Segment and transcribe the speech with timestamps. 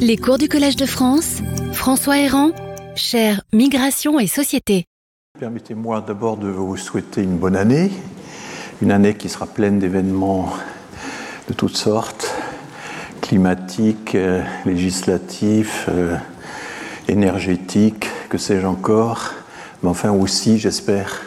[0.00, 1.38] Les cours du Collège de France,
[1.72, 2.50] François Héran,
[2.94, 4.84] cher Migration et Société.
[5.38, 7.90] Permettez-moi d'abord de vous souhaiter une bonne année,
[8.82, 10.52] une année qui sera pleine d'événements
[11.48, 12.34] de toutes sortes,
[13.20, 16.16] climatiques, euh, législatifs, euh,
[17.08, 19.32] énergétiques, que sais-je encore,
[19.82, 21.22] mais enfin aussi, j'espère,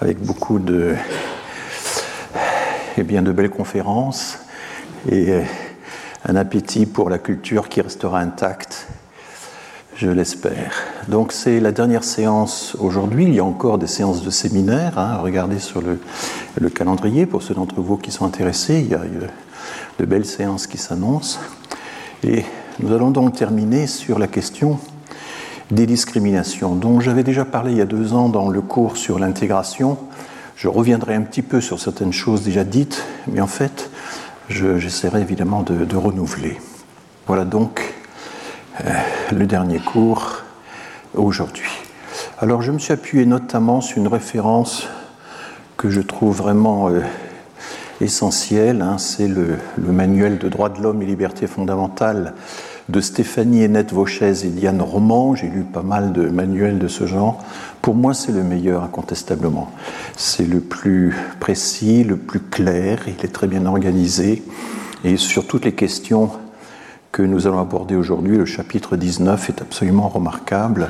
[0.00, 0.94] avec beaucoup de,
[2.96, 4.38] eh bien, de belles conférences
[5.10, 5.42] et euh,
[6.24, 8.86] un appétit pour la culture qui restera intact,
[9.96, 10.72] je l'espère.
[11.08, 13.24] Donc c'est la dernière séance aujourd'hui.
[13.24, 14.98] Il y a encore des séances de séminaire.
[14.98, 16.00] Hein, regardez sur le,
[16.60, 18.80] le, calendrier pour ceux d'entre vous qui sont intéressés.
[18.80, 19.02] Il y a
[19.98, 21.40] de belles séances qui s'annoncent.
[22.24, 22.44] Et
[22.80, 24.78] nous allons donc terminer sur la question
[25.70, 29.18] des discriminations, dont j'avais déjà parlé il y a deux ans dans le cours sur
[29.18, 29.98] l'intégration.
[30.56, 33.90] Je reviendrai un petit peu sur certaines choses déjà dites, mais en fait,
[34.52, 36.60] j'essaierai évidemment de, renouveler.
[37.26, 37.94] Voilà donc
[38.84, 38.90] euh,
[39.32, 40.42] le dernier cours
[41.14, 41.70] aujourd'hui.
[42.38, 44.88] Alors je me suis appuyé notamment sur une référence
[45.76, 47.00] que je trouve vraiment euh,
[48.00, 52.34] essentielle, hein, c'est le, le, manuel de droits de l'homme et libertés fondamentales
[52.88, 55.34] de Stéphanie Hennette Vauchez et Diane Roman.
[55.34, 57.42] J'ai lu pas mal de manuels de ce genre.
[57.80, 59.70] Pour moi, c'est le meilleur, incontestablement.
[60.16, 64.42] C'est le plus précis, le plus clair, il est très bien organisé.
[65.04, 66.30] Et sur toutes les questions
[67.10, 70.88] que nous allons aborder aujourd'hui, le chapitre 19 est absolument remarquable.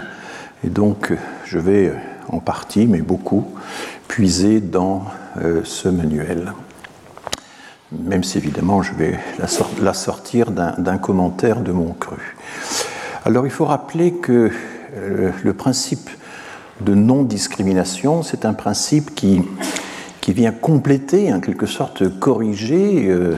[0.65, 1.13] Et donc,
[1.45, 1.93] je vais
[2.29, 3.47] en partie, mais beaucoup,
[4.09, 5.05] puiser dans
[5.39, 6.53] euh, ce manuel
[8.01, 12.37] même si évidemment je vais la, sortir d'un commentaire de mon cru.
[13.25, 14.51] Alors il faut rappeler que
[14.97, 16.11] euh, le principe
[16.81, 19.43] de non-discrimination, c'est un principe qui,
[20.21, 23.37] qui vient compléter, en quelque sorte corriger euh,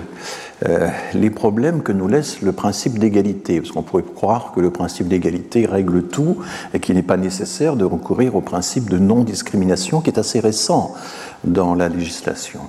[0.66, 3.60] euh, les problèmes que nous laisse le principe d'égalité.
[3.60, 6.38] Parce qu'on pourrait croire que le principe d'égalité règle tout
[6.72, 10.94] et qu'il n'est pas nécessaire de recourir au principe de non-discrimination qui est assez récent
[11.44, 12.60] dans la législation.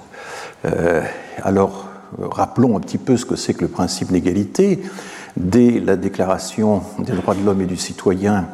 [0.65, 1.01] Euh,
[1.43, 1.85] alors,
[2.19, 4.81] rappelons un petit peu ce que c'est que le principe d'égalité.
[5.37, 8.47] Dès la Déclaration des droits de l'homme et du citoyen,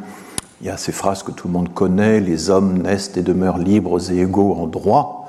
[0.61, 3.57] il y a ces phrases que tout le monde connaît les hommes naissent et demeurent
[3.57, 5.20] libres et égaux en droit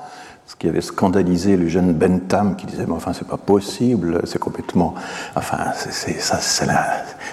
[0.53, 4.37] ce qui avait scandalisé le jeune Bentham qui disait mais enfin c'est pas possible, c'est
[4.37, 4.93] complètement,
[5.35, 5.71] enfin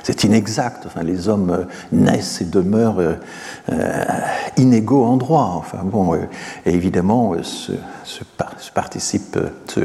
[0.02, 2.98] c'est inexact, enfin les hommes naissent et demeurent
[3.68, 4.04] euh,
[4.56, 6.20] inégaux en droit, enfin bon, euh,
[6.64, 7.72] et évidemment ce,
[8.04, 8.24] ce,
[8.72, 9.38] participe,
[9.68, 9.80] ce,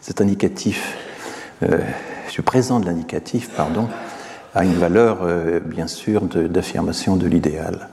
[0.00, 0.96] cet indicatif,
[1.64, 1.80] euh,
[2.28, 3.88] ce présent de l'indicatif, pardon,
[4.54, 7.88] a une valeur, euh, bien sûr, d'affirmation de, l'idéal.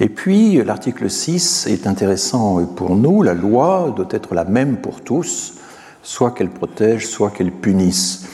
[0.00, 3.22] Et puis, l'article 6 est intéressant pour nous.
[3.22, 5.54] La loi doit être la même pour tous,
[6.02, 8.26] soit qu'elle protège, soit qu'elle punisse.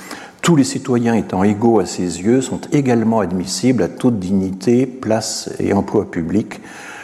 [0.42, 5.50] Tous les citoyens étant égaux à ses yeux sont également admissibles à toute dignité, place
[5.58, 6.60] et emploi public,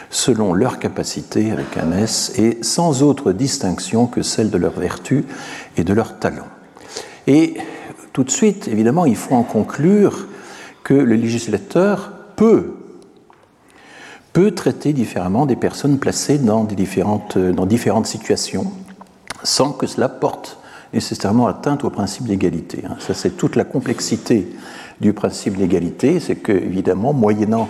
[0.09, 5.25] selon leur capacité, avec un S, et sans autre distinction que celle de leur vertu
[5.77, 6.47] et de leur talent.
[7.27, 7.55] Et
[8.11, 10.27] tout de suite, évidemment, il faut en conclure
[10.87, 12.77] que le législateur peut,
[14.31, 18.71] peut traiter différemment des personnes placées dans, différentes, dans différentes situations,
[19.43, 20.59] sans que cela porte
[20.93, 22.83] nécessairement atteinte au principe d'égalité.
[22.87, 22.95] Hein.
[22.99, 24.47] Ça, c'est toute la complexité
[25.01, 27.67] du principe d'égalité, c'est que, évidemment, moyennant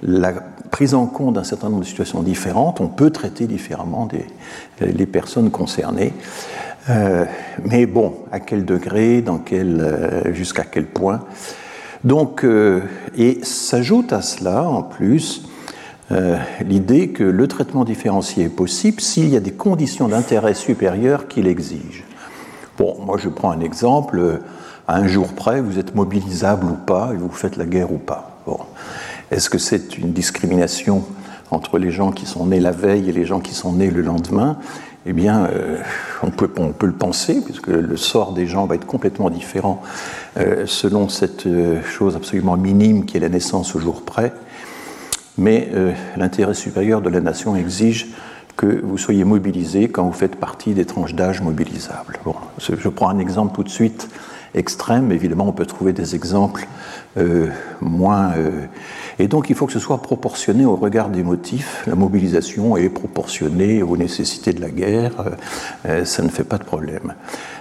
[0.00, 0.32] la
[0.70, 4.24] prise en compte d'un certain nombre de situations différentes, on peut traiter différemment des,
[4.86, 6.14] les personnes concernées.
[6.88, 7.26] Euh,
[7.66, 11.20] mais bon, à quel degré, dans quel, euh, jusqu'à quel point
[12.04, 12.82] donc, euh,
[13.16, 15.48] et s'ajoute à cela, en plus,
[16.12, 21.28] euh, l'idée que le traitement différencié est possible s'il y a des conditions d'intérêt supérieures
[21.28, 22.04] qui l'exigent.
[22.76, 24.40] Bon, moi je prends un exemple,
[24.86, 27.98] à un jour près, vous êtes mobilisable ou pas, et vous faites la guerre ou
[27.98, 28.38] pas.
[28.46, 28.58] Bon.
[29.30, 31.04] Est-ce que c'est une discrimination
[31.50, 34.02] entre les gens qui sont nés la veille et les gens qui sont nés le
[34.02, 34.58] lendemain?
[35.06, 35.78] Eh bien, euh,
[36.22, 36.48] on, peut,
[36.86, 39.82] le penser, puisque le sort des gens va être complètement différent
[40.38, 44.32] euh, selon cette euh, chose absolument minime qui est la naissance au jour près.
[45.36, 45.68] Mais
[46.16, 48.06] l'intérêt supérieur de la nation exige
[48.56, 52.20] que vous soyez mobilisé quand vous faites partie des tranches d'âge mobilisables.
[52.24, 54.08] Bon, je prends un exemple tout de suite
[54.54, 55.12] extrême.
[55.12, 56.66] Évidemment, on peut trouver des exemples
[57.16, 57.48] euh,
[57.80, 58.32] moins.
[58.36, 58.66] Euh,
[59.18, 61.84] et donc, il faut que ce soit proportionné au regard des motifs.
[61.86, 65.12] La mobilisation est proportionnée aux nécessités de la guerre.
[65.86, 67.14] Euh, ça ne fait pas de problème.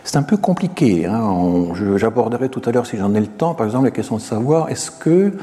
[0.03, 1.05] C'est un peu compliqué.
[1.05, 1.73] Hein.
[1.95, 4.69] J'aborderai tout à l'heure, si j'en ai le temps, par exemple, la question de savoir
[4.69, 5.33] est-ce que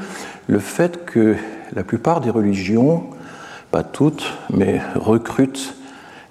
[0.47, 1.35] le fait que
[1.73, 3.03] la plupart des religions,
[3.71, 5.75] pas toutes, mais recrutent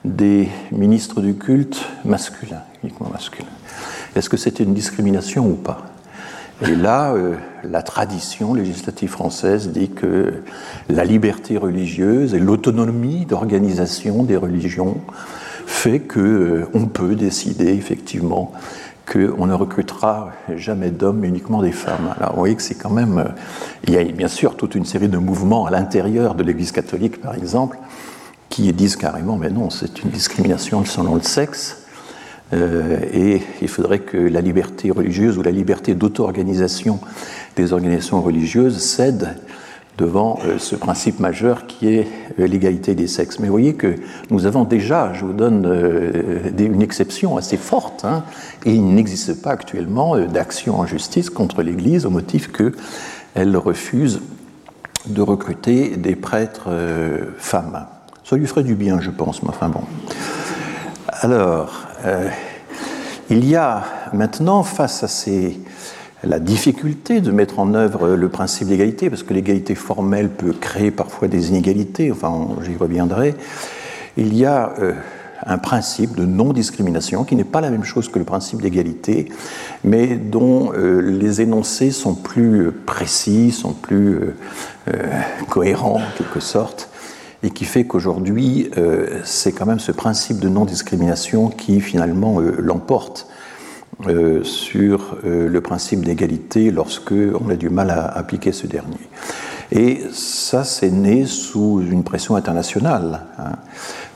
[0.04, 3.48] des ministres du culte masculins, uniquement masculins.
[4.16, 5.86] Est-ce que c'était une discrimination ou pas?
[6.62, 7.14] Et là,
[7.64, 10.42] la tradition législative française dit que
[10.90, 14.98] la liberté religieuse et l'autonomie d'organisation des religions
[15.66, 18.52] fait qu'on peut décider effectivement
[19.10, 22.14] qu'on ne recrutera jamais d'hommes, uniquement des femmes.
[22.16, 23.18] Alors vous voyez que c'est quand même...
[23.18, 23.24] Euh,
[23.84, 27.20] il y a bien sûr toute une série de mouvements à l'intérieur de l'Église catholique,
[27.20, 27.78] par exemple,
[28.48, 31.79] qui disent carrément, mais non, c'est une discrimination selon le sexe.
[32.52, 36.98] Euh, et il faudrait que la liberté religieuse ou la liberté d'auto-organisation
[37.56, 39.36] des organisations religieuses cède
[39.98, 42.08] devant euh, ce principe majeur qui est
[42.38, 43.38] euh, l'égalité des sexes.
[43.38, 43.94] Mais vous voyez que
[44.30, 45.64] nous avons déjà, je vous donne
[46.58, 48.24] une exception assez forte, hein,
[48.64, 54.20] et il n'existe pas actuellement d'action en justice contre l'Église au motif qu'elle refuse
[55.06, 56.68] de recruter des prêtres
[57.38, 57.86] femmes.
[58.24, 59.82] Ça lui ferait du bien, je pense, mais enfin bon.
[61.22, 61.89] Alors,
[63.30, 69.08] il y a maintenant, face à la difficulté de mettre en œuvre le principe d'égalité,
[69.08, 73.34] parce que l'égalité formelle peut créer parfois des inégalités, enfin j'y reviendrai,
[74.16, 74.92] il y a euh,
[75.46, 79.30] un principe de non-discrimination qui n'est pas la même chose que le principe d'égalité,
[79.82, 84.18] mais dont euh, les énoncés sont plus précis, sont plus
[84.88, 84.92] euh,
[85.48, 86.89] cohérents en quelque sorte,
[87.42, 88.70] et qui fait qu'aujourd'hui,
[89.24, 93.26] c'est quand même ce principe de non-discrimination qui finalement l'emporte
[94.08, 98.96] euh, sur euh, le principe d'égalité lorsque on a du mal à appliquer ce dernier.
[99.72, 103.26] Et ça, c'est né sous une pression internationale.
[103.38, 103.52] Hein.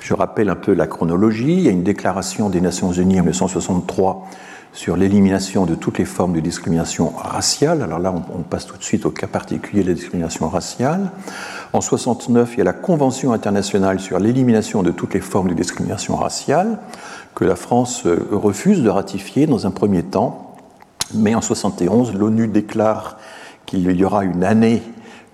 [0.00, 1.52] Je rappelle un peu la chronologie.
[1.52, 4.26] Il y a une déclaration des Nations Unies en 1963
[4.74, 7.80] sur l'élimination de toutes les formes de discrimination raciale.
[7.80, 11.12] Alors là, on, passe tout de suite au cas particulier de la discrimination raciale.
[11.72, 15.54] En 69, il y a la Convention internationale sur l'élimination de toutes les formes de
[15.54, 16.78] discrimination raciale
[17.36, 20.56] que la France euh, refuse de ratifier dans un premier temps.
[21.14, 23.18] Mais en 71, l'ONU déclare
[23.66, 24.82] qu'il y aura une année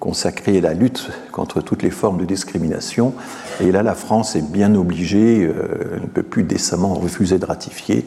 [0.01, 3.15] consacrée à la lutte contre toutes les formes de discrimination.
[3.61, 8.07] Et là, la France est bien obligée, euh, ne peut plus décemment refuser de ratifier.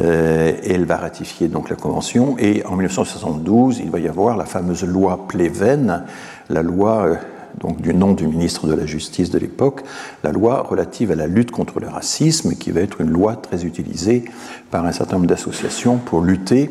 [0.00, 2.36] Euh, elle va ratifier donc la convention.
[2.38, 6.04] Et en 1972, il va y avoir la fameuse loi Pleven,
[6.48, 7.18] la loi
[7.58, 9.82] donc du nom du ministre de la Justice de l'époque,
[10.22, 13.64] la loi relative à la lutte contre le racisme, qui va être une loi très
[13.64, 14.24] utilisée
[14.70, 16.70] par un certain nombre d'associations pour lutter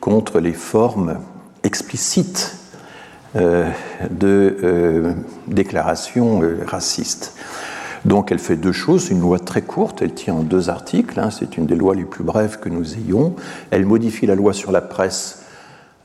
[0.00, 1.18] contre les formes
[1.62, 2.56] explicites
[3.36, 3.68] euh,
[4.10, 5.12] de euh,
[5.48, 7.34] déclarations euh, racistes.
[8.04, 11.30] Donc elle fait deux choses, une loi très courte, elle tient en deux articles, hein,
[11.30, 13.34] c'est une des lois les plus brèves que nous ayons.
[13.70, 15.44] Elle modifie la loi sur la presse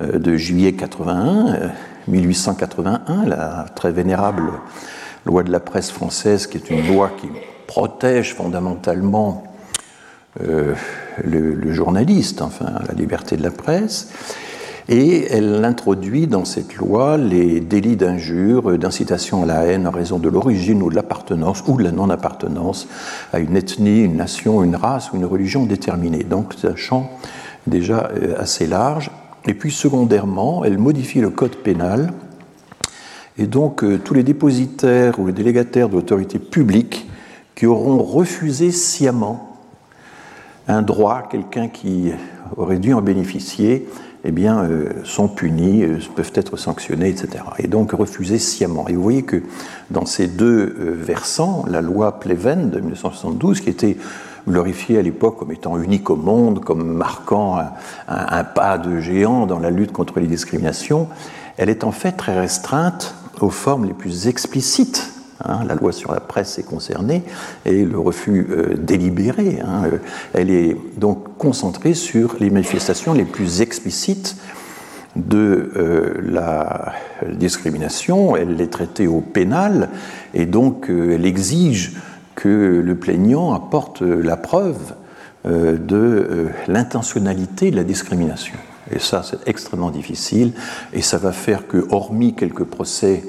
[0.02, 1.72] de juillet 81,
[2.08, 4.44] 1881, la très vénérable
[5.26, 7.28] loi de la presse française, qui est une loi qui
[7.68, 9.44] protège fondamentalement
[10.42, 10.74] euh,
[11.24, 14.10] le, journaliste, enfin la liberté de la presse.
[14.92, 20.18] Et elle introduit dans cette loi les délits d'injure, d'incitation à la haine en raison
[20.18, 22.88] de l'origine ou de l'appartenance ou de la non-appartenance
[23.32, 26.24] à une ethnie, une nation, une race ou une religion déterminée.
[26.24, 27.12] Donc c'est un champ
[27.68, 29.12] déjà euh, assez large.
[29.46, 32.12] Et puis secondairement, elle modifie le code pénal.
[33.38, 37.08] Et donc euh, tous les dépositaires ou les délégataires de l'autorité publique
[37.54, 39.56] qui auront refusé sciemment
[40.68, 42.12] un droit, quelqu'un qui
[42.58, 43.88] aurait dû en bénéficier,
[44.26, 47.44] eh bien, euh, sont punis, euh, peuvent être sanctionnés, etc.
[47.58, 48.88] Et donc refusés sciemment.
[48.88, 49.42] Et vous voyez que
[49.92, 53.98] dans ces deux versants, la loi Pleven de 1972, qui était
[54.48, 57.60] glorifié à l'époque comme étant unique au monde, comme marquant
[58.08, 61.08] un, pas de géant dans la lutte contre les discriminations,
[61.58, 65.19] elle est en fait très restreinte aux formes les plus explicites.
[65.44, 65.64] Hein.
[65.68, 67.24] la loi sur la presse est concernée
[67.66, 69.60] et le refus euh, délibéré.
[69.64, 69.98] Hein, euh,
[70.34, 74.36] elle est donc concentrée sur les manifestations les plus explicites
[75.16, 76.94] de euh, la
[77.34, 78.36] discrimination.
[78.36, 79.90] Elle est traitée au pénal
[80.34, 81.98] et donc elle exige
[82.36, 84.94] que le plaignant apporte la preuve
[85.46, 88.56] de l'intentionnalité de la discrimination.
[88.92, 90.54] Et ça, c'est extrêmement difficile,
[90.94, 93.24] et ça va faire que, hormis quelques procès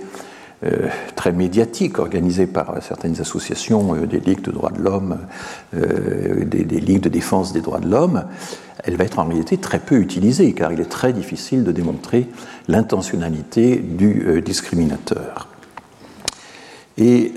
[0.64, 5.18] euh, très médiatiques organisés par certaines associations, des ligues de droits de l'homme,
[5.72, 8.24] des, des, ligues de défense des droits de l'homme,
[8.84, 12.28] elle va être en réalité très peu utilisée, car il est très difficile de démontrer
[12.68, 15.48] l'intentionnalité du discriminateur.
[16.98, 17.32] Et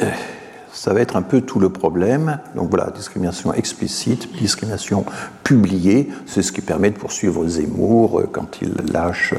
[0.74, 2.39] ça va être un peu tout le problème.
[2.56, 5.06] Donc voilà, discrimination explicite, discrimination
[5.44, 9.36] publiée, c'est ce qui permet de poursuivre Zemmour euh, quand il lâche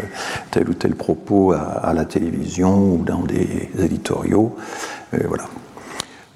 [0.52, 4.54] tel ou tel propos à, la télévision ou dans des éditoriaux.
[5.12, 5.44] Euh, voilà.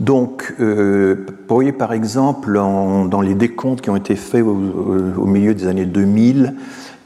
[0.01, 5.55] Donc, euh, vous voyez par exemple dans les décomptes qui ont été faits au, milieu
[5.55, 6.55] des années 2000,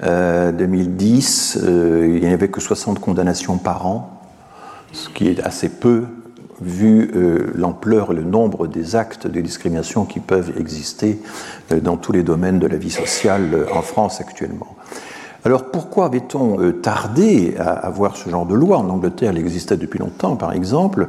[0.02, 4.20] 2010, il n'y avait que 60 condamnations par an,
[4.92, 6.04] ce qui est assez peu
[6.60, 7.10] vu
[7.54, 11.18] l'ampleur et le nombre des actes de discrimination qui peuvent exister
[11.82, 14.76] dans tous les domaines de la vie sociale en France actuellement.
[15.44, 18.78] Alors pourquoi avait-on euh, tardé à avoir ce genre de loi?
[18.78, 21.08] En Angleterre, elle existait depuis longtemps, par exemple.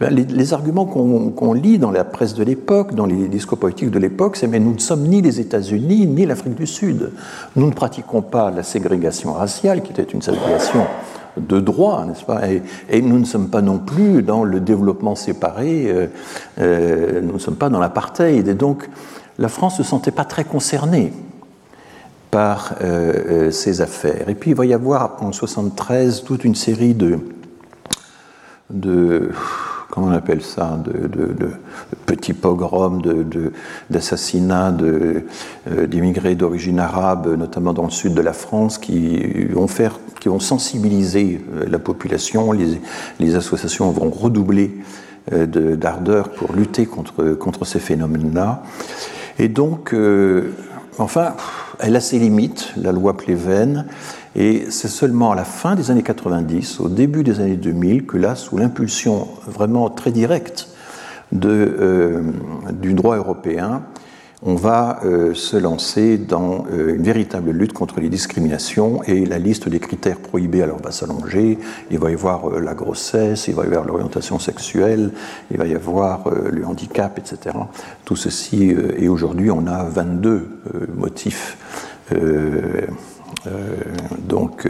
[0.00, 3.98] Ben, les, arguments qu'on lit dans la presse de l'époque, dans les discours politiques de
[3.98, 7.10] l'époque, c'est mais nous ne sommes ni les États-Unis ni l'Afrique du Sud.
[7.56, 10.86] Nous ne pratiquons pas la ségrégation raciale, qui était une ségrégation
[11.36, 12.42] de droit, n'est-ce pas?
[12.88, 16.06] Et, nous ne sommes pas non plus dans le développement séparé, euh,
[16.60, 18.46] euh, nous ne sommes pas dans l'apartheid.
[18.48, 18.88] Et donc,
[19.38, 21.12] la France ne se sentait pas très concernée
[22.30, 24.28] par euh, ces affaires.
[24.28, 27.18] Et puis il va y avoir en 73 toute une série de,
[28.70, 29.30] de
[29.94, 31.50] comment on appelle ça, de,
[32.04, 33.00] petits pogroms,
[33.90, 35.20] d'assassinats euh,
[35.86, 39.68] d'immigrés d'origine arabe, notamment dans le sud de la France, qui ont,
[40.26, 42.50] ont sensibilisé la population.
[42.50, 44.72] Les, associations vont redoubler
[45.30, 48.62] d'ardeur pour lutter contre, contre ces phénomènes-là.
[49.38, 49.94] Et donc,
[50.98, 51.34] enfin,
[51.78, 53.86] elle a ses limites, la loi Pleven,
[54.36, 58.16] et c'est seulement à la fin des années 90, au début des années 2000, que
[58.16, 60.68] là, sous l'impulsion vraiment très directe
[61.44, 62.22] euh,
[62.72, 63.82] du droit européen,
[64.46, 69.38] on va euh, se lancer dans euh, une véritable lutte contre les discriminations et la
[69.38, 71.58] liste des critères prohibés alors va s'allonger.
[71.90, 75.12] Il va y avoir la grossesse, il va y avoir l'orientation sexuelle,
[75.50, 77.56] il va y avoir le handicap, etc.
[78.04, 80.48] Tout ceci, et aujourd'hui on a 22
[80.94, 81.56] motifs
[84.18, 84.68] donc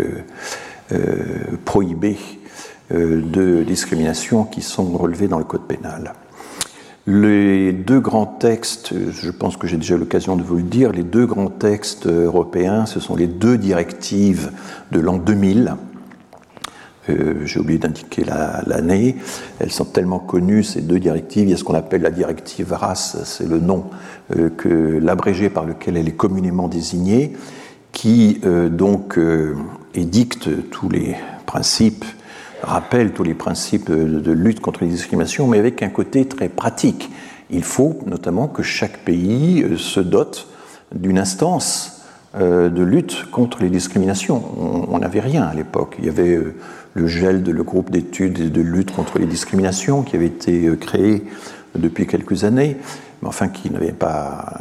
[1.64, 2.18] prohibés
[2.90, 6.14] de discrimination qui sont relevés dans le code pénal.
[7.06, 11.02] Les deux grands textes, je pense que j'ai déjà l'occasion de vous le dire, les
[11.02, 14.50] deux grands textes européens, ce sont les deux directives
[14.90, 15.76] de l'an 2000.
[17.11, 19.16] Euh, j'ai oublié d'indiquer l'année.
[19.58, 21.44] Elles sont tellement connues, ces deux directives.
[21.44, 23.84] Il y a ce qu'on appelle la directive RAS, c'est le nom
[24.37, 27.34] euh, que l'abrégé par lequel elle est communément désignée,
[27.94, 29.18] qui euh, donc
[29.94, 32.04] édicte tous les principes
[32.64, 37.10] rappelle tous les principes de lutte contre les discriminations, mais avec un côté très pratique.
[37.50, 40.48] Il faut notamment que chaque pays euh, se dote
[40.94, 42.02] d'une instance
[42.36, 44.42] euh, de lutte contre les discriminations.
[44.90, 45.96] On n'avait rien à l'époque.
[45.98, 46.54] Il y avait euh,
[46.94, 51.24] le GELD, le groupe d'études et de lutte contre les discriminations, qui avait été créé
[51.76, 52.76] depuis quelques années,
[53.20, 54.58] mais enfin qui n'avait pas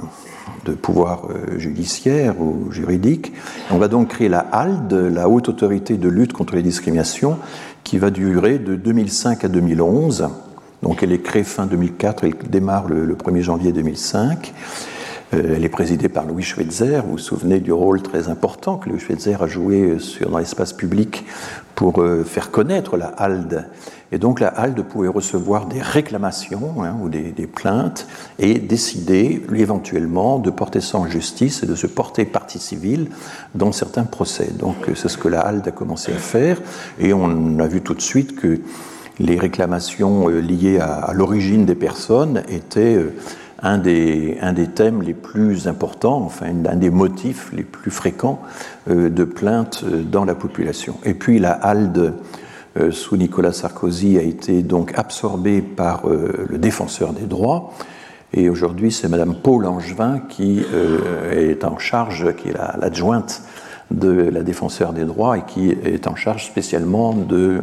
[0.65, 3.33] de pouvoir judiciaire ou juridique.
[3.71, 7.37] On va donc créer la HALD, la Haute Autorité de lutte contre les discriminations,
[7.83, 10.29] qui va durer de 2005 à 2011.
[10.81, 14.53] Donc elle est créée fin 2004, elle démarre le, 1er janvier 2005.
[15.33, 17.01] Euh, elle est présidée par Louis Schweitzer.
[17.05, 20.73] Vous vous souvenez du rôle très important que Louis Schweitzer a joué sur, dans l'espace
[20.73, 21.25] public
[21.75, 23.65] pour euh, faire connaître la HALD.
[24.11, 30.37] Et donc la HALD pouvait recevoir des réclamations hein, ou des, plaintes et décider éventuellement
[30.37, 33.07] de porter ça en justice et de se porter partie civile
[33.55, 34.51] dans certains procès.
[34.57, 36.61] Donc c'est ce que la HALD a commencé à faire
[36.99, 38.59] et on a vu tout de suite que
[39.19, 42.99] les réclamations euh, liées à, à l'origine des personnes étaient
[43.63, 48.41] un des, un des thèmes les plus importants, enfin un des motifs les plus fréquents
[48.89, 50.97] euh, de plaintes euh, dans la population.
[51.05, 52.13] Et puis la HALDE
[52.77, 57.73] euh, sous Nicolas Sarkozy a été donc absorbée par le défenseur des droits.
[58.33, 60.63] Et aujourd'hui, c'est Madame Paul Angevin qui
[61.31, 63.43] est en charge, qui est l'adjointe
[63.91, 67.61] de la défenseur des droits et qui est en charge spécialement de,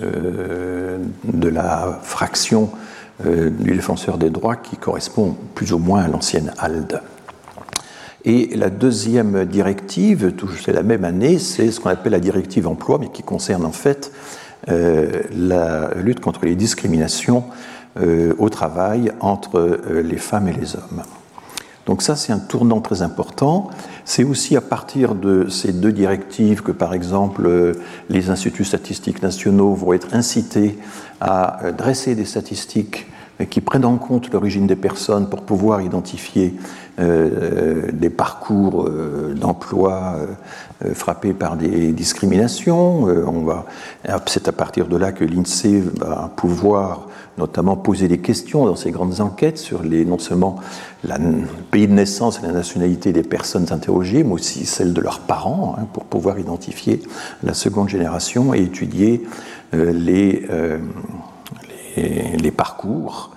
[0.00, 2.70] de la fraction
[3.24, 7.00] du défenseur des droits qui correspond plus ou moins à l'ancienne ALDE.
[8.24, 12.98] Et la deuxième directive, c'est la même année, c'est ce qu'on appelle la directive emploi,
[13.00, 14.12] mais qui concerne en fait
[14.68, 17.44] euh, la lutte contre les discriminations
[17.98, 21.02] euh, au travail entre les femmes et les hommes.
[21.86, 23.70] Donc ça, c'est un tournant très important.
[24.04, 27.74] C'est aussi à partir de ces deux directives que, par exemple,
[28.08, 30.78] les instituts statistiques nationaux vont être incités
[31.20, 33.06] à dresser des statistiques
[33.48, 36.54] qui prennent en compte l'origine des personnes pour pouvoir identifier
[36.98, 40.26] euh, des parcours euh, d'emploi euh,
[40.94, 43.04] frappés par des discriminations.
[43.04, 43.66] on va,
[44.26, 47.08] c'est à partir de là que l'INSEE va pouvoir
[47.38, 50.56] notamment poser des questions dans ces grandes enquêtes sur les, non seulement
[51.04, 55.20] le pays de naissance et la nationalité des personnes interrogées, mais aussi celle de leurs
[55.20, 57.02] parents, hein, pour pouvoir identifier
[57.42, 59.26] la seconde génération et étudier
[59.72, 60.46] les,
[61.96, 63.30] les, parcours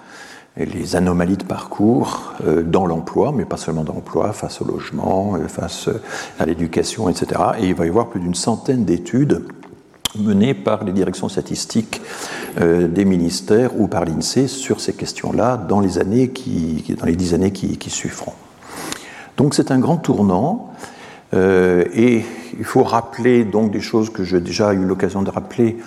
[0.58, 2.34] les anomalies de parcours
[2.66, 5.90] dans l'emploi, mais pas seulement dans l'emploi, face au logement, face
[6.40, 7.42] à l'éducation, etc.
[7.60, 9.46] Et il va y avoir plus d'une centaine d'études
[10.16, 12.02] menées par les directions statistiques
[12.60, 17.34] des ministères ou par l'INSEE sur ces questions-là dans les années qui, dans les dix
[17.34, 18.34] années qui, suivront.
[19.38, 20.70] Donc c'est un grand tournant.
[21.34, 22.24] Euh, et
[22.58, 25.78] il faut rappeler donc des choses que j'ai déjà eu l'occasion de rappeler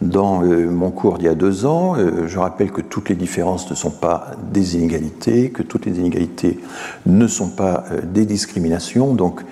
[0.00, 1.96] dans euh, mon cours d'il y a deux ans.
[1.96, 5.98] Euh, je rappelle que toutes les différences ne sont pas des inégalités, que toutes les
[5.98, 6.60] inégalités
[7.06, 9.14] ne sont pas des discriminations.
[9.14, 9.42] Donc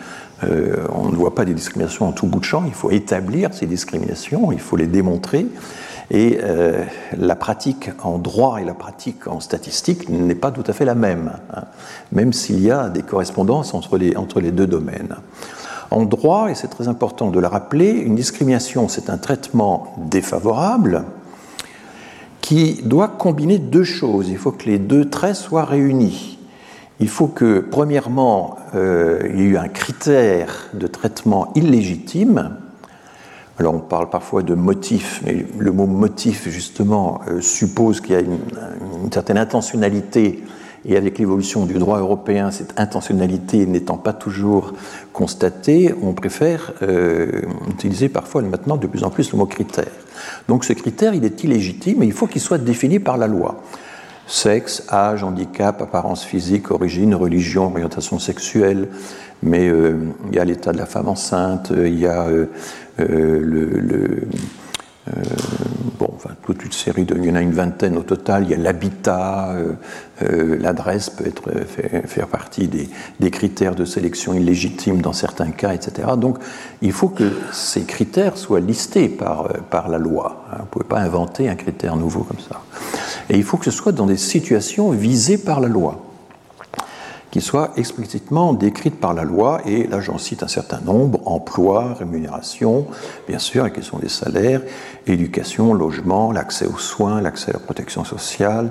[0.42, 2.64] on ne voit pas des discriminations en tout bout de champ.
[2.66, 5.46] Il faut établir ces discriminations, il faut les démontrer.
[6.10, 6.38] Et
[7.16, 10.94] la pratique en droit et la pratique en statistique n'est pas tout à fait la
[10.94, 11.62] même, hein,
[12.12, 15.16] même s'il y a des correspondances entre les, entre les deux domaines.
[15.94, 21.04] En droit, et c'est très important de le rappeler, une discrimination, c'est un traitement défavorable
[22.40, 24.28] qui doit combiner deux choses.
[24.28, 26.36] Il faut que les deux traits soient réunis.
[26.98, 32.56] Il faut que, premièrement, euh, il y ait eu un critère de traitement illégitime.
[33.60, 38.16] Alors on parle parfois de motif, mais le mot motif, justement, euh, suppose qu'il y
[38.16, 38.40] a une,
[39.04, 40.42] une certaine intentionnalité
[40.86, 44.72] et avec l'évolution du droit européen, cette intentionnalité n'étant pas toujours
[45.12, 49.90] constatée, on préfère euh, utiliser parfois maintenant de plus en plus le mot critère.
[50.48, 53.62] Donc ce critère, il est illégitime et il faut qu'il soit défini par la loi.
[54.26, 58.88] Sexe, âge, handicap, apparence physique, origine, religion, orientation sexuelle,
[59.42, 59.98] mais euh,
[60.28, 62.46] il y a l'état de la femme enceinte, il y a euh,
[62.98, 64.28] le
[65.08, 65.23] euh,
[65.99, 68.44] bon, enfin, toute une série de, il y en a une vingtaine au total.
[68.44, 69.73] Il y a l'habitat, euh,
[70.23, 71.50] euh, l'adresse peut être
[72.06, 76.08] faire, partie des, critères de sélection illégitime dans certains cas, etc.
[76.16, 76.38] Donc,
[76.80, 80.46] il faut que ces critères soient listés par, par la loi.
[80.50, 80.56] Hein.
[80.58, 82.62] Vous ne pouvez pas inventer un critère nouveau comme ça.
[83.28, 86.13] Et il faut que ce soit dans des situations visées par la loi
[87.34, 91.92] qui soient explicitement décrites par la loi, et là j'en cite un certain nombre, emploi,
[91.94, 92.86] rémunération,
[93.26, 94.60] bien sûr, la question des salaires,
[95.08, 98.70] éducation, logement, l'accès aux soins, l'accès à la protection sociale,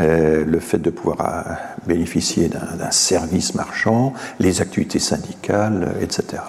[0.00, 1.52] euh, le fait de pouvoir euh,
[1.86, 6.42] bénéficier d'un service marchand, les activités syndicales, etc.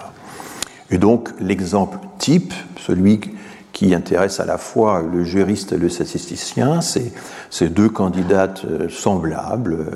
[0.90, 2.52] Et donc l'exemple type,
[2.84, 3.20] celui
[3.72, 7.12] qui intéresse à la fois le juriste et le statisticien, c'est
[7.50, 9.86] ces deux candidates euh, semblables,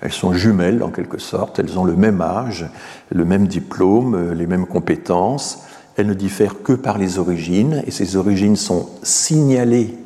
[0.00, 2.66] elles sont jumelles en quelque sorte, elles ont le même âge,
[3.10, 5.64] le même diplôme, les mêmes compétences,
[5.96, 9.96] elles ne diffèrent que par les origines, et ces origines sont signalées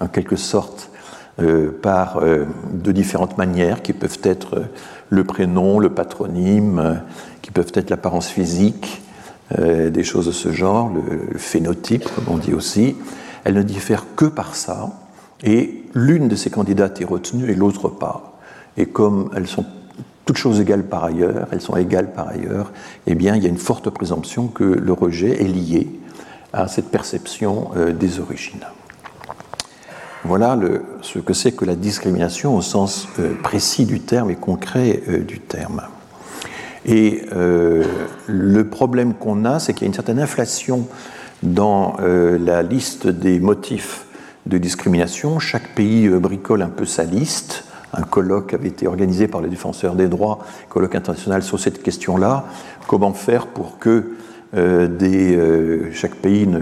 [0.00, 0.90] en quelque sorte
[1.40, 4.64] euh, par euh, de différentes manières qui peuvent être
[5.08, 7.00] le prénom, le patronyme,
[7.42, 9.02] qui peuvent être l'apparence physique,
[9.58, 12.96] euh, des choses de ce genre, le phénotype comme on dit aussi.
[13.44, 14.90] Elles ne diffèrent que par ça,
[15.42, 18.31] et l'une de ces candidates est retenue et l'autre pas.
[18.76, 19.64] Et comme elles sont
[20.24, 22.72] toutes choses égales par ailleurs, elles sont égales par ailleurs,
[23.06, 25.88] eh bien, il y a une forte présomption que le rejet est lié
[26.52, 28.64] à cette perception euh, des origines.
[30.24, 30.56] Voilà
[31.00, 35.18] ce que c'est que la discrimination au sens euh, précis du terme et concret euh,
[35.18, 35.82] du terme.
[36.84, 37.22] Et
[38.26, 40.88] le problème qu'on a, c'est qu'il y a une certaine inflation
[41.44, 44.04] dans la liste des motifs
[44.46, 45.38] de discrimination.
[45.38, 49.94] Chaque pays bricole un peu sa liste un colloque avait été organisé par les défenseurs
[49.94, 52.46] des droits, colloque international sur cette question-là.
[52.86, 54.12] Comment faire pour que
[54.54, 56.60] euh, euh, chaque pays ne,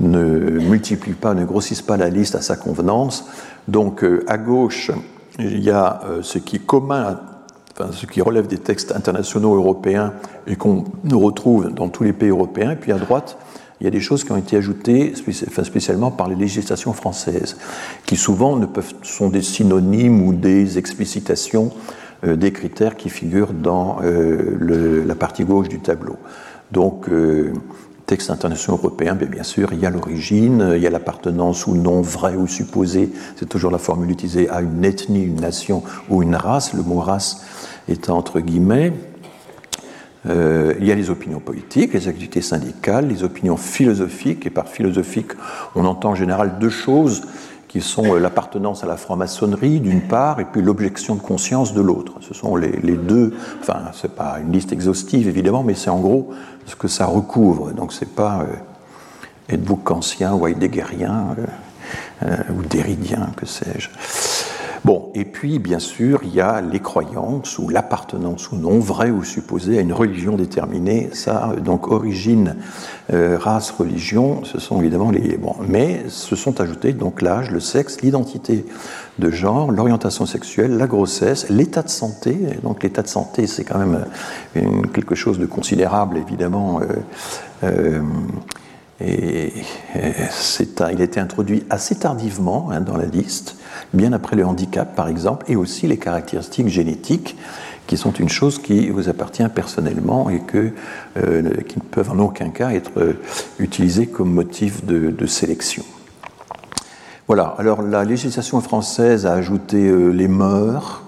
[0.00, 3.26] multiplie pas, ne grossisse pas la liste à sa convenance?
[3.68, 4.90] Donc euh, à gauche,
[5.38, 7.20] il y a ce qui est commun,
[7.92, 10.12] ce qui relève des textes internationaux européens
[10.46, 12.76] et qu'on retrouve dans tous les pays européens.
[12.78, 13.38] Puis à droite,
[13.80, 15.14] il y a des choses qui ont été ajoutées
[15.62, 17.56] spécialement par les législations françaises,
[18.04, 18.66] qui souvent ne
[19.02, 21.72] sont des synonymes ou des explicitations
[22.24, 26.16] euh, des critères qui figurent dans euh, la partie gauche du tableau.
[26.70, 27.54] Donc, euh,
[28.04, 31.74] texte international européen, bien, bien sûr, il y a l'origine, il y a l'appartenance ou
[31.74, 36.22] non vraie ou supposée, c'est toujours la formule utilisée à une ethnie, une nation ou
[36.22, 37.42] une race, le mot race
[37.88, 38.92] étant entre guillemets.
[40.28, 44.68] Euh, il y a les opinions politiques, les activités syndicales, les opinions philosophiques, et par
[44.68, 45.32] philosophique,
[45.74, 47.22] on entend en général deux choses
[47.68, 51.80] qui sont euh, l'appartenance à la franc-maçonnerie d'une part, et puis l'objection de conscience de
[51.80, 52.14] l'autre.
[52.20, 56.30] Ce sont les, deux, enfin, c'est pas une liste exhaustive évidemment, mais c'est en gros
[56.66, 57.72] ce que ça recouvre.
[57.72, 58.44] Donc c'est pas
[59.52, 59.56] euh,
[60.32, 61.36] ou heideggerien
[62.24, 63.88] euh, ou déridien, que sais-je.
[64.82, 69.10] Bon, et puis bien sûr, il y a les croyances ou l'appartenance ou non, vraie
[69.10, 71.10] ou supposée, à une religion déterminée.
[71.12, 72.56] Ça, donc origine,
[73.12, 75.38] euh, race, religion, ce sont évidemment les.
[75.68, 78.64] Mais se sont ajoutés donc l'âge, le sexe, l'identité
[79.18, 82.38] de genre, l'orientation sexuelle, la grossesse, l'état de santé.
[82.62, 84.06] Donc l'état de santé, c'est quand même
[84.94, 86.80] quelque chose de considérable, évidemment.
[86.80, 86.84] Euh,
[87.64, 88.00] euh,
[89.00, 89.52] et,
[89.94, 93.56] il a été introduit assez tardivement hein, dans la liste,
[93.92, 97.36] bien après le handicap par exemple, et aussi les caractéristiques génétiques
[97.90, 100.70] qui sont une chose qui vous appartient personnellement et que,
[101.16, 103.14] euh, qui ne peuvent en aucun cas être euh,
[103.58, 105.82] utilisées comme motif de, sélection.
[107.26, 111.02] Voilà, alors la législation française a ajouté euh, les mœurs,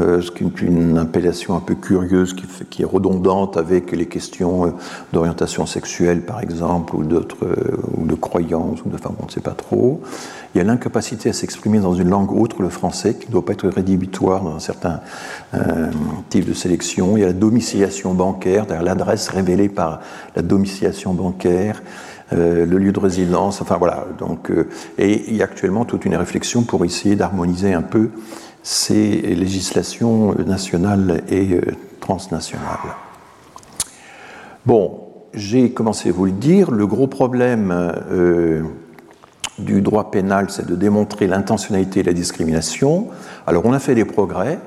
[0.00, 2.34] euh, ce qui est une appellation un peu curieuse
[2.68, 4.70] qui, est redondante avec les questions euh,
[5.12, 7.22] d'orientation sexuelle, par exemple, ou, euh,
[7.96, 10.00] ou de croyances, ou de, enfin, on ne sait pas trop.
[10.52, 13.44] Il y a l'incapacité à s'exprimer dans une langue autre, le français, qui ne doit
[13.44, 15.00] pas être rédhibitoire dans certains
[16.28, 17.16] types de sélection.
[17.16, 20.00] Il y a la domiciliation bancaire, l'adresse révélée par
[20.36, 21.82] la domiciliation bancaire.
[22.30, 24.06] le lieu de résidence, enfin voilà.
[24.20, 24.52] Donc,
[24.96, 28.10] et il y a actuellement toute une réflexion pour essayer d'harmoniser un peu
[28.64, 31.60] ces législations nationales et euh,
[32.00, 32.96] transnationales.
[34.64, 35.02] Bon,
[35.34, 37.70] j'ai commencé à vous le dire, le gros problème
[38.10, 38.62] euh,
[39.58, 43.08] du droit pénal, c'est de démontrer l'intentionnalité et la discrimination.
[43.46, 44.58] Alors on a fait des progrès.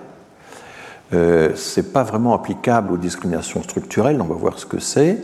[1.13, 5.17] Euh, ce n'est pas vraiment applicable aux discriminations structurelles, on va voir ce que c'est.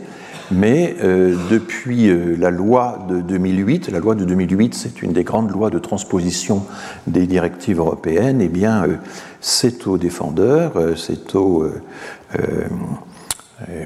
[0.50, 5.24] Mais euh, depuis euh, la loi de 2008, la loi de 2008, c'est une des
[5.24, 6.64] grandes lois de transposition
[7.06, 8.96] des directives européennes, et eh bien, euh,
[9.40, 11.66] c'est aux défendeurs, c'est au,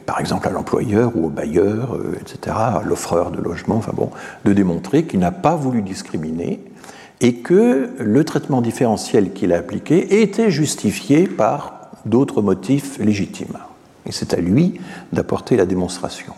[0.06, 4.10] par exemple, à l'employeur ou au bailleur, etc., à l'offreur de logement, enfin bon,
[4.44, 6.60] de démontrer qu'il n'a pas voulu discriminer
[7.20, 13.58] et que le traitement différentiel qu'il a appliqué était justifié par d'autres motifs légitimes.
[14.06, 14.80] Et c'est à lui
[15.12, 16.34] d'apporter la démonstration.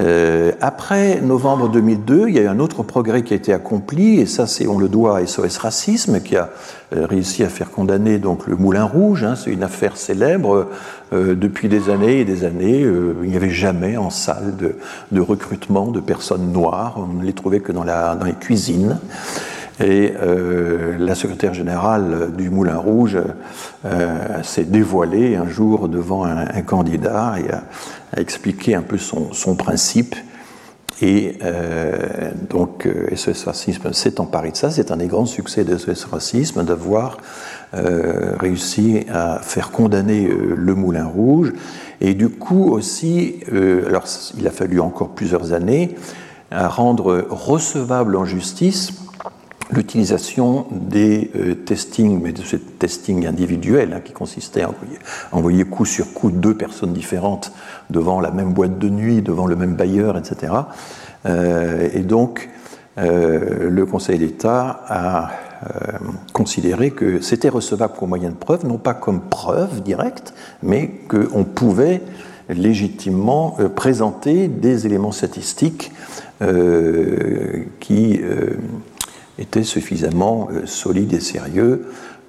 [0.00, 4.20] Euh, après novembre 2002, il y a eu un autre progrès qui a été accompli,
[4.20, 6.50] et ça, c'est on le doit à SOS Racisme, qui a
[6.94, 9.24] euh, réussi à faire condamner donc le Moulin Rouge.
[9.24, 10.68] Hein, c'est une affaire célèbre.
[11.12, 14.76] Euh, depuis des années et des années, il n'y avait jamais en salle de,
[15.10, 16.94] de, recrutement de personnes noires.
[16.96, 18.98] On ne les trouvait que dans, la, dans les cuisines.
[19.80, 23.18] Et euh, la secrétaire générale du Moulin Rouge
[23.84, 27.62] euh, s'est dévoilée un jour devant un, candidat et a,
[28.20, 30.16] expliqué un peu son, principe.
[31.00, 34.70] Et euh, donc SOS Racisme s'est emparé de ça.
[34.72, 37.18] C'est un des grands succès de SOS Racisme d'avoir
[37.72, 41.52] réussi à faire condamner le Moulin Rouge.
[42.00, 43.40] Et du coup aussi,
[43.86, 44.04] alors
[44.38, 45.94] il a fallu encore plusieurs années,
[46.50, 48.92] à rendre recevable en justice
[49.70, 54.70] l'utilisation des euh, testings, mais de ce testing individuel hein, qui consistait à
[55.32, 57.52] envoyer, coup sur coup deux personnes différentes
[57.90, 60.52] devant la même boîte de nuit, devant le même bailleur, etc.
[61.26, 62.48] Euh, et donc,
[62.98, 65.30] euh, le Conseil d'État a
[66.32, 71.42] considéré que c'était recevable comme moyen de preuve, non pas comme preuve directe, mais qu'on
[71.42, 72.00] pouvait
[72.48, 75.90] légitimement présenter des éléments statistiques
[77.80, 78.20] qui
[79.38, 81.86] étaient suffisamment euh, solides et sérieux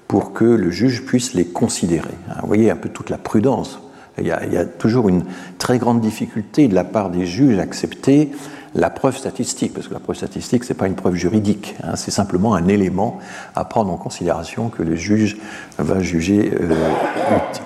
[0.08, 2.14] pour que le juge puisse les considérer.
[2.28, 3.80] Hein, vous voyez un peu toute la prudence.
[4.18, 5.24] Il y, a, toujours une
[5.56, 8.30] très grande difficulté de la part des juges à accepter
[8.74, 11.96] la preuve statistique, parce que la preuve statistique, ce n'est pas une preuve juridique, hein,
[11.96, 13.18] c'est simplement un élément
[13.54, 15.38] à prendre en considération que le juge
[15.78, 16.74] va juger euh,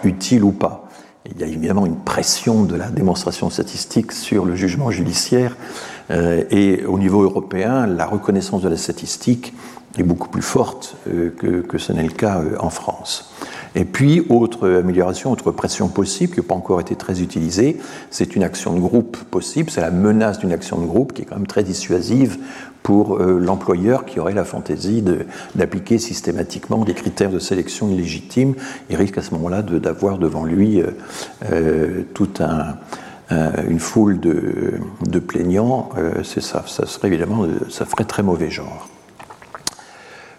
[0.04, 0.88] utile ou pas.
[1.30, 5.56] Il y a évidemment une pression de la démonstration statistique sur le jugement judiciaire
[6.10, 9.54] et au niveau européen, la reconnaissance de la statistique
[9.98, 13.32] est beaucoup plus forte euh, que, ce n'est le cas euh, en France.
[13.74, 17.78] Et puis, autre amélioration, autre pression possible qui n'a pas encore été très utilisée,
[18.10, 21.24] c'est une action de groupe possible, c'est la menace d'une action de groupe qui est
[21.24, 22.38] quand même très dissuasive
[22.84, 25.02] pour l'employeur qui aurait la fantaisie
[25.54, 28.54] d'appliquer systématiquement des critères de sélection illégitimes.
[28.90, 30.82] Il risque à ce moment-là d'avoir devant lui
[32.12, 32.72] tout un, euh,
[33.30, 38.88] une foule de, plaignants, euh, ça, ça serait évidemment, ça ferait très mauvais genre.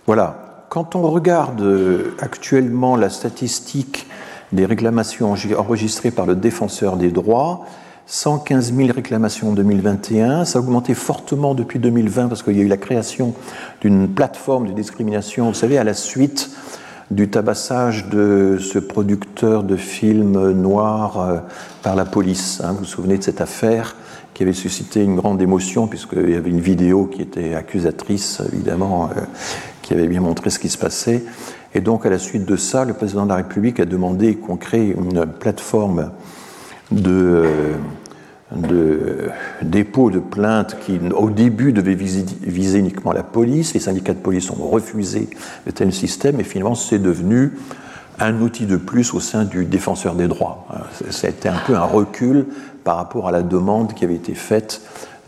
[0.06, 0.68] Voilà.
[0.70, 4.08] Quand on regarde euh, actuellement la statistique
[4.52, 7.66] des réclamations enregistrées par le défenseur des droits,
[8.08, 10.46] 115 000 réclamations en 2021.
[10.46, 13.34] Ça a augmenté fortement depuis 2020 parce qu'il y a eu la création
[13.82, 16.52] d'une plateforme de discrimination, vous savez, à la suite
[17.12, 21.38] du tabassage de ce producteur de films noirs euh,
[21.84, 22.62] par la police.
[22.64, 22.72] Hein.
[22.72, 23.96] Vous vous souvenez de cette affaire
[24.34, 29.10] qui avait suscité une grande émotion, puisqu'il y avait une vidéo qui était accusatrice, évidemment,
[29.16, 29.22] euh,
[29.82, 31.24] qui avait bien montré ce qui se passait.
[31.74, 34.58] Et donc, à la suite de ça, le président de la République a demandé qu'on
[34.58, 36.12] crée une plateforme
[36.92, 37.46] de,
[38.56, 39.30] de
[39.62, 43.74] dépôt de plaintes qui, au début, devait viser, uniquement la police.
[43.74, 45.30] Les syndicats de police ont refusé
[45.66, 47.54] de tel système et finalement, c'est devenu
[48.20, 50.66] un outil de plus au sein du défenseur des droits.
[51.10, 52.46] C'était un peu un recul
[52.84, 54.82] par rapport à la demande qui avait été faite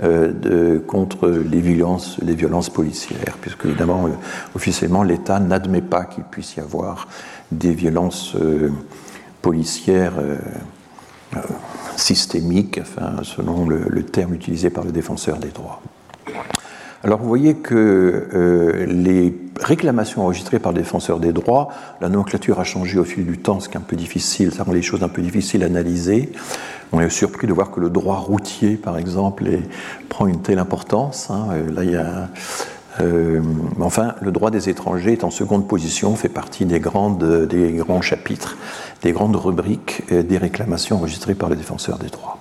[0.04, 4.12] euh, contre les violences, policières, puisque évidemment, euh,
[4.56, 7.08] officiellement, l'État n'admet pas qu'il puisse y avoir
[7.52, 8.70] des violences euh,
[9.42, 10.14] policières
[11.98, 15.82] systémiques, enfin, selon le, terme utilisé par le défenseur des droits.
[17.04, 21.70] Alors vous voyez que les réclamations enregistrées par le défenseur des droits,
[22.02, 24.64] la nomenclature a changé au fil du temps, ce qui est un peu difficile, ça
[24.64, 26.32] rend les choses un peu difficiles à analyser.
[26.92, 29.46] On est surpris de voir que le droit routier, par exemple,
[30.10, 31.30] prend une telle importance.
[31.30, 31.48] Hein.
[31.52, 32.30] Euh, là, il y a,
[33.00, 33.42] euh,
[33.80, 38.02] enfin, le droit des étrangers est en seconde position, fait partie des, grandes, des grands
[38.02, 38.58] chapitres,
[39.02, 42.38] des grandes rubriques des réclamations enregistrées par les défenseurs des droits.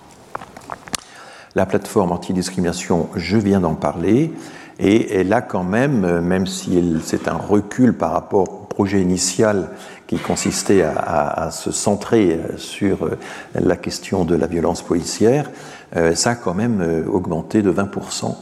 [1.55, 4.33] La plateforme antidiscrimination, je viens d'en parler,
[4.79, 9.71] et elle a quand même, même si c'est un recul par rapport au projet initial
[10.07, 13.19] qui consistait à, se centrer sur euh,
[13.55, 15.51] la question de la violence policière,
[15.97, 18.37] euh, ça a quand même augmenté de 20%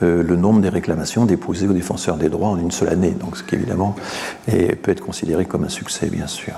[0.00, 3.42] le nombre des réclamations déposées aux défenseurs des droits en une seule année, donc ce
[3.42, 3.96] qui évidemment
[4.46, 6.54] peut être considéré comme un succès, bien sûr.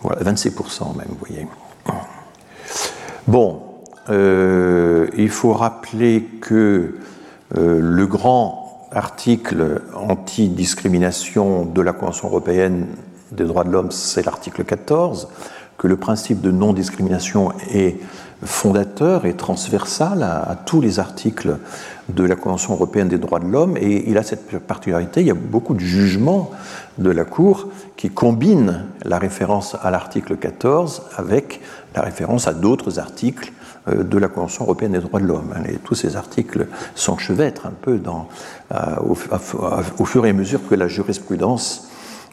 [0.00, 1.46] Voilà, 26% même, vous voyez.
[3.26, 3.62] Bon,
[4.08, 6.96] il faut rappeler que
[7.54, 12.86] le grand article anti-discrimination de la Convention européenne
[13.32, 15.28] des droits de l'homme, c'est l'article 14,
[15.78, 17.96] que le principe de non-discrimination est
[18.44, 21.56] fondateur et transversal à, tous les articles
[22.08, 23.76] de la Convention européenne des droits de l'homme.
[23.76, 26.50] Et il a cette particularité, il y a beaucoup de jugements
[26.98, 31.60] de la Cour qui combinent la référence à l'article 14 avec
[31.94, 33.52] la référence à d'autres articles
[33.88, 35.54] euh, de la Convention européenne des droits de l'homme.
[35.68, 39.14] Et tous ces articles s'enchevêtrent un peu euh, au,
[40.04, 41.88] fur et à mesure que la jurisprudence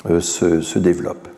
[0.10, 1.33] euh, se développe.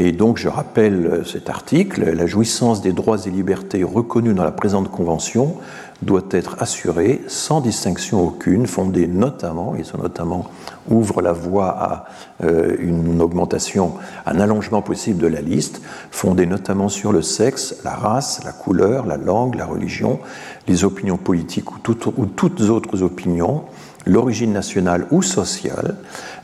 [0.00, 4.50] Et donc, je rappelle cet article, la jouissance des droits et libertés reconnus dans la
[4.50, 5.54] présente Convention
[6.02, 10.50] doit être assurée sans distinction aucune, fondée notamment, et ce notamment
[10.90, 12.06] ouvre la voie à
[12.42, 13.92] euh, une augmentation,
[14.26, 15.80] un allongement possible de la liste,
[16.10, 20.18] fondée notamment sur le sexe, la race, la couleur, la langue, la religion,
[20.66, 23.62] les opinions politiques ou toutes autres opinions,
[24.06, 25.96] l'origine nationale ou sociale,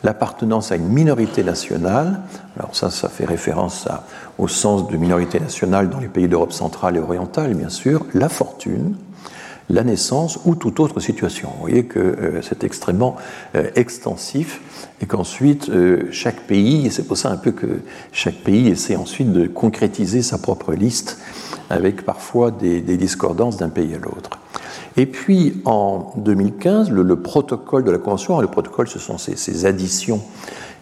[0.02, 2.20] l'appartenance à une minorité nationale,
[2.58, 3.88] alors ça, ça fait référence
[4.38, 8.28] au sens de minorité nationale dans les pays d'Europe centrale et orientale, bien sûr, la
[8.28, 8.94] fortune,
[9.70, 11.50] la naissance ou toute autre situation.
[11.54, 13.16] Vous voyez que euh, c'est extrêmement
[13.54, 14.60] euh, extensif
[15.00, 17.80] et qu'ensuite euh, chaque pays, et c'est pour ça un peu que
[18.12, 21.18] chaque pays essaie ensuite de concrétiser sa propre liste
[21.70, 24.30] avec parfois des, discordances d'un pays à l'autre.
[24.96, 30.20] Et puis en 2015, le, protocole de la Convention, le protocole ce sont ces, additions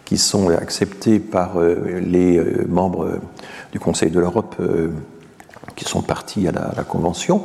[0.05, 3.19] qui sont acceptées par les membres
[3.71, 4.55] du Conseil de l'Europe
[5.75, 7.43] qui sont partis à la Convention,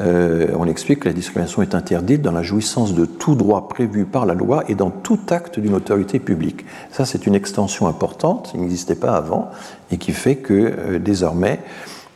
[0.00, 4.04] euh, on explique que la discrimination est interdite dans la jouissance de tout droit prévu
[4.04, 6.64] par la loi et dans tout acte d'une autorité publique.
[6.92, 9.50] Ça, c'est une extension importante, qui n'existait pas avant,
[9.90, 11.60] et qui fait que euh, désormais,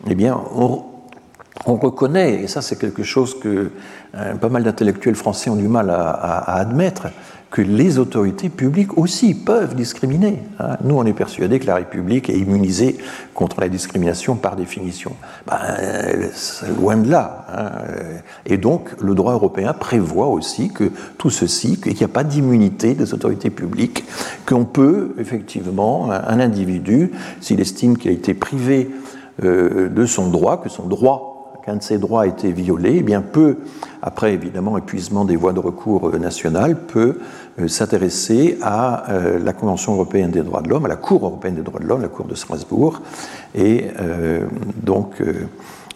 [0.08, 0.84] eh bien, on,
[1.64, 3.70] reconnaît, et ça c'est quelque chose que
[4.14, 7.08] euh, pas mal d'intellectuels français ont du mal à admettre,
[7.52, 10.38] que les autorités publiques aussi peuvent discriminer.
[10.58, 10.78] Hein.
[10.82, 12.96] Nous, on est persuadés que la République est immunisée
[13.34, 15.12] contre la discrimination par définition.
[15.46, 15.76] Ben,
[16.80, 17.46] loin de là.
[17.54, 17.70] Hein.
[18.46, 22.94] Et donc, le droit européen prévoit aussi que tout ceci, qu'il n'y a pas d'immunité
[22.94, 24.04] des autorités publiques,
[24.46, 27.12] qu'on peut, effectivement, un individu,
[27.42, 28.90] s'il estime qu'il a été privé
[29.44, 31.31] euh, de son droit, que son droit
[31.64, 33.58] qu'un de ses droits a été violé, eh bien peut,
[34.02, 37.18] après évidemment épuisement des voies de recours nationales, peut
[37.58, 41.54] euh, s'intéresser à euh, la Convention européenne des droits de l'homme, à la Cour européenne
[41.54, 43.00] des droits de l'homme, la Cour de Strasbourg,
[43.54, 44.46] et euh,
[44.82, 45.22] donc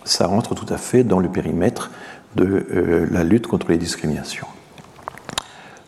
[0.05, 1.91] ça rentre tout à fait dans le périmètre
[2.37, 4.47] de la lutte contre les discriminations.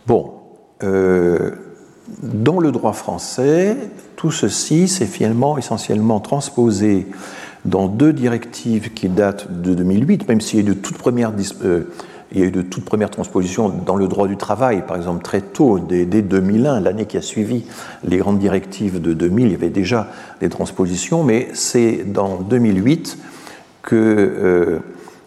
[0.07, 0.33] Bon,
[0.81, 3.77] dans le droit français,
[4.17, 7.07] tout ceci s'est finalement essentiellement transposé
[7.65, 11.33] dans deux directives qui datent de 2008, même s'il y a eu de toutes premières
[12.31, 15.23] il y a eu de toutes premières transpositions dans le droit du travail, par exemple
[15.23, 17.65] très tôt, dès, 2001, l'année qui a suivi
[18.05, 20.09] les grandes directives de 2000, il y avait déjà
[20.41, 23.19] des transpositions, mais c'est dans 2008
[23.81, 24.79] que euh,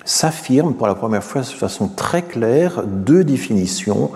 [0.06, 4.12] s'affirment pour la première fois de façon très claire deux définitions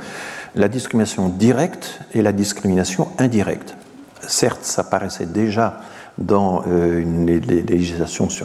[0.55, 3.75] la discrimination directe et la discrimination indirecte.
[4.21, 5.81] Certes, ça paraissait déjà
[6.17, 7.03] dans euh,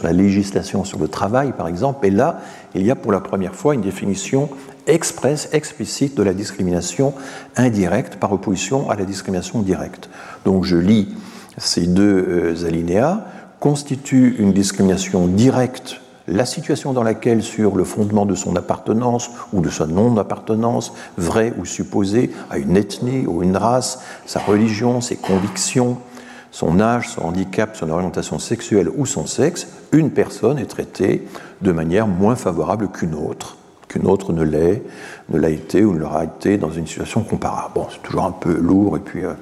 [0.03, 2.41] la législation sur le travail, par exemple, et là,
[2.75, 4.49] il y a pour la première fois une définition
[4.87, 7.13] expresse, explicite de la discrimination
[7.55, 10.09] indirecte par opposition à la discrimination directe.
[10.45, 11.15] Donc je lis
[11.57, 13.21] ces deux euh, alinéas,
[13.59, 19.61] constitue une discrimination directe la situation dans laquelle, sur le fondement de son appartenance ou
[19.61, 25.15] de sa non-appartenance, vraie ou supposée, à une ethnie ou une race, sa religion, ses
[25.15, 25.97] convictions,
[26.51, 31.25] son âge, son handicap, son orientation sexuelle ou son sexe, une personne est traitée
[31.61, 34.83] de manière moins favorable qu'une autre, qu'une autre ne l'est,
[35.29, 37.73] ne l'a été ou ne l'aura été dans une situation comparable.
[37.75, 39.33] Bon, c'est toujours un peu lourd, et puis, euh,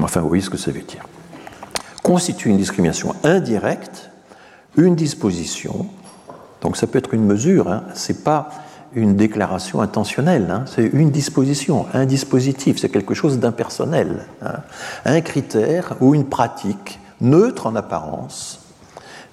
[0.00, 1.06] enfin, vous voyez ce que ça veut dire.
[2.02, 4.10] Constitue une discrimination indirecte
[4.76, 5.86] une disposition,
[6.60, 8.50] donc ça peut être une mesure, hein, c'est pas
[8.96, 10.64] une déclaration intentionnelle, hein.
[10.66, 14.60] c'est une disposition, un dispositif, c'est quelque chose d'impersonnel, hein.
[15.04, 18.60] un critère ou une pratique neutre en apparence,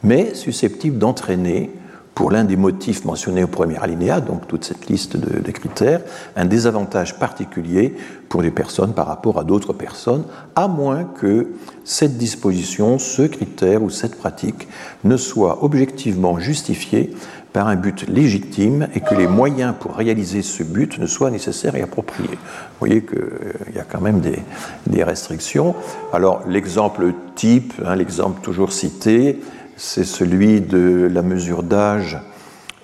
[0.03, 1.71] mais susceptible d'entraîner
[2.15, 6.01] pour l'un des motifs mentionnés au premier alinéa, donc toute cette liste de, critères,
[6.35, 7.95] un désavantage particulier
[8.29, 10.23] pour les personnes par rapport à d'autres personnes,
[10.55, 11.47] à moins que
[11.83, 14.67] cette disposition, ce critère ou cette pratique
[15.03, 17.13] ne soit objectivement justifiée
[17.51, 21.75] par un but légitime et que les moyens pour réaliser ce but ne soient nécessaires
[21.75, 22.29] et appropriés.
[22.29, 25.75] Vous voyez qu'il euh, y a quand même des, restrictions.
[26.11, 29.39] Alors l'exemple type, hein, l'exemple toujours cité,
[29.77, 32.19] c'est celui de la mesure d'âge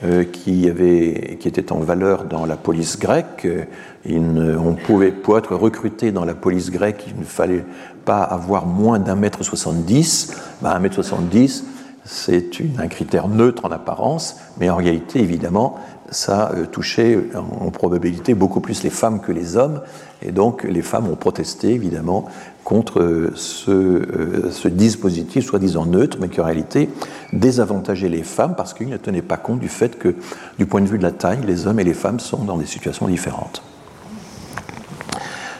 [0.03, 3.47] euh, qui, avait, qui était en valeur dans la police grecque.
[4.05, 7.65] on pouvait, pour être recruté dans la police grecque, il ne fallait
[8.05, 10.33] pas avoir moins d'un mètre soixante-dix.
[10.61, 11.65] Ben, un mètre soixante-dix,
[12.05, 15.75] c'est un critère neutre en apparence, mais en réalité, évidemment,
[16.11, 19.81] ça euh, touchait en probabilité beaucoup plus les femmes que les hommes,
[20.21, 22.25] et donc les femmes ont protesté, évidemment,
[22.69, 26.87] contre euh, ce, dispositif soi-disant neutre, mais qui en réalité
[27.33, 30.13] désavantageait les femmes parce qu'il ne tenait pas compte du fait que,
[30.59, 32.67] du point de vue de la taille, les hommes et les femmes sont dans des
[32.67, 33.63] situations différentes.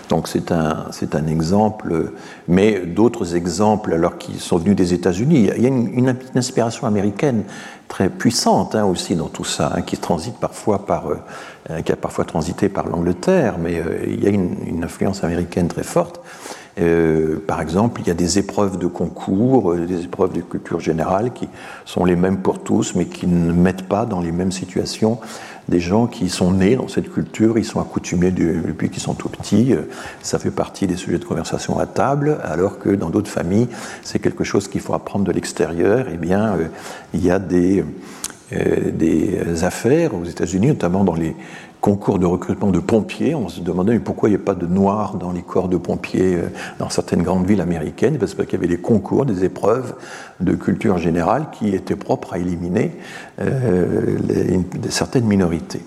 [0.08, 2.12] Donc c'est un, c'est un exemple,
[2.48, 7.44] mais d'autres exemples, alors qui sont venus des États-Unis, il y a une, inspiration américaine
[7.88, 11.96] très puissante hein, aussi dans tout ça, hein, qui transite parfois par, euh, qui a
[11.96, 16.22] parfois transité par l'Angleterre, mais euh, il y a une, influence américaine très forte.
[16.80, 20.80] Euh, par exemple, il y a des épreuves de concours, euh, des épreuves de culture
[20.80, 21.50] générale qui
[21.86, 25.20] sont les mêmes pour tous, mais qui ne mettent pas dans les mêmes situations
[25.68, 29.30] des gens qui sont nés dans cette culture, ils sont accoutumés depuis qu'ils sont tout
[29.30, 29.82] petits, euh,
[30.24, 33.68] ça fait partie des sujets de conversation à table, alors que dans d'autres familles,
[34.02, 36.08] c'est quelque chose qu'il faut apprendre de l'extérieur.
[36.12, 36.58] Eh bien,
[37.14, 37.84] il y a des,
[38.52, 41.36] des affaires aux États-Unis, notamment dans les
[41.82, 43.36] concours de recrutement de pompiers.
[43.36, 46.36] On se demandait pourquoi il n'y a pas de noirs dans les corps de pompiers
[46.36, 48.18] euh, dans certaines grandes villes américaines?
[48.18, 49.96] Parce qu'il y avait des concours, des épreuves
[50.40, 52.98] de culture générale qui étaient propres à éliminer
[53.40, 54.18] euh,
[54.90, 55.82] certaines minorités.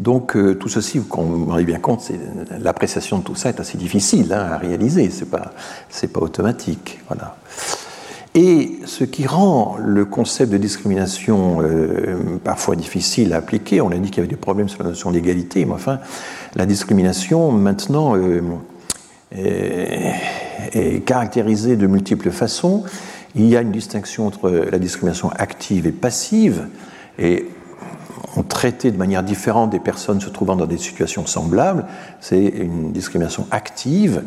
[0.00, 2.10] Donc euh, tout ceci, vous vous rendez bien compte,
[2.58, 5.52] l'appréciation de tout ça est assez difficile hein, à réaliser, c'est pas,
[6.12, 7.00] pas automatique.
[7.08, 7.36] Voilà.
[8.34, 13.96] Et ce qui rend le concept de discrimination euh, parfois difficile à appliquer, on a
[13.96, 15.98] dit qu'il y avait des problèmes sur la notion d'égalité, mais enfin,
[16.54, 18.40] la discrimination maintenant euh,
[19.32, 22.84] est, caractérisée de multiples façons.
[23.34, 26.68] Il y a une distinction entre la discrimination active et passive,
[27.18, 27.48] et
[28.36, 31.84] on traitait de manière différente des personnes se trouvant dans des situations semblables.
[32.20, 34.22] C'est une discrimination active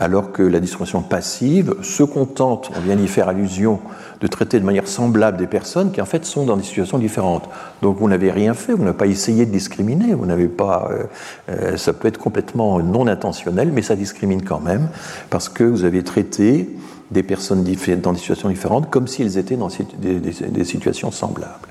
[0.00, 3.80] alors que la discrimination passive se contente, on vient d'y faire allusion,
[4.20, 7.48] de traiter de manière semblable des personnes qui en fait sont dans des situations différentes.
[7.82, 11.04] Donc vous n'avez rien fait, vous n'avez pas essayé de discriminer, vous n'avez pas, euh,
[11.50, 14.88] euh, ça peut être complètement non intentionnel, mais ça discrimine quand même
[15.30, 16.70] parce que vous avez traité
[17.10, 17.64] des personnes
[18.02, 21.68] dans des situations différentes comme si elles étaient dans des situations semblables.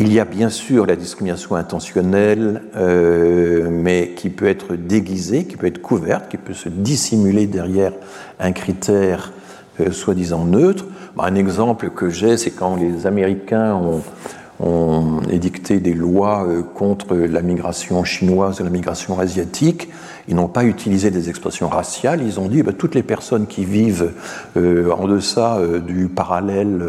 [0.00, 5.56] Il y a bien sûr la discrimination intentionnelle, euh, mais qui peut être déguisée, qui
[5.56, 7.90] peut être couverte, qui peut se dissimuler derrière
[8.38, 9.32] un critère
[9.80, 10.84] euh, soi-disant neutre.
[11.16, 14.02] Bah, un exemple que j'ai, c'est quand les Américains ont,
[14.60, 19.88] ont édicté des lois euh, contre la migration chinoise et la migration asiatique.
[20.28, 23.46] Ils n'ont pas utilisé des expressions raciales, ils ont dit que bah, toutes les personnes
[23.46, 24.12] qui vivent
[24.56, 26.82] euh, en deçà euh, du parallèle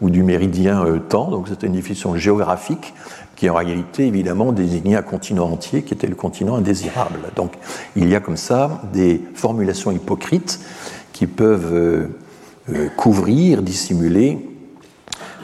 [0.00, 2.94] ou du méridien temps, donc c'était une définition géographique
[3.36, 7.18] qui en réalité évidemment désignait un continent entier qui était le continent indésirable.
[7.36, 7.52] Donc
[7.96, 10.60] il y a comme ça des formulations hypocrites
[11.12, 12.08] qui peuvent
[12.96, 14.38] couvrir, dissimuler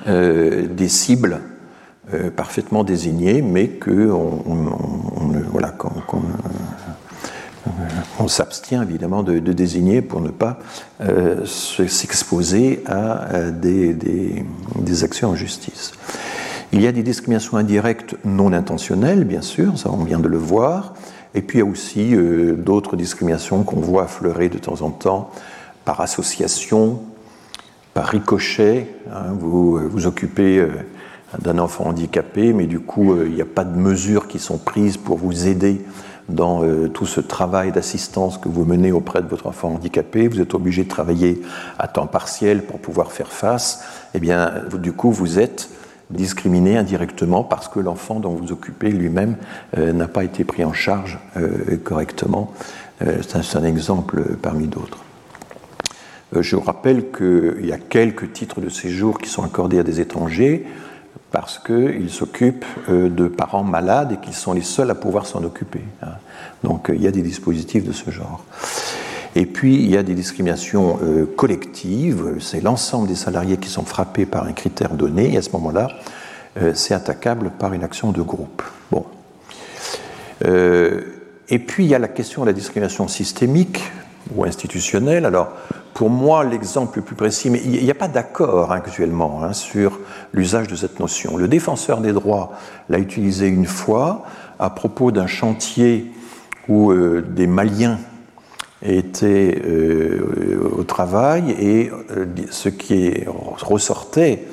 [0.07, 1.41] euh, des cibles
[2.15, 4.43] euh, parfaitement désignées, mais qu'on
[5.53, 5.75] voilà,
[8.19, 10.59] on s'abstient évidemment de, désigner pour ne pas
[11.01, 15.93] euh, s'exposer à, des, des, actions en justice.
[16.73, 20.37] Il y a des discriminations indirectes non intentionnelles, bien sûr, ça on vient de le
[20.37, 20.95] voir,
[21.35, 24.91] et puis il y a aussi euh, d'autres discriminations qu'on voit affleurer de temps en
[24.91, 25.31] temps
[25.85, 27.01] par association,
[27.95, 28.89] par ricochet.
[29.13, 30.65] Hein, vous euh, vous occupez
[31.39, 34.97] d'un enfant handicapé, mais du coup il n'y a pas de mesures qui sont prises
[34.97, 35.81] pour vous aider
[36.29, 40.41] dans euh, tout ce travail d'assistance que vous menez auprès de votre enfant handicapé, vous
[40.41, 41.43] êtes obligé de travailler
[41.79, 43.83] à temps partiel pour pouvoir faire face,
[44.15, 45.71] eh bien, du coup, vous êtes
[46.11, 49.37] discriminé indirectement parce que l'enfant dont vous occupez lui-même
[49.79, 52.53] euh, n'a pas été pris en charge euh, correctement.
[53.01, 54.99] C'est un, exemple parmi d'autres.
[56.39, 60.67] je rappelle qu'il y a quelques titres de séjour qui sont accordés à des étrangers
[61.31, 65.45] parce qu'ils s'occupent euh, de parents malades et qu'ils sont les seuls à pouvoir s'en
[65.45, 65.83] occuper.
[66.03, 66.15] Hein.
[66.65, 68.45] Donc euh, il y a des dispositifs de ce genre.
[69.37, 73.85] Et puis il y a des discriminations euh, collectives, c'est l'ensemble des salariés qui sont
[73.85, 75.89] frappés par un critère donné, et à ce moment-là,
[76.75, 78.65] c'est attaquable par une action de groupe.
[78.91, 79.07] Bon.
[80.45, 83.81] et puis il y a la question de la discrimination systémique
[84.35, 85.25] ou.
[85.25, 85.53] Alors,
[85.95, 89.99] pour moi, l'exemple le plus précis, mais il n'y a pas d'accord actuellement hein, sur
[90.33, 91.37] l'usage de cette notion.
[91.37, 92.53] Le défenseur des droits
[92.89, 94.25] l'a utilisé une fois
[94.59, 96.13] à propos d'un chantier
[96.69, 97.99] où euh, des Maliens
[98.83, 104.47] étaient euh, au travail et euh, ce qui ressortait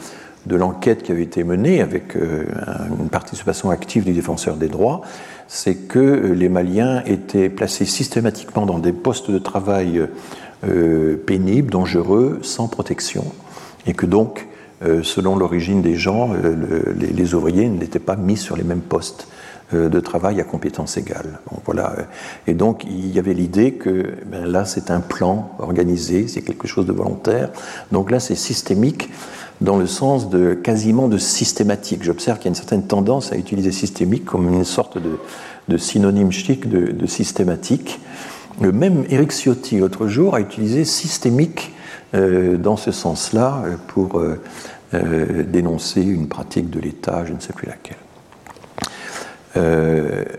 [0.45, 5.01] de l'enquête qui avait été menée avec une participation active du défenseur des droits,
[5.47, 10.07] c'est que les Maliens étaient placés systématiquement dans des postes de travail
[10.65, 13.25] euh, pénibles, dangereux, sans protection,
[13.85, 14.47] et que donc,
[14.83, 19.27] euh, selon l'origine des gens, euh, les, ouvriers n'étaient pas mis sur les mêmes postes
[19.73, 21.39] de travail à compétences égales.
[21.65, 21.93] voilà.
[22.47, 26.69] Et donc, il y avait l'idée que ben, là, c'est un plan organisé, c'est quelque
[26.69, 27.49] chose de volontaire.
[27.91, 29.09] Donc là, c'est systémique
[29.61, 32.03] dans le sens de quasiment de systématique.
[32.03, 36.31] J'observe qu'il y a une certaine tendance à utiliser systémique comme une sorte de, synonyme
[36.31, 37.99] chic de, systématique.
[38.61, 41.73] Le même Eric Ciotti, l'autre jour, a utilisé systémique
[42.13, 47.53] euh, dans ce sens-là euh, pour euh, dénoncer une pratique de l'État, je ne sais
[47.53, 47.97] plus laquelle.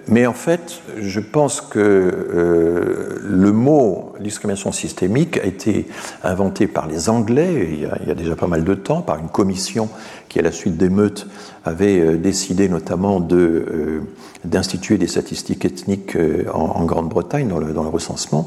[0.09, 5.87] Mais en fait, je pense que le mot discrimination systémique a été
[6.25, 9.89] inventé par les Anglais il y, a, déjà pas mal de temps, par une commission
[10.29, 11.27] qui, à la suite d'émeutes,
[11.65, 14.03] avait décidé notamment de
[14.45, 18.47] d'instituer des statistiques ethniques euh, en, Grande-Bretagne dans le, recensement.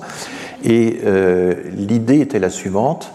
[0.64, 3.12] Et euh, l'idée était la suivante.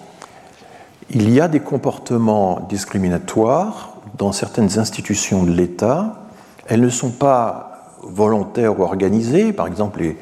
[1.11, 6.26] Il y a des comportements discriminatoires dans certaines institutions de l'État.
[6.69, 9.53] Elles ne sont pas volontaires ou organisées.
[9.53, 10.17] Par exemple, les,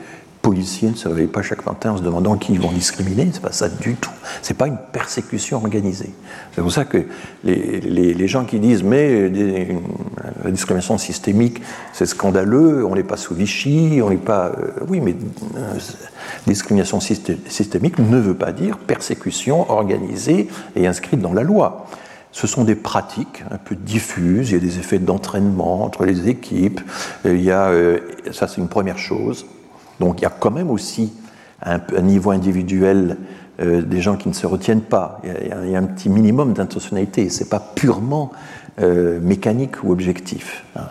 [0.44, 3.30] policiers ne se réveillent pas chaque matin en se demandant qui ils vont discriminer.
[3.32, 4.10] C'est pas ça du tout.
[4.42, 6.10] C'est pas une persécution organisée.
[6.54, 7.06] C'est pour ça que
[7.44, 9.30] les, gens qui disent mais
[10.44, 11.62] la discrimination systémique
[11.94, 14.48] c'est scandaleux, on n'est pas sous Vichy, on n'est pas.
[14.48, 15.16] Euh, oui, mais
[15.56, 15.78] euh,
[16.46, 21.86] discrimination systémique ne veut pas dire persécution organisée et inscrite dans la loi
[22.34, 26.28] ce sont des pratiques un peu diffuses, il y a des effets d'entraînement entre les
[26.28, 26.80] équipes,
[27.24, 28.00] il y a, euh,
[28.32, 29.46] ça c'est une première chose,
[30.00, 31.12] donc il y a quand même aussi
[31.62, 33.16] un, niveau individuel
[33.60, 35.20] euh, des gens qui ne se retiennent pas.
[35.24, 37.28] Il y a, un petit minimum d'intentionnalité.
[37.28, 38.32] Ce n'est pas purement
[38.80, 40.64] euh, mécanique ou objectif.
[40.76, 40.88] Hein.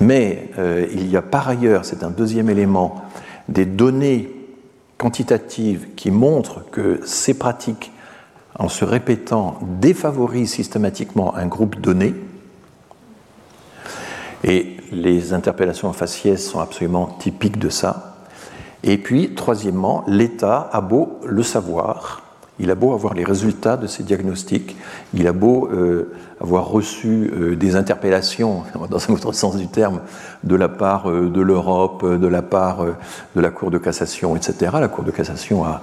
[0.00, 3.02] Mais euh, il y a par ailleurs, c'est un deuxième élément,
[3.48, 4.30] des données
[4.98, 7.90] quantitatives qui montrent que ces pratiques,
[8.58, 12.14] en se répétant, défavorisent systématiquement un groupe donné.
[14.44, 18.16] Et les interpellations en faciès sont absolument typiques de ça.
[18.82, 22.22] Et puis, troisièmement, l'État a beau le savoir,
[22.58, 24.76] il a beau avoir les résultats de ces diagnostics,
[25.14, 30.00] il a beau euh, avoir reçu euh, des interpellations, dans un autre sens du terme,
[30.44, 34.72] de la part euh, de l'Europe, de la part de la Cour de cassation, etc.
[34.80, 35.80] La Cour de cassation a,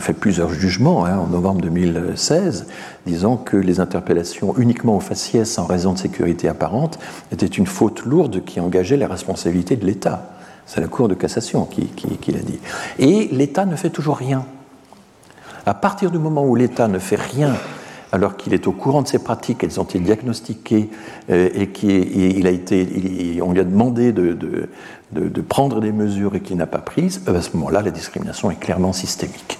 [0.00, 2.66] fait plusieurs jugements hein, en novembre 2016,
[3.06, 6.98] disant que les interpellations uniquement au faciès en raison de sécurité apparente
[7.32, 10.30] étaient une faute lourde qui engageait la responsabilité de l'État.
[10.66, 11.88] C'est la Cour de cassation qui,
[12.30, 12.60] l'a dit.
[12.98, 14.44] Et l'État ne fait toujours rien.
[15.68, 17.54] À partir du moment où l'État ne fait rien
[18.10, 20.88] alors qu'il est au courant de ces pratiques, elles ont été diagnostiquées
[21.28, 24.66] euh, et qu'il a été, on lui a demandé de,
[25.46, 28.58] prendre des mesures et qu'il n'a pas prises, euh, à ce moment-là, la discrimination est
[28.58, 29.58] clairement systémique.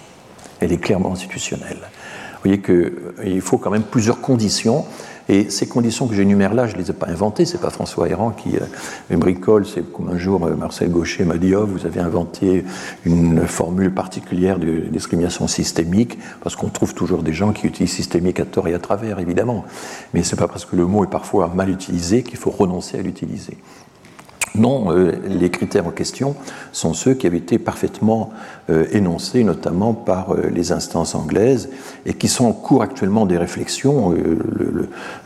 [0.60, 1.76] Elle est clairement institutionnelle.
[1.76, 4.86] Vous voyez qu'il euh, faut quand même plusieurs conditions
[5.28, 8.08] Et ces conditions que j'énumère là, je ne les ai pas inventées, c'est pas François
[8.08, 11.84] Héran qui euh, bricole, c'est comme un jour euh, Marcel Gaucher m'a dit, oh, vous
[11.84, 12.64] avez inventé
[13.04, 18.40] une formule particulière de discrimination systémique, parce qu'on trouve toujours des gens qui utilisent systémique
[18.40, 19.64] à tort et à travers, évidemment.
[20.14, 23.02] Mais c'est pas parce que le mot est parfois mal utilisé qu'il faut renoncer à
[23.02, 23.58] l'utiliser.
[24.58, 26.34] Non, euh, les critères en question
[26.72, 28.30] sont ceux qui avaient été parfaitement
[28.70, 31.70] euh, énoncés, notamment par euh, les instances anglaises,
[32.06, 34.14] et qui sont en cours actuellement des réflexions.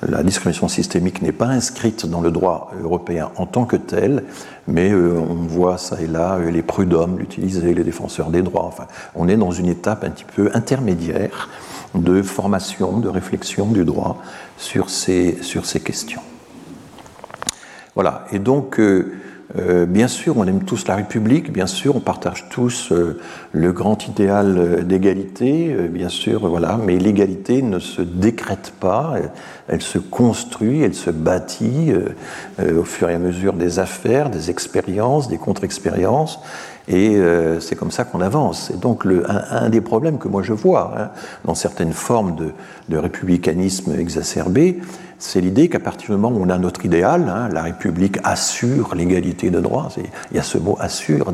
[0.06, 4.24] la discrimination systémique n'est pas inscrite dans le droit européen en tant que tel,
[4.68, 8.74] mais on voit ça et là les prud'hommes l'utiliser, les défenseurs des droits.
[9.14, 11.48] On est dans une étape un petit peu intermédiaire
[11.94, 14.20] de formation, de réflexion du droit
[14.56, 15.38] sur ces,
[15.84, 16.22] questions.
[17.94, 18.80] Voilà, et donc,
[19.58, 23.20] euh, bien sûr, on aime tous la République, bien sûr, on partage tous euh,
[23.52, 29.14] le grand idéal d'égalité, bien sûr, voilà, mais l'égalité ne se décrète pas,
[29.68, 31.92] elle, se construit, elle se bâtit
[32.60, 36.40] au fur et à mesure des affaires, des expériences, des contre-expériences,
[36.88, 37.16] et
[37.60, 38.70] c'est comme ça qu'on avance.
[38.70, 41.10] Et donc, un, des problèmes que moi je vois hein,
[41.44, 42.36] dans certaines formes
[42.88, 44.80] de républicanisme exacerbé,
[45.22, 48.96] c'est l'idée qu'à partir du moment où on a notre idéal, hein, la République assure
[48.96, 51.32] l'égalité de droits, il y a ce mot assure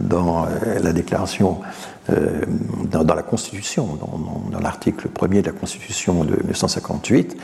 [0.00, 1.60] dans, euh, la déclaration,
[2.10, 2.40] euh,
[2.90, 3.96] dans, la Constitution,
[4.50, 7.36] dans, l'article 1er de la Constitution de 1958,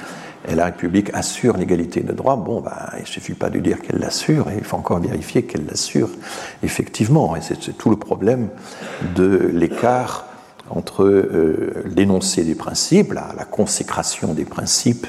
[0.49, 2.35] et la République assure l'égalité de droits.
[2.35, 5.67] Bon, bah, il ne suffit pas de dire qu'elle l'assure, il faut encore vérifier qu'elle
[5.67, 6.11] l'assure
[6.65, 7.37] effectivement.
[7.37, 8.49] Et c'est tout le problème
[9.15, 10.27] de l'écart
[10.71, 15.07] entre euh, l'énoncé des principes, la, consécration des principes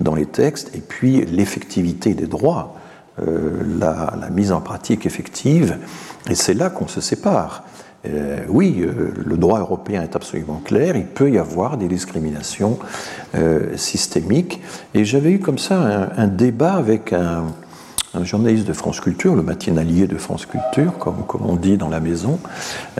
[0.00, 2.76] dans les textes, et puis l'effectivité des droits,
[3.20, 5.76] euh, la, mise en pratique effective,
[6.28, 7.64] et c'est là qu'on se sépare.
[8.06, 12.78] Euh, oui, euh, le droit européen est absolument clair, il peut y avoir des discriminations
[13.76, 14.60] systémiques,
[14.94, 17.46] et j'avais eu comme ça un débat avec un,
[18.14, 22.00] un journaliste de France Culture, le matinalier de France Culture, comme, on dit dans la
[22.00, 22.38] maison,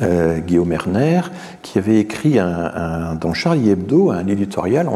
[0.03, 1.23] euh, Guillaume Erner,
[1.63, 4.89] qui avait écrit dans Charlie Hebdo un éditorial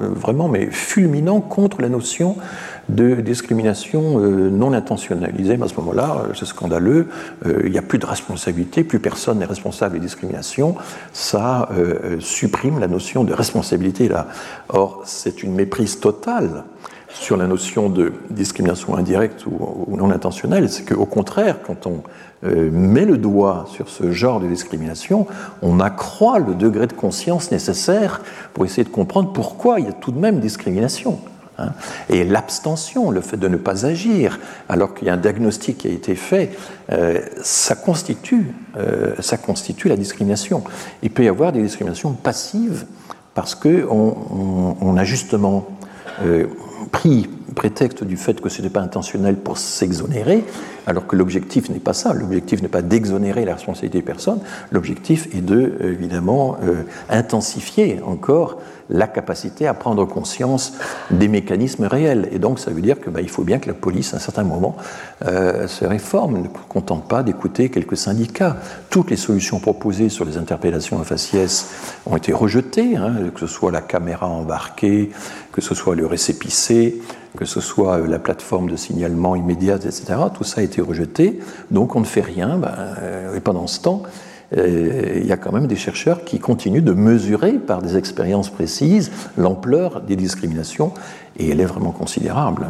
[0.00, 2.36] vraiment mais fulminant contre la notion
[2.88, 5.32] de discrimination euh, non intentionnelle.
[5.36, 7.08] Il disait, à ce moment-là, euh, c'est scandaleux,
[7.64, 10.74] il n'y a plus de responsabilité, plus personne n'est responsable des discriminations,
[11.12, 11.68] ça
[12.18, 14.26] supprime la notion de responsabilité là.
[14.68, 16.64] Or, c'est une méprise totale
[17.12, 22.02] sur la notion de discrimination indirecte ou, non intentionnelle, c'est qu'au contraire, quand on
[22.44, 25.26] euh, met le doigt sur ce genre de discrimination,
[25.62, 28.22] on accroît le degré de conscience nécessaire
[28.54, 31.18] pour essayer de comprendre pourquoi il y a tout de même discrimination.
[31.58, 31.72] Hein.
[32.08, 34.38] Et l'abstention, le fait de ne pas agir,
[34.68, 36.56] alors qu'il y a un diagnostic qui a été fait,
[36.92, 40.62] euh, ça, constitue, euh, ça constitue la discrimination.
[41.02, 42.86] Il peut y avoir des discriminations passives
[43.34, 45.68] parce qu'on on, a justement
[46.86, 50.44] pris prétexte du fait que ce n'était pas intentionnel pour s'exonérer,
[50.86, 52.12] alors que l'objectif n'est pas ça.
[52.14, 54.40] L'objectif n'est pas d'exonérer la responsabilité des personnes.
[54.70, 58.58] L'objectif est de, évidemment, euh, intensifier encore
[58.90, 60.74] la capacité à prendre conscience
[61.10, 62.28] des mécanismes réels.
[62.32, 64.42] Et donc, ça veut dire qu'il bah, faut bien que la police, à un certain
[64.42, 64.76] moment,
[65.26, 68.56] euh, se réforme, ne contente pas d'écouter quelques syndicats.
[68.90, 71.70] Toutes les solutions proposées sur les interpellations à faciès
[72.04, 75.10] ont été rejetées, hein, que ce soit la caméra embarquée,
[75.52, 77.00] que ce soit le récépissé,
[77.36, 80.14] que ce soit la plateforme de signalement immédiat, etc.
[80.34, 82.58] Tout ça a été rejeté, donc on ne fait rien.
[82.58, 84.02] Ben, euh, et pendant ce temps,
[84.56, 88.50] euh, il y a quand même des chercheurs qui continuent de mesurer par des expériences
[88.50, 90.92] précises l'ampleur des discriminations,
[91.36, 92.66] et elle est vraiment considérable.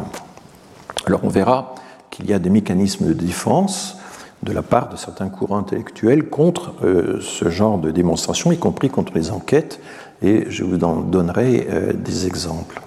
[1.07, 1.75] Alors on verra
[2.11, 3.97] qu'il y a des mécanismes de défense
[4.43, 8.89] de la part de certains courants intellectuels contre euh, ce genre de démonstration, y compris
[8.89, 9.79] contre les enquêtes,
[10.21, 12.81] et je vous en donnerai euh, des exemples.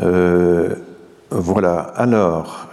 [0.00, 2.68] Voilà, alors,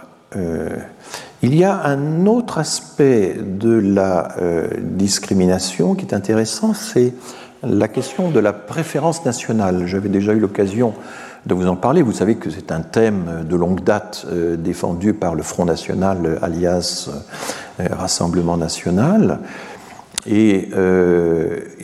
[1.40, 7.14] il y a un autre aspect de la euh, discrimination qui est intéressant, c'est
[7.62, 9.86] la question de la préférence nationale.
[9.86, 10.94] J'avais déjà eu l'occasion
[11.46, 12.02] de vous en parler.
[12.02, 16.40] Vous savez que c'est un thème de longue date euh, défendu par le Front National,
[16.42, 17.08] alias
[17.78, 19.38] euh, Rassemblement National.
[20.26, 20.70] Et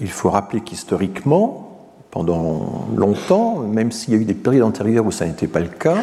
[0.01, 1.64] il faut rappeler qu'historiquement,
[2.15, 5.67] pendant longtemps, même s'il y a eu des périodes antérieures où ça n'était pas le
[5.67, 5.97] cas,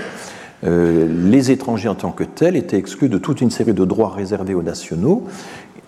[0.65, 4.09] euh, les étrangers en tant que tels étaient exclus de toute une série de droits
[4.09, 5.23] réservés aux nationaux,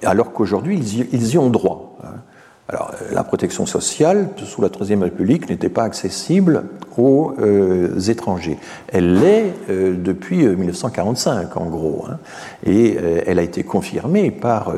[0.01, 0.79] alors qu'aujourd'hui,
[1.11, 1.97] ils, y ont droit.
[2.05, 2.21] Hein.
[2.69, 6.63] Alors, euh, la protection sociale, sous la Troisième République, n'était pas accessible
[6.97, 8.57] aux euh, étrangers.
[8.87, 12.19] Elle l'est depuis 1945, en gros, hein.
[12.65, 14.73] et elle a été confirmée par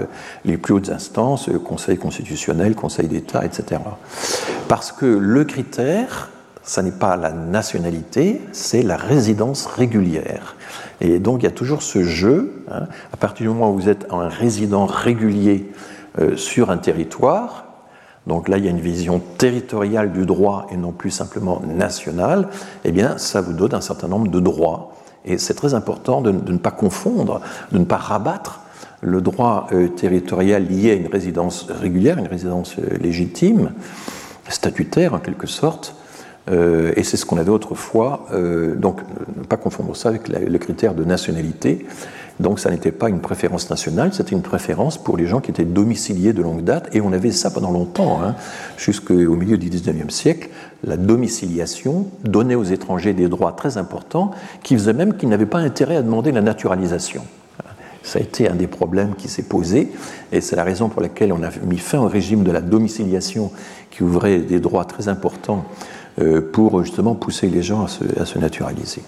[0.46, 3.82] les plus hautes instances, Conseil constitutionnel, Conseil d'État, etc.
[4.68, 6.30] Parce que le critère,
[6.66, 10.56] ça n'est pas la nationalité, c'est la résidence régulière.
[11.00, 12.88] Et donc il y a toujours ce jeu, hein.
[13.14, 15.72] à partir du moment où vous êtes un résident régulier
[16.20, 17.65] euh, sur un territoire,
[18.28, 22.50] donc là il y a une vision territoriale du droit et non plus simplement nationale,
[22.84, 24.94] eh bien ça vous donne un certain nombre de droits.
[25.26, 28.62] Et c'est très important de, ne pas confondre, de ne pas rabattre
[29.02, 33.72] le droit euh, territorial lié à une résidence régulière, une résidence euh, légitime,
[34.50, 35.96] statutaire en quelque sorte,
[36.50, 38.28] euh, et c'est ce qu'on avait autrefois,
[38.78, 39.02] donc
[39.36, 41.88] ne pas confondre ça avec le critère de nationalité.
[42.40, 45.64] Donc ça n'était pas une préférence nationale, c'était une préférence pour les gens qui étaient
[45.64, 48.36] domiciliés de longue date, et on avait ça pendant longtemps, hein,
[48.78, 50.50] jusqu'au milieu du XIXe siècle.
[50.84, 54.32] La domiciliation donnait aux étrangers des droits très importants
[54.64, 57.22] qui faisaient même qu'ils n'avaient pas intérêt à demander la naturalisation.
[58.04, 59.92] Ça a été un des problèmes qui s'est posé,
[60.32, 63.52] et c'est la raison pour laquelle on a mis fin au régime de la domiciliation
[63.90, 65.66] qui ouvrait des droits très importants
[66.22, 69.02] euh, pour justement pousser les gens à se, naturaliser.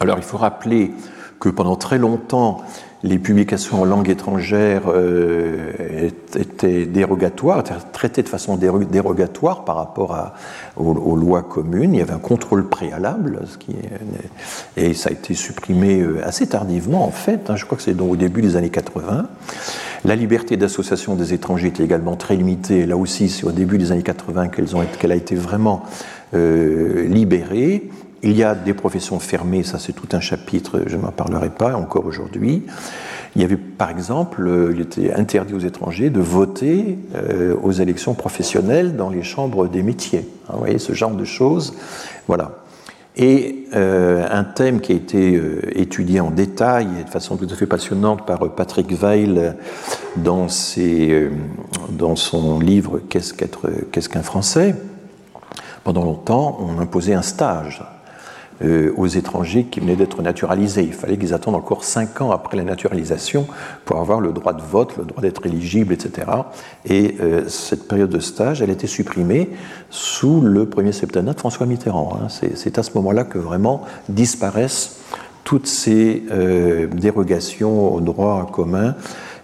[0.00, 0.92] Alors il faut rappeler
[1.40, 2.62] que pendant très longtemps,
[3.04, 7.62] les publications en langue étrangère euh, étaient dérogatoires,
[7.92, 10.32] traitées de façon dérogatoire par rapport
[10.76, 11.92] aux, lois communes.
[11.92, 13.76] Il y avait un contrôle préalable, qui
[14.78, 17.50] et ça a été supprimé euh, assez tardivement en fait.
[17.50, 17.56] Hein.
[17.56, 19.26] je crois que c'est au début des années 80.
[20.06, 22.86] La liberté d'association des étrangers était également très limitée.
[22.86, 25.82] Là aussi, c'est au début des années 80 qu'elle a été vraiment
[26.34, 27.90] euh, libérés.
[28.26, 31.76] Il y a des professions fermées, ça c'est tout un chapitre, je n'en parlerai pas
[31.76, 32.62] encore aujourd'hui.
[33.36, 37.72] Il y avait par exemple, euh, il était interdit aux étrangers de voter euh, aux
[37.72, 40.26] élections professionnelles dans les chambres des métiers.
[40.48, 41.74] Hein, vous voyez ce genre de choses.
[42.26, 42.52] Voilà.
[43.16, 45.40] Et un thème qui a été
[45.76, 49.54] étudié en détail et de façon tout à fait passionnante par Patrick Weil
[50.16, 51.30] dans son
[52.58, 54.74] livre Qu'est-ce qu'un Français?
[55.84, 57.84] Pendant longtemps, on imposait un stage
[58.62, 60.84] euh, aux étrangers qui venaient d'être naturalisés.
[60.84, 63.48] Il fallait qu'ils attendent encore cinq ans après la naturalisation
[63.84, 66.28] pour avoir le droit de vote, le droit d'être éligible, etc.
[66.84, 69.50] Et euh, cette période de stage, elle a été supprimée
[69.90, 72.16] sous le premier septennat de François Mitterrand.
[72.22, 72.28] Hein.
[72.28, 75.00] C'est à ce moment-là que vraiment disparaissent
[75.42, 78.94] toutes ces euh, dérogations au droit commun.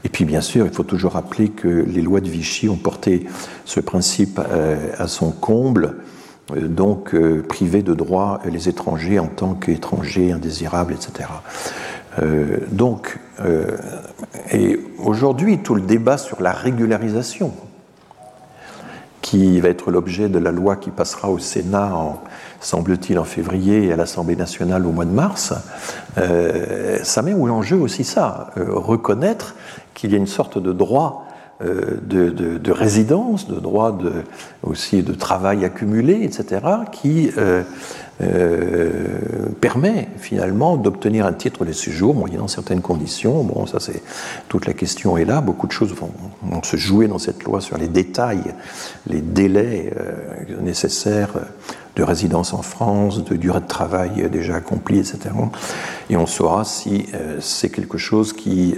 [0.04, 3.26] Et puis bien sûr, il faut toujours rappeler que les lois de Vichy ont porté
[3.64, 4.40] ce principe
[4.98, 5.96] à son comble
[6.57, 11.28] donc euh, priver de droits les étrangers en tant qu'étrangers indésirables, etc.
[12.20, 13.18] Euh, donc,
[14.53, 17.53] et aujourd'hui, tout le débat sur la régularisation,
[19.22, 21.92] qui va être l'objet de la loi qui passera au Sénat,
[22.61, 25.55] semble-t-il, en février et à l'Assemblée nationale au mois de mars,
[26.16, 29.55] ça met en jeu aussi ça, reconnaître
[29.94, 31.30] qu'il y a une sorte de droit
[31.62, 34.12] euh, de, résidence, de droit de,
[34.62, 37.62] aussi de travail accumulé, etc., qui euh,
[38.22, 38.90] euh,
[39.61, 43.44] permet finalement d'obtenir un titre de séjour moyennant certaines conditions.
[43.44, 44.02] Bon, ça c'est
[44.48, 45.42] toute la question est là.
[45.42, 48.54] Beaucoup de choses vont, se jouer dans cette loi sur les détails,
[49.06, 49.92] les délais
[50.62, 51.34] nécessaires
[51.96, 55.18] de résidence en France, de durée de travail déjà accomplie, etc.
[56.08, 57.06] Et on saura si
[57.40, 58.76] c'est quelque chose qui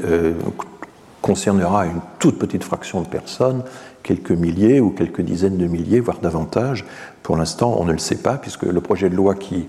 [1.22, 3.62] concernera une toute petite fraction de personnes,
[4.02, 6.84] quelques milliers ou quelques dizaines de milliers, voire davantage.
[7.22, 9.66] Pour l'instant, on ne le sait pas, puisque le projet de loi qui,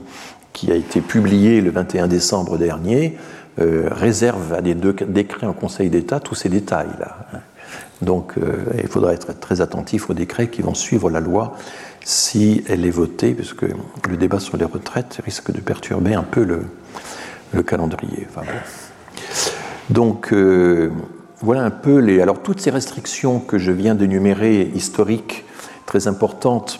[0.51, 3.17] qui a été publié le 21 décembre dernier
[3.59, 7.17] euh, réserve à des décrets en Conseil d'État tous ces détails-là.
[8.01, 11.55] Donc euh, il faudra être très attentif aux décrets qui vont suivre la loi
[12.03, 13.61] si elle est votée, puisque
[14.09, 16.63] le débat sur les retraites risque de perturber un peu le,
[17.53, 18.27] le calendrier.
[19.89, 20.89] Donc, euh,
[21.43, 22.21] voilà un peu les.
[22.21, 25.43] Alors, toutes ces restrictions que je viens d'énumérer, historiques,
[25.85, 26.79] très importantes,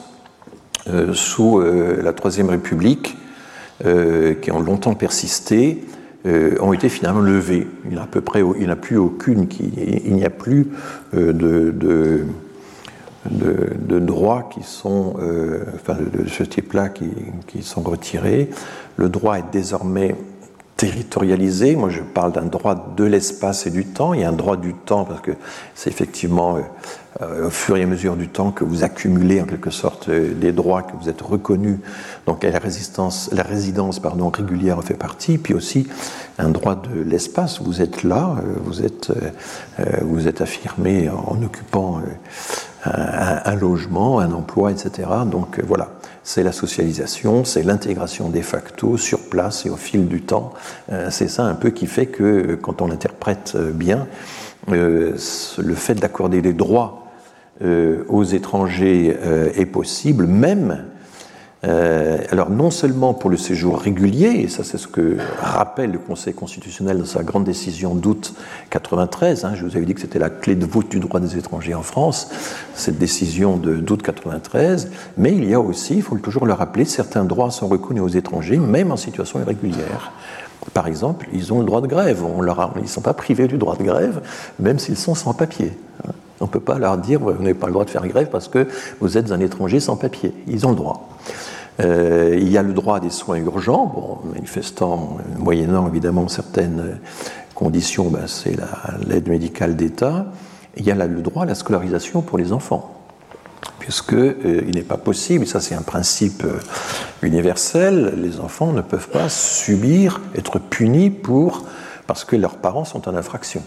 [0.87, 3.17] euh, sous euh, la Troisième République,
[3.85, 5.83] euh, qui ont longtemps persisté,
[6.61, 7.67] ont été finalement levées.
[7.83, 10.69] Il n'y a à peu près, n'y plus aucune, il n'y a plus
[11.11, 12.23] de,
[13.99, 15.17] droits qui sont,
[15.75, 18.49] enfin, de, ce type-là qui sont retirés.
[18.95, 20.15] Le droit est désormais
[20.83, 21.77] territorialisé.
[21.77, 24.13] Moi, je parle d'un droit de l'espace et du temps.
[24.13, 25.31] Il y a un droit du temps parce que
[25.75, 26.61] c'est effectivement euh,
[27.21, 30.33] euh, au fur et à mesure du temps que vous accumulez en quelque sorte euh,
[30.33, 31.79] des droits, que vous êtes reconnu.
[32.27, 35.37] Donc, la, résistance, la résidence pardon, régulière en fait partie.
[35.37, 35.87] Puis aussi
[36.37, 37.61] un droit de l'espace.
[37.61, 39.11] Vous êtes là, vous êtes,
[40.01, 42.01] vous êtes affirmé en occupant
[42.83, 45.07] un, un, logement, un emploi, etc.
[45.27, 45.89] Donc, voilà
[46.23, 49.19] c'est la socialisation, c'est l'intégration de facto sur
[49.65, 50.53] et au fil du temps.
[50.91, 54.07] Euh, c'est ça un peu qui fait que quand on interprète euh, bien,
[54.71, 55.15] euh,
[55.57, 56.99] le fait d'accorder des droits
[58.09, 59.15] aux étrangers
[59.55, 60.85] est possible, même
[61.65, 65.97] Euh, alors non seulement pour le séjour régulier, et ça c'est ce que rappelle le
[65.97, 68.33] Conseil constitutionnel dans sa grande décision d'août
[68.69, 71.37] 93, hein, je vous avais dit que c'était la clé de voûte du droit des
[71.37, 72.29] étrangers en France,
[72.73, 77.23] cette décision d'août 93, mais il y a aussi, il faut toujours le rappeler, certains
[77.23, 80.11] droits sont reconnus aux étrangers, même en situation irrégulière.
[80.73, 83.47] Par exemple, ils ont le droit de grève, on leur ils ne sont pas privés
[83.47, 84.21] du droit de grève,
[84.59, 85.71] même s'ils sont sans papier.
[86.39, 88.49] On ne peut pas leur dire, vous n'avez pas le droit de faire grève parce
[88.49, 88.67] que
[88.99, 90.33] vous êtes un étranger sans papier.
[90.47, 91.09] Ils ont le droit.
[91.79, 96.99] Euh, il y a le droit des soins urgents, manifestant, moyennant évidemment certaines
[97.55, 98.55] conditions, ben, c'est
[99.07, 100.27] l'aide médicale d'État.
[100.77, 102.95] Il y a le droit à la scolarisation pour les enfants,
[103.79, 106.59] puisque euh, n'est pas possible, ça c'est un principe euh,
[107.21, 111.63] universel, les enfants ne peuvent pas subir, être punis pour
[112.05, 113.63] parce que leurs parents sont en infraction.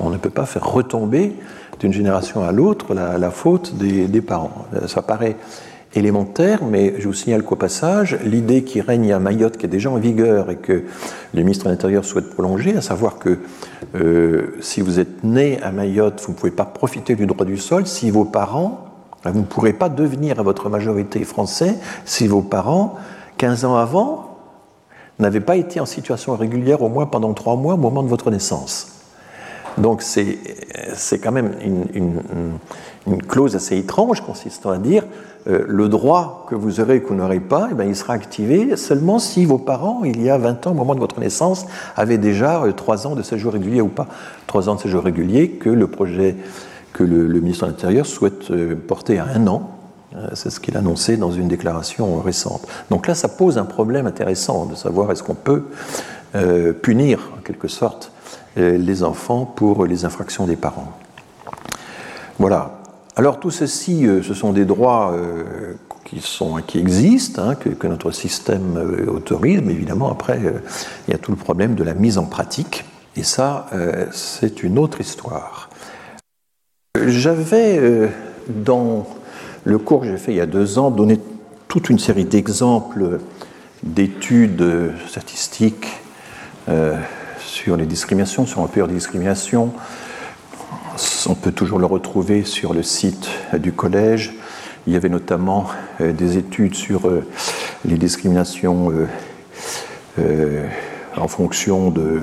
[0.00, 1.34] On ne peut pas faire retomber
[1.80, 4.66] d'une génération à l'autre la, faute des, des, parents.
[4.86, 5.36] Ça paraît
[5.94, 9.90] élémentaire, mais je vous signale qu'au passage, l'idée qui règne à Mayotte, qui est déjà
[9.90, 10.84] en vigueur et que
[11.34, 13.38] le ministre de l'Intérieur souhaite prolonger, à savoir que
[13.94, 17.56] euh, si vous êtes né à Mayotte, vous ne pouvez pas profiter du droit du
[17.56, 18.84] sol si vos parents,
[19.24, 21.74] vous ne pourrez pas devenir à votre majorité français
[22.04, 22.96] si vos parents,
[23.38, 24.36] 15 ans avant,
[25.18, 28.30] n'avaient pas été en situation régulière au moins pendant trois mois au moment de votre
[28.30, 28.98] naissance.
[29.78, 30.38] Donc c'est
[31.22, 31.54] quand même
[31.94, 32.58] une,
[33.16, 35.04] clause assez étrange consistant à dire
[35.48, 38.12] euh, le droit que vous aurez et que vous n'aurez pas, eh bien, il sera
[38.12, 41.64] activé seulement si vos parents, il y a 20 ans, au moment de votre naissance,
[41.96, 44.08] avaient déjà euh, trois 3 ans de séjour régulier ou pas.
[44.46, 46.36] 3 ans de séjour régulier que le projet
[46.92, 49.70] que le, ministre de l'Intérieur souhaite euh, porter à un an.
[50.32, 52.66] C'est ce qu'il a annoncé dans une déclaration récente.
[52.90, 55.64] Donc là, ça pose un problème intéressant de savoir est-ce qu'on peut
[56.80, 58.10] punir, en quelque sorte,
[58.56, 60.94] les enfants pour les infractions des parents.
[62.38, 62.77] Voilà.
[63.18, 67.86] Alors tout ceci, euh, ce sont des droits euh, qui, sont, qui existent, hein, que,
[67.88, 70.40] notre système euh, autorise, mais évidemment après,
[71.08, 72.84] il y a tout le problème de la mise en pratique,
[73.16, 73.66] et ça,
[74.12, 75.70] c'est une autre histoire.
[77.04, 78.08] J'avais,
[78.48, 79.08] dans
[79.64, 81.18] le cours que j'ai fait il y a deux ans, donné
[81.66, 83.18] toute une série d'exemples
[83.82, 85.88] d'études statistiques
[87.40, 89.72] sur les discriminations, sur l'empire des discriminations,
[91.26, 94.34] on peut toujours le retrouver sur le site du collège.
[94.86, 95.66] Il y avait notamment
[96.00, 97.26] euh, des études sur euh,
[97.84, 98.92] les discriminations
[100.18, 100.66] euh,
[101.16, 102.20] en fonction de,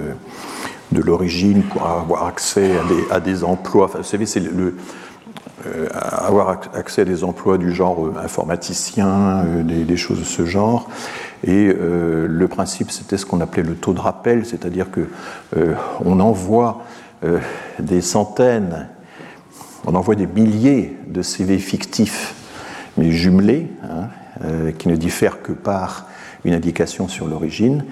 [0.92, 2.72] de l'origine pour avoir accès
[3.12, 3.88] à des, emplois.
[3.88, 4.76] vous savez, c'est le,
[5.92, 10.90] avoir accès à des emplois du genre informaticien, des, choses de ce genre.
[11.44, 15.08] Et le principe, c'était ce qu'on appelait le taux de rappel, c'est-à-dire que
[16.04, 16.84] on envoie
[17.26, 17.40] euh,
[17.80, 18.88] des centaines,
[19.86, 22.36] on envoie des milliers de CV fictifs,
[22.98, 24.10] mais jumelés, hein,
[24.44, 26.08] euh, qui ne diffèrent que par
[26.44, 27.84] une indication sur l'origine,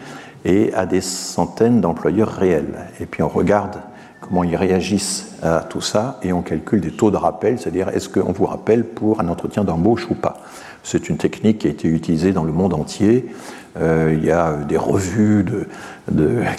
[0.45, 2.87] et à des centaines d'employeurs réels.
[2.99, 3.77] Et puis on regarde
[4.21, 8.09] comment ils réagissent à tout ça et on calcule des taux de rappel, c'est-à-dire est-ce
[8.09, 10.41] qu'on vous rappelle pour un entretien d'embauche ou pas.
[10.83, 13.29] C'est une technique qui a été utilisée dans le monde entier.
[13.81, 15.45] Euh, il y a des revues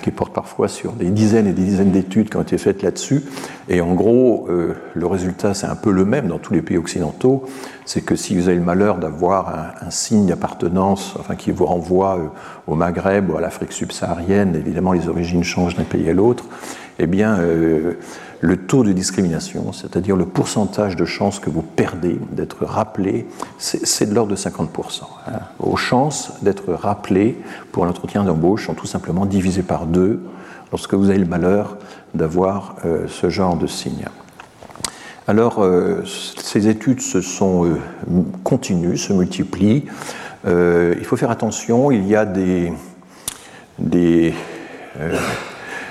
[0.02, 3.22] qui portent parfois sur des dizaines et des dizaines d'études qui ont été faites là-dessus.
[3.68, 6.76] Et en gros, euh, le résultat, c'est un peu le même dans tous les pays
[6.76, 7.44] occidentaux.
[7.84, 12.18] C'est que si vous avez le malheur d'avoir un, signe d'appartenance enfin, qui vous renvoie
[12.18, 12.26] euh,
[12.66, 16.44] au Maghreb ou à l'Afrique subsaharienne, évidemment les origines changent d'un pays à l'autre,
[16.98, 17.40] eh bien,
[18.44, 23.26] le taux de discrimination, c'est-à-dire le pourcentage de chances que vous perdez d'être rappelé,
[23.56, 24.68] c'est de l'ordre de 50%.
[25.26, 25.32] Hein.
[25.58, 27.38] Vos chances d'être rappelé
[27.72, 30.20] pour l'entretien d'embauche sont tout simplement divisées par deux
[30.72, 31.78] lorsque vous avez le malheur
[32.12, 34.04] d'avoir euh, ce genre de signe.
[35.26, 37.78] Alors, euh, ces études se sont euh,
[38.42, 39.86] continues, se multiplient.
[40.46, 42.74] il faut faire attention, il y a des,
[43.78, 44.34] des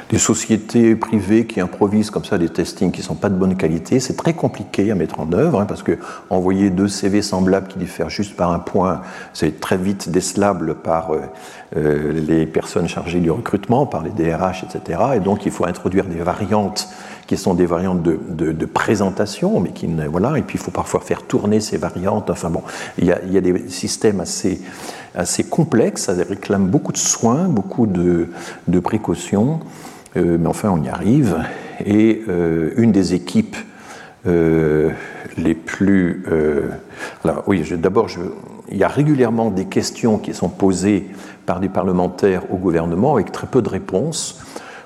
[0.10, 3.56] des sociétés privées qui improvisent comme ça des testings qui ne sont pas de bonne
[3.56, 5.97] qualité, c'est très compliqué à mettre en œuvre, hein, parce que
[6.30, 9.01] envoyer deux CV semblables qui diffèrent juste par un point,
[9.34, 11.22] c'est très vite décelable par euh,
[11.76, 14.99] euh, les personnes chargées du recrutement, par les DRH, etc.
[15.16, 16.89] Et donc il faut introduire des variantes
[17.28, 20.99] qui sont des variantes de, de, présentation, mais qui voilà, et puis il faut parfois
[20.99, 22.30] faire tourner ces variantes.
[22.30, 22.64] Enfin bon,
[22.97, 24.60] il y a, y a des systèmes assez
[25.16, 28.30] assez complexes, ça réclame beaucoup de soins, beaucoup de,
[28.68, 29.60] de précautions.
[30.16, 31.38] Euh, mais enfin, on y arrive.
[31.86, 33.57] Et euh, une des équipes
[34.28, 34.91] euh,
[35.38, 36.26] les plus.
[37.24, 38.07] alors, oui, d'abord,
[38.70, 41.07] il y a régulièrement des questions qui sont posées
[41.45, 44.39] par des parlementaires au gouvernement avec très peu de réponses.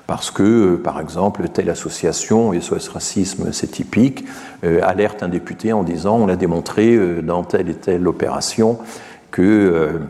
[0.06, 4.24] Parce que, par exemple, telle association, SOS Racisme, c'est typique,
[4.62, 8.78] alerte un député en disant on a démontré dans telle et telle opération
[9.30, 10.00] que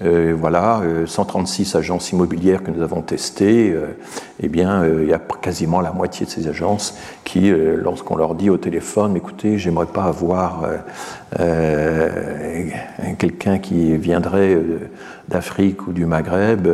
[0.00, 3.96] voilà, 136 euh, agences immobilières que nous avons testées, euh,
[4.40, 8.50] eh bien, il y a quasiment la moitié de ces agences qui, lorsqu'on leur dit
[8.50, 10.64] au téléphone, écoutez, j'aimerais pas avoir
[13.18, 14.58] quelqu'un qui viendrait
[15.28, 16.68] d'Afrique ou du Maghreb.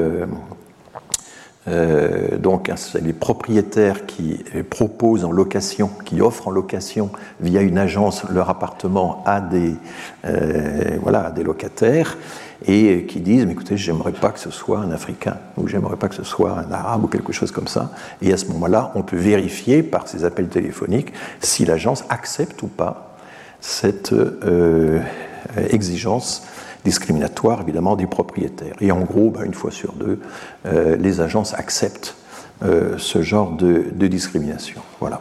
[1.66, 7.10] Donc, c'est les propriétaires qui proposent en location, qui offrent en location
[7.40, 9.74] via une agence leur appartement à des,
[11.02, 12.16] voilà, à des locataires
[12.66, 16.08] et qui disent mais écoutez, j'aimerais pas que ce soit un Africain ou j'aimerais pas
[16.08, 17.92] que ce soit un Arabe ou quelque chose comme ça.
[18.20, 22.68] Et à ce moment-là, on peut vérifier par ces appels téléphoniques si l'agence accepte ou
[22.68, 23.16] pas
[23.60, 25.00] cette euh,
[25.70, 26.44] exigence
[26.84, 28.74] discriminatoire évidemment des propriétaires.
[28.80, 30.20] Et en gros, ben, une fois sur deux,
[30.66, 32.16] euh, les agences acceptent
[32.64, 34.80] euh, ce genre de, de, discrimination.
[35.00, 35.20] Voilà.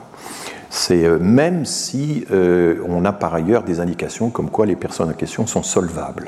[0.69, 5.45] C'est même si on a par ailleurs des indications comme quoi les personnes en question
[5.45, 6.27] sont solvables.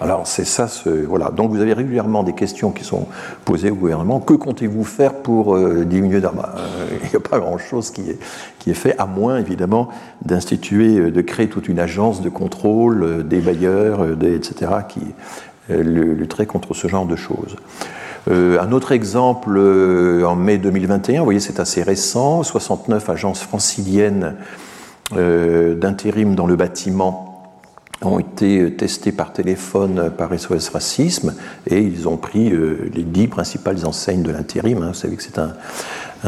[0.00, 1.30] Alors c'est ça, ce, voilà.
[1.30, 3.08] Donc vous avez régulièrement des questions qui sont
[3.44, 4.20] posées au gouvernement.
[4.20, 6.46] Que comptez-vous faire pour euh, diminuer d'armes?
[6.56, 8.18] Euh, Il n'y a pas grand-chose qui est,
[8.60, 9.88] qui est fait, à moins évidemment
[10.24, 15.00] d'instituer, euh, de créer toute une agence de contrôle des bailleurs, etc., qui
[15.68, 17.56] lutterait contre ce genre de choses.
[18.30, 24.34] un autre exemple, en mai 2021, vous voyez, c'est assez récent, 69 agences franciliennes
[25.12, 27.27] d'intérim dans le bâtiment
[28.02, 31.34] ont été testés par téléphone par SOS Racisme
[31.66, 34.82] et ils ont pris euh, les dix principales enseignes de l'intérim.
[34.82, 34.88] Hein.
[34.88, 35.54] Vous savez que c'est un,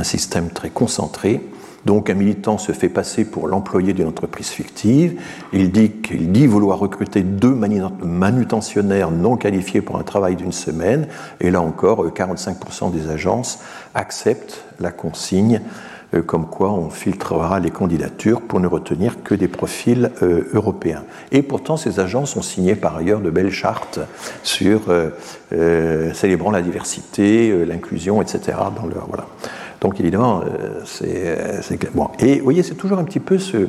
[0.02, 1.40] système très concentré.
[1.84, 5.20] Donc un militant se fait passer pour l'employé d'une entreprise fictive.
[5.52, 7.56] Il dit qu'il dit vouloir recruter deux
[8.04, 11.08] manutentionnaires non qualifiés pour un travail d'une semaine.
[11.40, 13.60] Et là encore, 45% euh, des agences
[13.94, 15.89] acceptent la consigne euh,
[16.26, 21.04] comme quoi on filtrera les candidatures pour ne retenir que des profils euh, européens.
[21.30, 24.00] Et pourtant, ces agences ont signé par ailleurs de belles chartes
[24.42, 28.58] sur euh, célébrant la diversité, l'inclusion, etc.
[28.76, 29.26] Dans leur, voilà.
[29.80, 30.42] Donc évidemment,
[30.84, 32.08] c'est bon.
[32.18, 33.68] Et vous voyez, c'est toujours un petit peu ce,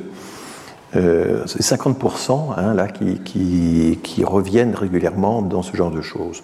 [0.96, 6.42] euh, c'est 50% hein, là, qui, reviennent régulièrement dans ce genre de choses.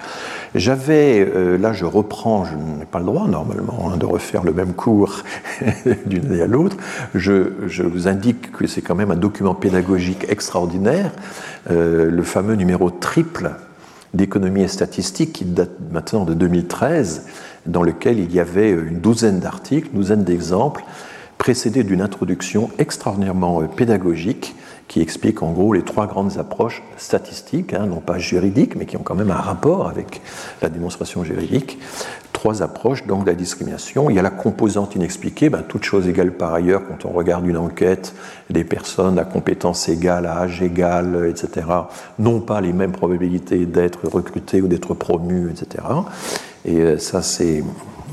[0.55, 4.53] J'avais, euh, là je reprends, je n'ai pas le droit normalement hein, de refaire le
[4.53, 5.23] même cours
[6.05, 6.77] d'une année à l'autre,
[7.13, 11.11] je, je, vous indique que c'est quand même un document pédagogique extraordinaire,
[11.69, 13.51] euh, le fameux numéro triple
[14.13, 17.25] d'économie et statistique qui date maintenant de 2013,
[17.65, 20.83] dans lequel il y avait une douzaine d'articles, une douzaine d'exemples
[21.37, 24.55] précédé d'une introduction extraordinairement euh, pédagogique
[24.87, 28.95] qui explique en gros les trois grandes approches statistiques, hein, non pas juridiques, mais qui
[28.97, 30.21] ont quand même un rapport avec
[30.61, 31.77] la démonstration juridique.
[32.31, 34.09] Trois approches, donc la discrimination.
[34.09, 37.45] Il y a la composante inexpliquée, ben, toute chose égale par ailleurs, quand on regarde
[37.47, 38.13] une enquête,
[38.49, 41.67] des personnes à compétences égales, à âge égal, etc.,
[42.19, 45.83] n'ont pas les mêmes probabilités d'être recrutées ou d'être promues, etc.
[46.63, 47.63] Et euh, ça, c'est euh,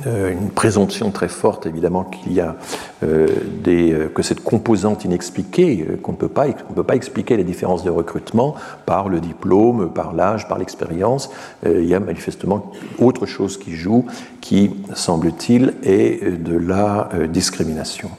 [0.07, 2.57] une présomption très forte, évidemment, qu'il y a
[3.03, 3.27] euh,
[3.63, 7.45] des, euh, que cette composante inexpliquée, qu'on ne peut pas, on peut pas expliquer les
[7.45, 8.55] différences de recrutement
[8.87, 11.31] par le diplôme, par l'âge, par l'expérience.
[11.65, 14.07] il y a manifestement autre chose qui joue,
[14.41, 18.11] qui, semble-t-il, est de la discrimination.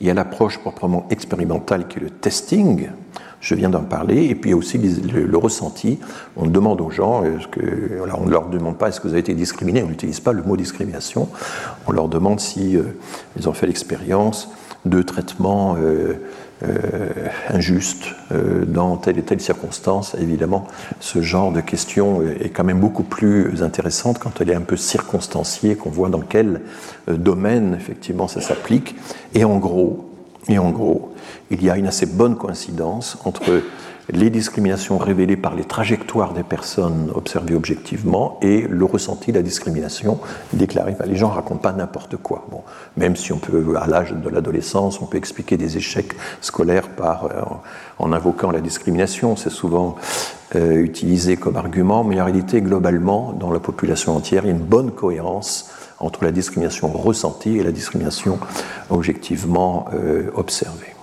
[0.00, 2.88] Il y a l'approche proprement expérimentale qui est le testing,
[3.42, 5.98] je viens d'en parler, et puis aussi le, ressenti.
[6.36, 7.60] On demande aux gens, que,
[8.16, 10.42] on ne leur demande pas est-ce que vous avez été discriminé, on n'utilise pas le
[10.42, 11.28] mot discrimination,
[11.88, 12.82] on leur demande si euh,
[13.36, 14.48] ils ont fait l'expérience
[14.84, 16.14] de traitements euh,
[16.62, 17.08] euh,
[17.48, 20.14] injustes dans telle et telle circonstance.
[20.20, 20.68] Évidemment,
[21.00, 24.76] ce genre de question est quand même beaucoup plus intéressante quand elle est un peu
[24.76, 26.60] circonstanciée, qu'on voit dans quel
[27.08, 28.94] domaine effectivement ça s'applique.
[29.34, 30.11] Et en gros,
[30.48, 31.12] et en gros,
[31.50, 33.62] il y a une assez bonne coïncidence entre
[34.10, 39.42] les discriminations révélées par les trajectoires des personnes observées objectivement et le ressenti de la
[39.42, 40.18] discrimination
[40.52, 40.96] déclarée.
[41.06, 42.46] les gens ne racontent pas n'importe quoi.
[42.50, 42.62] Bon,
[42.96, 47.26] même si on peut, à l'âge de l'adolescence, on peut expliquer des échecs scolaires par,
[47.26, 47.42] euh,
[47.98, 49.36] en invoquant la discrimination.
[49.36, 49.96] C'est souvent
[50.56, 54.54] euh, utilisé comme argument, mais en réalité, globalement, dans la population entière, il y a
[54.54, 55.70] une bonne cohérence
[56.02, 58.38] entre la discrimination ressentie et la discrimination
[58.90, 60.94] objectivement euh, observée.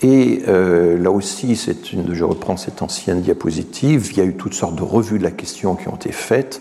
[0.00, 4.76] Et euh, là aussi, je reprends cette ancienne diapositive, il y a eu toutes sortes
[4.76, 6.60] de revues de la question qui ont été faites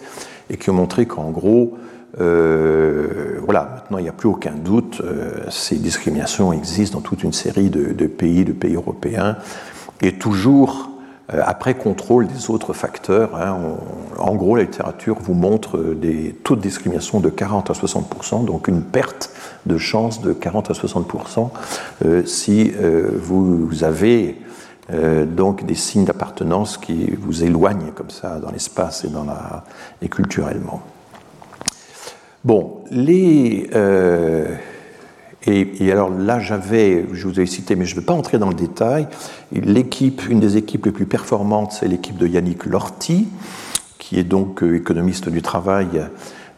[0.49, 1.77] et qui ont montré qu'en gros,
[2.19, 5.03] euh, voilà, maintenant il n'y a plus aucun doute,
[5.49, 9.37] ces discriminations existent dans toute une série de, pays, de pays européens,
[10.01, 10.89] et toujours
[11.29, 13.57] après contrôle des autres facteurs, hein,
[14.17, 18.67] en gros, la littérature vous montre des taux de discrimination de 40 à 60% donc
[18.67, 19.31] une perte
[19.65, 21.49] de chance de 40 à 60%
[22.05, 24.37] euh, si euh, vous avez
[25.35, 29.65] donc des signes d'appartenance qui vous éloignent comme ça dans l'espace et, dans la,
[30.01, 30.81] et culturellement.
[32.45, 33.69] Bon, les,
[35.47, 38.49] et, alors là, j'avais, je vous ai cité, mais je ne vais pas entrer dans
[38.49, 39.07] le détail,
[39.53, 43.29] l'équipe, une des équipes les plus performantes, c'est l'équipe de Yannick Lorty,
[43.97, 46.01] qui est donc euh, économiste du travail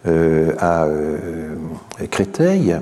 [0.08, 1.56] euh, à euh,
[2.10, 2.78] Créteil,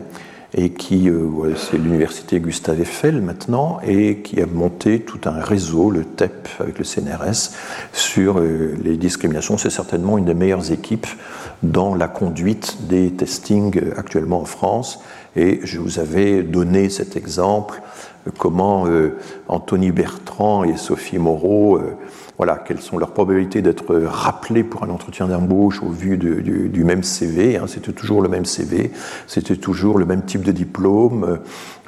[0.54, 1.10] et qui,
[1.58, 6.80] c'est l'université Gustave Eiffel maintenant, et qui a monté tout un réseau, le TEP avec
[6.80, 7.52] le CNRS,
[7.92, 9.58] sur les discriminations.
[9.58, 11.06] C'est certainement une des meilleures équipes
[11.64, 15.02] dans la conduite des testings actuellement en France
[15.36, 17.82] et je vous avais donné cet exemple,
[18.28, 19.18] euh, comment euh,
[19.48, 21.96] Anthony Bertrand et Sophie Moreau, euh,
[22.38, 27.02] voilà, quelles sont leurs probabilités d'être rappelés pour un entretien d'embauche au vu du, même
[27.02, 27.58] CV.
[27.58, 28.92] Hein, c'était toujours le même CV,
[29.26, 31.40] c'était toujours le même type de diplôme.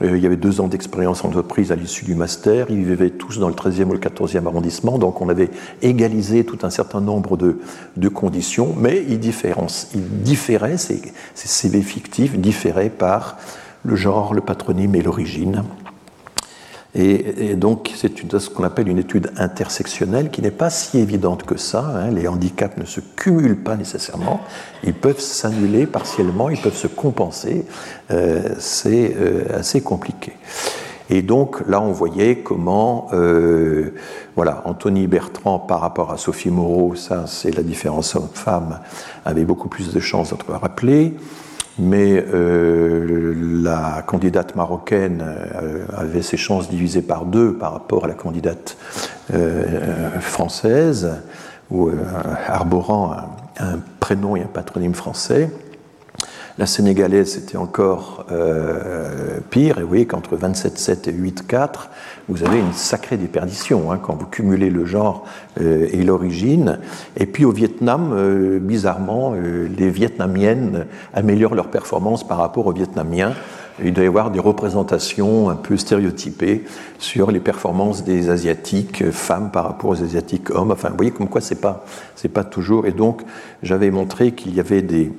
[0.01, 2.65] il y avait deux ans d'expérience en entreprise à l'issue du master.
[2.69, 5.51] Ils vivaient tous dans le 13e ou le 14e arrondissement, donc on avait
[5.83, 12.89] égalisé tout un certain nombre de, conditions, mais ils, ils différaient, ces CV fictifs différaient
[12.89, 13.37] par
[13.83, 15.63] le genre, le patronyme et l'origine.
[17.01, 21.55] Et, donc, c'est ce qu'on appelle une étude intersectionnelle qui n'est pas si évidente que
[21.55, 21.79] ça.
[21.95, 22.11] Hein.
[22.11, 24.41] Les handicaps ne se cumulent pas nécessairement.
[24.83, 27.65] Ils peuvent s'annuler partiellement, ils peuvent se compenser.
[28.11, 30.33] Euh, c'est euh, assez compliqué.
[31.09, 33.93] Et donc, là, on voyait comment, euh,
[34.35, 38.81] voilà, Anthony Bertrand par rapport à Sophie Moreau, ça, c'est la différence homme-femme,
[39.23, 41.15] avait beaucoup plus de chances d'être rappelé
[41.79, 48.07] mais euh, la candidate marocaine euh, avait ses chances divisées par deux par rapport à
[48.07, 48.77] la candidate
[49.33, 51.11] euh, française,
[51.71, 51.91] ou
[52.47, 53.15] arborant
[53.59, 55.51] un, prénom et un patronyme français.
[56.59, 58.25] La sénégalaise, c'était encore
[59.49, 61.87] pire, et vous voyez qu'entre 27,7 et 8,4,
[62.29, 65.25] vous avez une sacrée déperdition hein, quand vous cumulez le genre
[65.59, 66.79] euh, et l'origine.
[67.17, 72.71] Et puis au Vietnam, euh, bizarrement, euh, les Vietnamiennes améliorent leur performance par rapport aux
[72.71, 73.33] Vietnamiens.
[73.83, 76.65] Il doit y avoir des représentations un peu stéréotypées
[76.99, 80.71] sur les performances des Asiatiques femmes par rapport aux Asiatiques hommes.
[80.71, 81.83] Enfin, vous voyez comme quoi c'est pas
[82.15, 82.85] c'est pas toujours.
[82.85, 83.21] Et donc,
[83.63, 85.11] j'avais montré qu'il y avait des,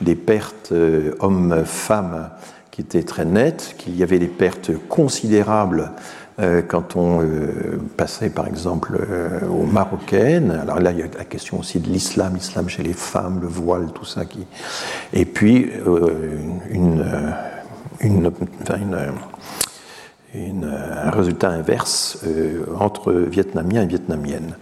[0.00, 0.72] des pertes
[1.20, 2.30] hommes-femmes
[2.70, 5.92] qui étaient très nettes, qu'il y avait des pertes considérables
[6.40, 11.06] euh, quand on euh, passait par exemple euh, aux Marocaines, alors là il y a
[11.18, 14.46] la question aussi de l'islam, l'islam chez les femmes, le voile, tout ça qui.
[15.12, 15.72] Et puis
[20.62, 22.24] un résultat inverse
[22.78, 24.54] entre Vietnamiens et Vietnamiennes.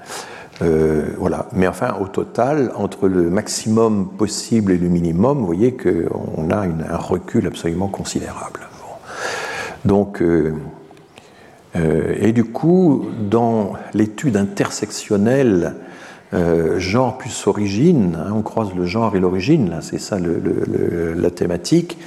[0.60, 1.46] Voilà.
[1.52, 6.56] Mais enfin, au total, entre le maximum possible et le minimum, vous voyez qu'on a
[6.56, 8.60] un recul absolument considérable.
[9.84, 10.22] Donc,
[11.76, 15.74] euh, et du coup, dans l'étude intersectionnelle
[16.34, 21.98] euh, genre plus origine, hein, on croise le genre et l'origine, c'est ça la thématique,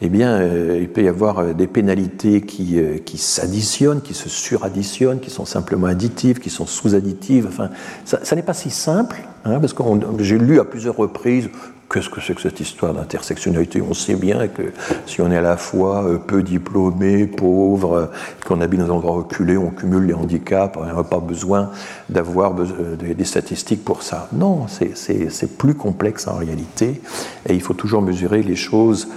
[0.00, 5.20] eh bien euh, il peut y avoir des pénalités qui, qui s'additionnent, qui se suradditionnent,
[5.20, 7.46] qui sont simplement additives, qui sont sous-additives.
[7.48, 7.70] Enfin,
[8.04, 9.82] ça, ça n'est pas si simple, hein, parce que
[10.20, 11.48] j'ai lu à plusieurs reprises
[11.90, 13.80] Qu'est-ce que c'est que cette histoire d'intersectionnalité?
[13.80, 14.74] On sait bien que
[15.06, 18.06] si on est à la fois euh, peu diplômé, pauvre, euh,
[18.46, 21.70] qu'on habite dans un endroit reculé, on cumule les handicaps, on n'a pas besoin
[22.10, 24.28] d'avoir euh, des statistiques pour ça.
[24.32, 27.00] Non, c'est plus complexe en réalité,
[27.48, 29.08] et il faut toujours mesurer les choses,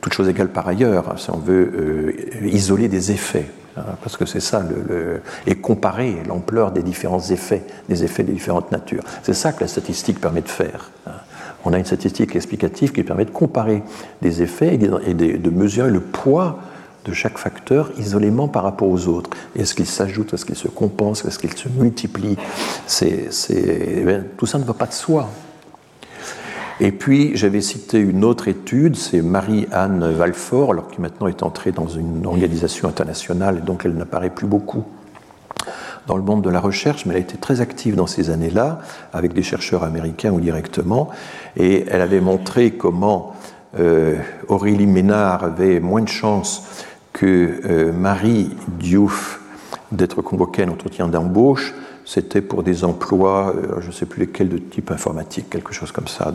[0.00, 2.14] toutes choses égales par ailleurs, hein, si on veut
[2.44, 4.62] isoler des effets hein, parce que c'est ça,
[5.46, 9.04] et comparer l'ampleur des différents effets, des effets des différentes natures.
[9.22, 10.90] C'est ça que la statistique permet de faire.
[11.68, 13.82] On a une statistique explicative qui permet de comparer
[14.22, 16.60] des effets et de, mesurer le poids
[17.04, 19.28] de chaque facteur isolément par rapport aux autres.
[19.54, 22.38] Est-ce qu'il s'ajoute, est-ce qu'il se compense, est-ce qu'il se multiplie?
[23.02, 23.28] Eh
[24.38, 25.28] Tout ça ne va pas de soi.
[26.80, 31.72] Et puis, j'avais cité une autre étude, c'est Marie-Anne Valfort, alors qui maintenant est entrée
[31.72, 34.86] dans une organisation internationale et donc elle n'apparaît plus beaucoup
[36.08, 38.80] dans le monde de la recherche, mais elle a été très active dans ces années-là,
[39.12, 41.10] avec des chercheurs américains ou directement,
[41.56, 43.34] et elle avait montré comment
[43.78, 44.16] euh,
[44.48, 49.40] Aurélie Ménard avait moins de chances que euh, Marie Diouf
[49.92, 51.74] d'être convoquée à un entretien d'embauche.
[52.06, 55.92] C'était pour des emplois, euh, je ne sais plus lesquels, de type informatique, quelque chose
[55.92, 56.32] comme ça,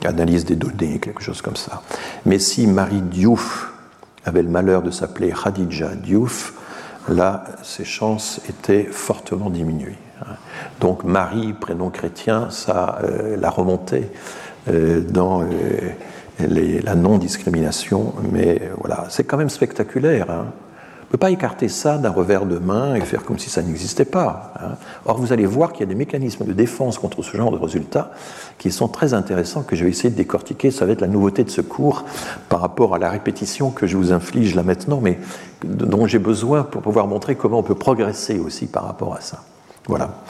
[0.00, 1.82] d'analyse des données, quelque chose comme ça.
[2.26, 3.70] Mais si Marie Diouf
[4.24, 6.54] avait le malheur de s'appeler Khadija Diouf,
[7.08, 9.98] là, ses chances étaient fortement diminuées.
[10.80, 14.10] Donc Marie, prénom chrétien, ça euh, la remontait
[14.68, 15.46] euh, dans euh,
[16.38, 20.30] la non-discrimination, mais voilà, c'est quand même spectaculaire.
[20.30, 20.46] Hein.
[21.12, 24.06] Ne peut pas écarter ça d'un revers de main et faire comme si ça n'existait
[24.06, 24.54] pas.
[24.58, 24.76] Hein.
[25.04, 27.58] Or, vous allez voir qu'il y a des mécanismes de défense contre ce genre de
[27.58, 28.12] résultats
[28.56, 30.70] qui sont très intéressants, que je vais essayer de décortiquer.
[30.70, 32.06] Ça va être la nouveauté de ce cours
[32.48, 35.18] par rapport à la répétition que je vous inflige là maintenant, mais
[35.62, 39.42] dont j'ai besoin pour pouvoir montrer comment on peut progresser aussi par rapport à ça.
[39.88, 40.22] Voilà.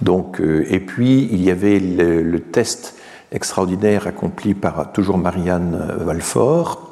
[0.00, 2.94] Donc, euh, et puis, il y avait le, test
[3.32, 6.91] extraordinaire accompli par toujours Marianne Valfort.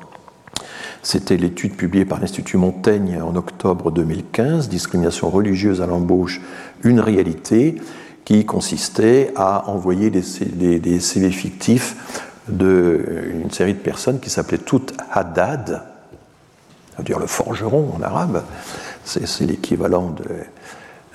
[1.03, 6.41] C'était l'étude publiée par l'Institut Montaigne en octobre 2015, Discrimination religieuse à l'embauche,
[6.83, 7.77] une réalité,
[8.25, 10.23] qui consistait à envoyer des,
[11.01, 15.83] CV fictifs d'une série de personnes qui s'appelaient toutes Haddad,
[16.91, 18.45] ça veut dire le forgeron en arabe,
[19.05, 20.25] c'est l'équivalent de.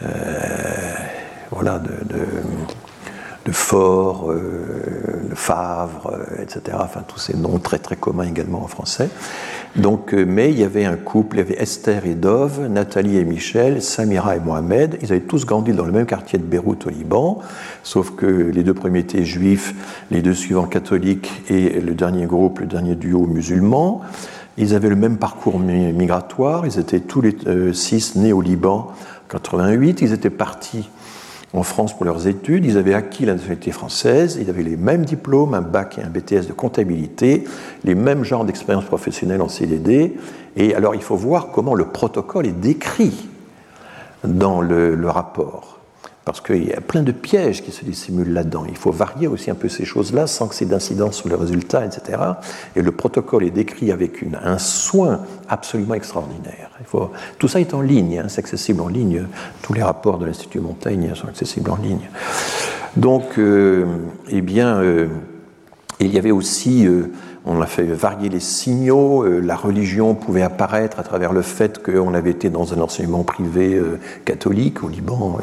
[0.03, 0.93] Euh,
[1.51, 2.17] voilà, de,
[3.51, 6.77] Fort, euh, de Favre, euh, etc.
[6.79, 9.09] Enfin, tous ces noms très très communs également en français.
[9.75, 13.17] Donc, euh, mais il y avait un couple, il y avait Esther et Dove, Nathalie
[13.17, 14.97] et Michel, Samira et Mohamed.
[15.03, 17.39] Ils avaient tous grandi dans le même quartier de Beyrouth au Liban,
[17.83, 19.75] sauf que les deux premiers étaient juifs,
[20.09, 24.01] les deux suivants catholiques et le dernier groupe, le dernier duo musulman.
[24.57, 27.35] Ils avaient le même parcours migratoire, ils étaient tous les
[27.73, 30.89] six nés au Liban en 88, ils étaient partis
[31.55, 32.65] en France pour leurs études.
[32.65, 36.09] Ils avaient acquis la nationalité française, ils avaient les mêmes diplômes, un bac et un
[36.09, 37.45] BTS de comptabilité,
[37.83, 40.15] les mêmes genres d'expérience professionnelle en CDD.
[40.57, 43.27] Et alors il faut voir comment le protocole est décrit
[44.23, 45.74] dans le, le rapport
[46.25, 48.65] parce qu'il y a plein de pièges qui se dissimulent là-dedans.
[48.67, 51.85] Il faut varier aussi un peu ces choses-là sans que c'est d'incidence sur le résultat,
[51.85, 52.17] etc.
[52.75, 56.71] Et le protocole est décrit avec un soin absolument extraordinaire.
[57.37, 59.27] Tout ça est en ligne, hein, c'est accessible en ligne.
[59.61, 62.09] Tous les rapports de l'Institut Montaigne sont accessibles en ligne.
[62.97, 63.85] Donc, euh,
[64.29, 65.07] eh bien, euh,
[65.99, 67.11] il y avait aussi euh,
[67.45, 69.23] on a fait varier les signaux.
[69.23, 73.23] Euh, la religion pouvait apparaître à travers le fait qu'on avait été dans un enseignement
[73.23, 75.37] privé euh, catholique au Liban,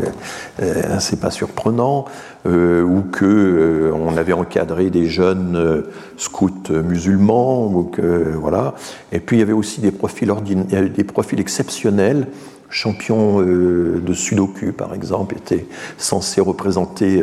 [0.60, 2.06] euh, c'est pas surprenant,
[2.44, 5.84] ou que on avait encadré des jeunes
[6.16, 8.74] scouts musulmans, ou que voilà.
[9.12, 10.32] Et puis il y avait aussi des profils
[10.68, 12.26] des profils exceptionnels
[12.68, 15.66] champion de Sudoku, par exemple, était
[15.98, 17.22] censé représenter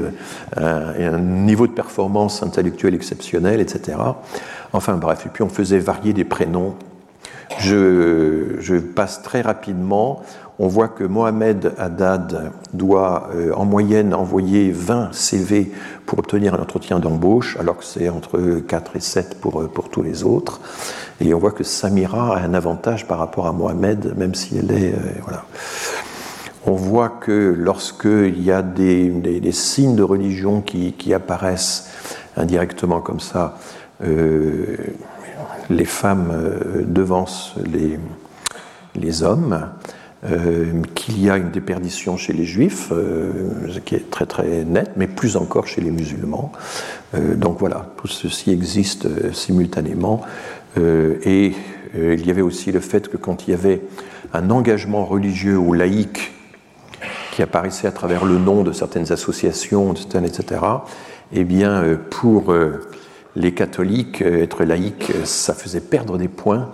[0.55, 3.97] un, niveau de performance intellectuelle exceptionnel, etc.
[4.74, 6.76] Enfin bref, et puis on faisait varier des prénoms.
[7.59, 10.22] Je, passe très rapidement.
[10.59, 15.72] On voit que Mohamed Haddad doit euh, en moyenne envoyer 20 CV
[16.05, 19.89] pour obtenir un entretien d'embauche, alors que c'est entre 4 et 7 pour, euh, pour
[19.89, 20.59] tous les autres.
[21.22, 24.72] Et on voit que Samira a un avantage par rapport à Mohamed, même si elle
[24.72, 24.93] est.
[24.93, 25.45] Euh, voilà.
[26.65, 31.89] On voit que lorsqu'il y a des, signes de religion qui, qui apparaissent
[32.36, 33.57] indirectement comme ça,
[35.70, 38.00] les femmes euh, devancent les,
[38.95, 39.70] les hommes,
[40.30, 44.91] euh, qu'il y a une déperdition chez les juifs, ce qui est très très net,
[44.97, 46.52] mais plus encore chez les musulmans.
[47.14, 50.22] donc voilà, tout ceci existe simultanément.
[50.78, 51.54] et
[51.95, 53.82] il y avait aussi le fait que quand il y avait
[54.34, 56.34] un engagement religieux ou laïque
[57.32, 60.62] qui apparaissait à travers le nom de certaines associations, etc.,
[61.32, 62.54] eh bien, pour
[63.39, 66.71] les catholiques, euh, être laïcs, euh, ça faisait perdre des points,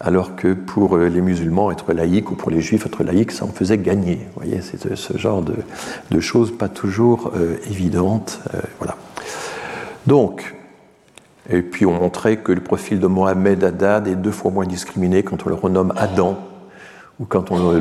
[0.00, 3.44] alors que pour euh, les musulmans, être laïcs ou pour les juifs, être laïcs, ça
[3.44, 4.16] en faisait gagner.
[4.16, 7.32] Vous voyez, c'est ce genre de, choses pas toujours
[7.70, 8.40] évidentes.
[8.78, 8.96] voilà.
[10.06, 10.56] Donc,
[11.48, 15.22] et puis on montrait que le profil de Mohamed Haddad est deux fois moins discriminé
[15.22, 16.36] quand on le renomme Adam
[17.20, 17.72] ou quand on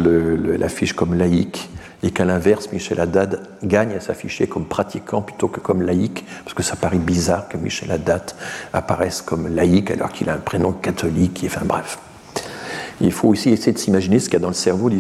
[0.58, 1.70] l'affiche comme laïque
[2.04, 6.54] et qu'à l'inverse, Michel Haddad gagne à s'afficher comme pratiquant plutôt que comme laïque, parce
[6.54, 8.32] que ça paraît bizarre que Michel Haddad
[8.74, 11.98] apparaisse comme laïque alors qu'il a un prénom catholique, enfin bref.
[13.00, 14.98] Il faut aussi essayer de s'imaginer ce qu'il y a dans le cerveau des,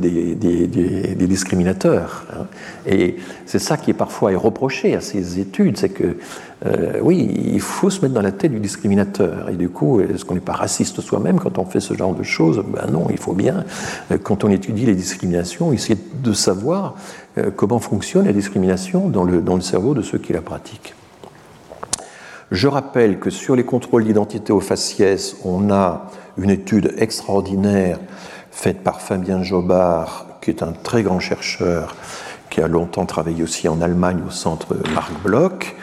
[1.27, 2.25] discriminateurs.
[2.31, 2.45] Hein.
[2.85, 3.15] Et
[3.45, 6.17] c'est ça qui est parfois reproché à ces études, c'est que
[6.65, 9.49] euh, oui, il faut se mettre dans la tête du discriminateur.
[9.49, 12.23] Et du coup, est-ce qu'on n'est pas raciste soi-même quand on fait ce genre de
[12.23, 12.63] choses?
[12.67, 13.63] Ben non, il faut bien,
[14.11, 16.95] euh, quand on étudie les discriminations, essayer de savoir
[17.37, 20.93] euh, comment fonctionne la discrimination dans le, dans le cerveau de ceux qui la pratiquent.
[22.51, 27.99] Je rappelle que sur les contrôles d'identité au faciès, on a une étude extraordinaire
[28.51, 31.95] faite par Fabien Jobard, qui est un très grand chercheur,
[32.49, 35.75] qui a longtemps travaillé aussi en Allemagne au centre Marc Bloch,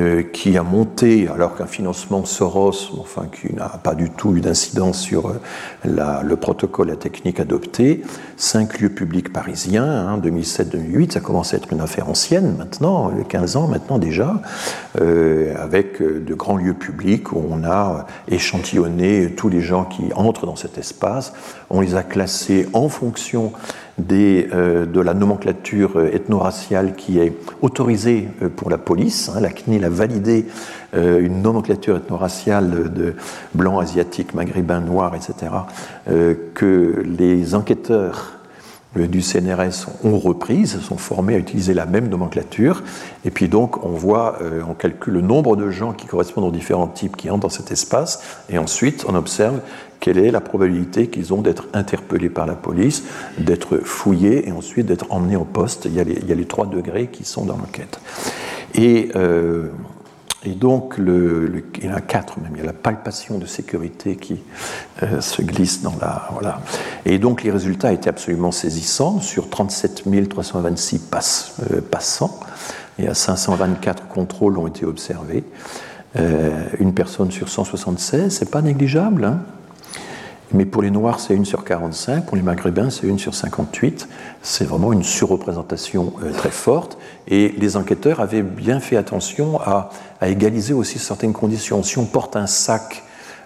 [0.00, 4.40] euh, qui a monté, alors qu'un financement Soros, enfin qui n'a pas du tout eu
[4.40, 8.02] d'incidence sur euh, le protocole, la technique adoptée,
[8.36, 13.54] cinq lieux publics parisiens, 2007-2008, hein, ça commence à être une affaire ancienne maintenant, 15
[13.54, 14.42] ans maintenant déjà,
[15.00, 20.46] euh, avec de grands lieux publics où on a échantillonné tous les gens qui entrent
[20.46, 21.32] dans cet espace,
[21.70, 23.52] on les a classés en fonction
[23.98, 27.32] euh, de la nomenclature ethno-raciale qui est
[27.62, 29.30] autorisée euh, pour la police.
[29.34, 29.40] Hein.
[29.40, 30.44] La CNIL a validé
[30.94, 33.14] euh, une nomenclature ethno-raciale de
[33.54, 35.52] blancs, asiatiques, maghrébins, noirs, etc.,
[36.54, 38.35] que les enquêteurs
[38.96, 42.82] du CNRS ont reprise, sont formés à utiliser la même nomenclature.
[43.24, 46.86] Et puis donc, on voit, on calcule le nombre de gens qui correspondent aux différents
[46.86, 48.22] types qui entrent dans cet espace.
[48.48, 49.60] Et ensuite, on observe
[50.00, 53.04] quelle est la probabilité qu'ils ont d'être interpellés par la police,
[53.38, 55.86] d'être fouillés et ensuite d'être emmenés au poste.
[55.86, 58.00] Il y, a les, trois degrés qui sont dans l'enquête.
[58.74, 59.68] Et, euh,
[60.44, 62.52] et donc, il y en a quatre même.
[62.54, 64.42] Il y a la palpation de sécurité qui
[65.02, 66.28] euh, se glisse dans la.
[66.32, 66.60] Voilà.
[67.04, 69.20] Et donc, les résultats étaient absolument saisissants.
[69.20, 72.38] Sur 37 326 pass, euh, passants,
[72.98, 75.44] et à 524 contrôles ont été observés.
[76.78, 79.24] une personne sur 176, c'est pas négligeable.
[79.24, 79.40] Hein
[80.52, 84.08] mais pour les Noirs, c'est 1 sur 45, pour les Maghrébins, c'est 1 sur 58.
[84.42, 86.98] C'est vraiment une surreprésentation euh, très forte.
[87.26, 89.90] Et les enquêteurs avaient bien fait attention à,
[90.22, 91.82] égaliser aussi certaines conditions.
[91.82, 93.02] Si on porte un sac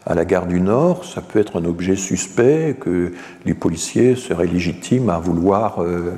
[0.06, 3.12] à la gare du Nord, ça peut être un objet suspect que
[3.44, 6.14] les policiers seraient légitimes à vouloir euh,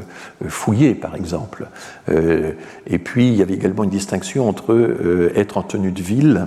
[0.49, 1.66] fouiller, par exemple.
[2.09, 2.53] Euh,
[2.87, 6.47] et puis, il y avait également une distinction entre être en tenue de ville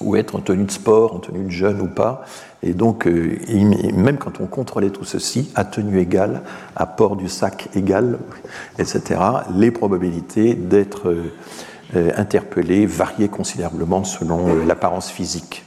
[0.00, 2.24] ou être en tenue de sport, en tenue de jeune ou pas.
[2.62, 3.36] Et donc, euh,
[3.94, 6.42] même quand on contrôlait tout ceci, à tenue égale,
[6.76, 8.18] à port du sac égal,
[8.78, 9.20] etc.,
[9.54, 11.14] les probabilités d'être
[11.94, 15.64] euh, euh, interpellé variaient considérablement selon l'apparence physique.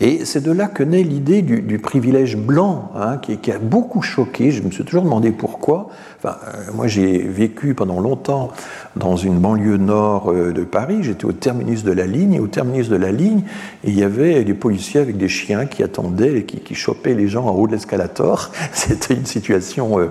[0.00, 4.50] Et c'est de là que naît l'idée du, privilège blanc, hein, qui, a beaucoup choqué.
[4.50, 5.88] Je me suis toujours demandé pourquoi.
[6.18, 6.36] Enfin,
[6.74, 8.50] moi, j'ai vécu pendant longtemps
[8.96, 10.98] dans une banlieue nord euh, de Paris.
[11.02, 13.42] J'étais au terminus de la ligne, et au terminus de la ligne,
[13.84, 17.46] il y avait des policiers avec des chiens qui attendaient et qui, chopaient les gens
[17.46, 18.50] en haut de l'escalator.
[18.72, 20.00] C'était une situation.
[20.00, 20.10] Euh,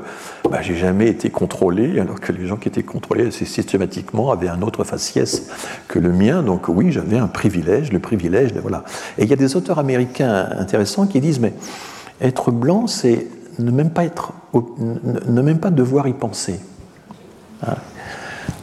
[0.50, 4.62] bah, j'ai jamais été contrôlé, alors que les gens qui étaient contrôlés systématiquement avaient un
[4.62, 5.50] autre faciès
[5.88, 6.44] que le mien.
[6.44, 8.84] Donc oui, j'avais un privilège, le privilège, voilà.
[9.18, 11.54] Et il y a des auteurs américains intéressants qui disent mais
[12.22, 13.28] être blanc, c'est
[13.60, 16.60] ne même pas être, ne même pas devoir y penser.
[17.66, 17.76] Hein?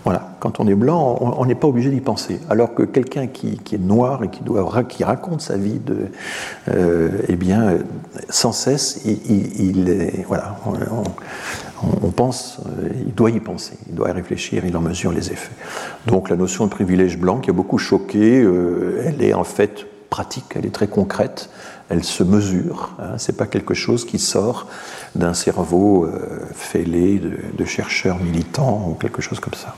[0.05, 2.40] Voilà, quand on est blanc, on n'est pas obligé d'y penser.
[2.48, 5.78] Alors que quelqu'un qui, est noir et qui, doit, qui raconte sa vie,
[6.69, 7.74] euh, eh bien,
[8.31, 10.57] sans cesse, il, est, voilà,
[12.15, 15.55] pense, euh, il doit y penser, il doit y réfléchir, il en mesure les effets.
[16.07, 19.86] Donc la notion de privilège blanc qui a beaucoup choqué, euh, elle est en fait
[20.11, 21.51] pratique, elle est très concrète,
[21.89, 22.90] elle se mesure.
[22.98, 24.66] Hein, c'est pas quelque chose qui sort
[25.15, 29.77] d'un cerveau euh, fêlé de, chercheurs militants ou quelque chose comme ça.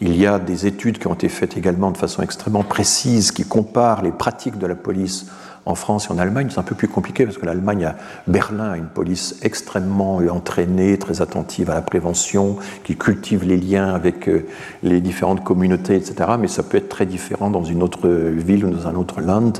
[0.00, 3.44] Il y a des études qui ont été faites également de façon extrêmement précise qui
[3.44, 5.26] comparent les pratiques de la police
[5.66, 7.96] en France et en Allemagne, c'est un peu plus compliqué parce que l'Allemagne, a
[8.26, 14.28] Berlin, une police extrêmement entraînée, très attentive à la prévention, qui cultive les liens avec
[14.28, 14.46] euh,
[14.82, 16.32] les différentes communautés, etc.
[16.38, 19.52] Mais ça peut être très différent dans une autre ville ou dans un autre land.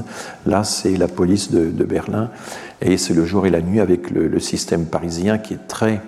[0.46, 2.30] Là, c'est la police de, Berlin
[2.80, 6.00] et c'est le jour et la nuit avec le, système parisien qui est très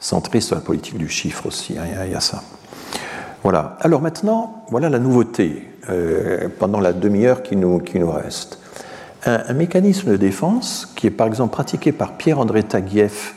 [0.00, 1.76] centré sur la politique du chiffre aussi.
[1.78, 2.42] Hein, il y a ça.
[3.42, 3.76] Voilà.
[3.80, 7.80] Alors maintenant, voilà la nouveauté euh, pendant la demi-heure qui nous
[8.10, 8.58] reste
[9.26, 13.34] un, mécanisme de défense qui est par exemple pratiqué par Pierre-André Taguieff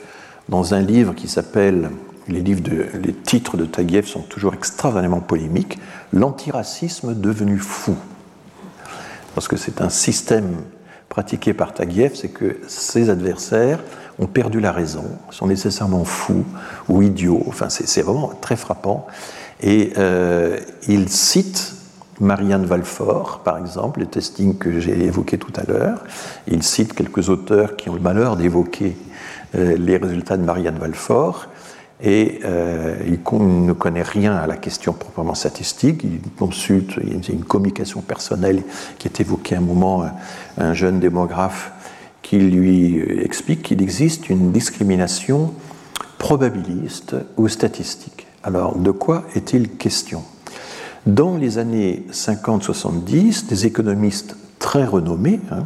[0.47, 1.89] dans un livre qui s'appelle,
[2.27, 2.61] les, livres
[3.01, 5.79] les titres de Taguieff sont toujours extraordinairement polémiques,
[6.11, 7.95] L'antiracisme devenu fou.
[9.35, 10.55] Parce que c'est un système
[11.07, 13.79] pratiqué par Taguieff, c'est que ses adversaires
[14.17, 16.45] ont perdu la raison, sont nécessairement fous
[16.87, 19.05] ou idiots, enfin c'est vraiment très frappant.
[19.61, 20.57] Et euh,
[20.87, 21.75] il cite
[22.19, 26.03] Marianne Valfort, par exemple, les testings que j'ai évoqués tout à l'heure.
[26.47, 28.97] Il cite quelques auteurs qui ont le malheur d'évoquer
[29.55, 31.47] euh, les résultats de Marianne Valfort.
[32.01, 33.19] Et euh, il
[33.65, 36.03] ne connaît rien à la question proprement statistique.
[36.03, 38.63] Il consulte, une communication personnelle
[38.97, 40.05] qui est évoquée à un moment,
[40.57, 41.71] un jeune démographe
[42.21, 45.53] qui lui explique qu'il existe une discrimination
[46.17, 48.27] probabiliste ou statistique.
[48.43, 50.23] Alors, de quoi est-il question?
[51.05, 55.63] Dans les années 50-70, des économistes très renommés, hein,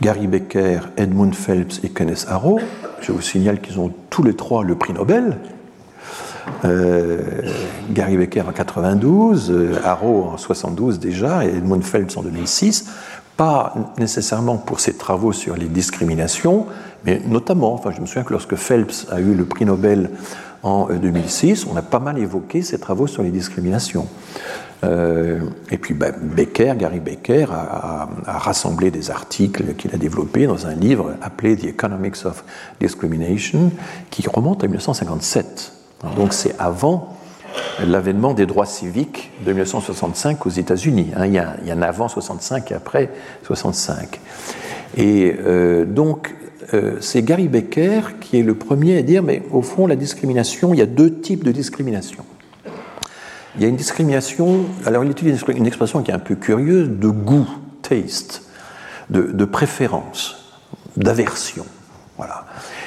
[0.00, 2.60] Gary Becker, Edmund Phelps et Kenneth Arrow,
[3.00, 5.38] je vous signale qu'ils ont tous les trois le prix Nobel,
[7.90, 12.90] Gary Becker en 92, Harrow en 72 déjà, et Edmund Phelps en 2006,
[13.36, 16.66] pas nécessairement pour ses travaux sur les discriminations,
[17.04, 20.10] mais notamment, enfin, je me souviens que lorsque Phelps a eu le prix Nobel
[20.62, 24.06] en 2006, on a pas mal évoqué ses travaux sur les discriminations.
[24.84, 25.40] Euh,
[25.70, 30.74] et puis ben, Becker, Gary Becker, a, rassemblé des articles qu'il a développés dans un
[30.74, 32.44] livre appelé The Economics of
[32.80, 33.72] Discrimination,
[34.10, 35.72] qui remonte à 1957.
[36.16, 37.16] Donc c'est avant
[37.84, 41.10] l'avènement des droits civiques de 1965 aux États-Unis.
[41.16, 41.26] Hein.
[41.26, 43.10] il, y a, un avant 65 et après
[43.44, 44.20] 65.
[44.96, 46.34] Et euh, donc
[46.74, 50.74] euh, c'est Gary Becker qui est le premier à dire, mais au fond, la discrimination,
[50.74, 52.24] il y a deux types de discrimination.
[53.56, 56.90] Il y a une discrimination, alors il utilise une expression qui est un peu curieuse,
[56.90, 57.48] de goût,
[57.82, 58.42] taste,
[59.10, 60.60] de, préférence,
[60.96, 61.64] d'aversion.
[62.18, 62.44] Voilà.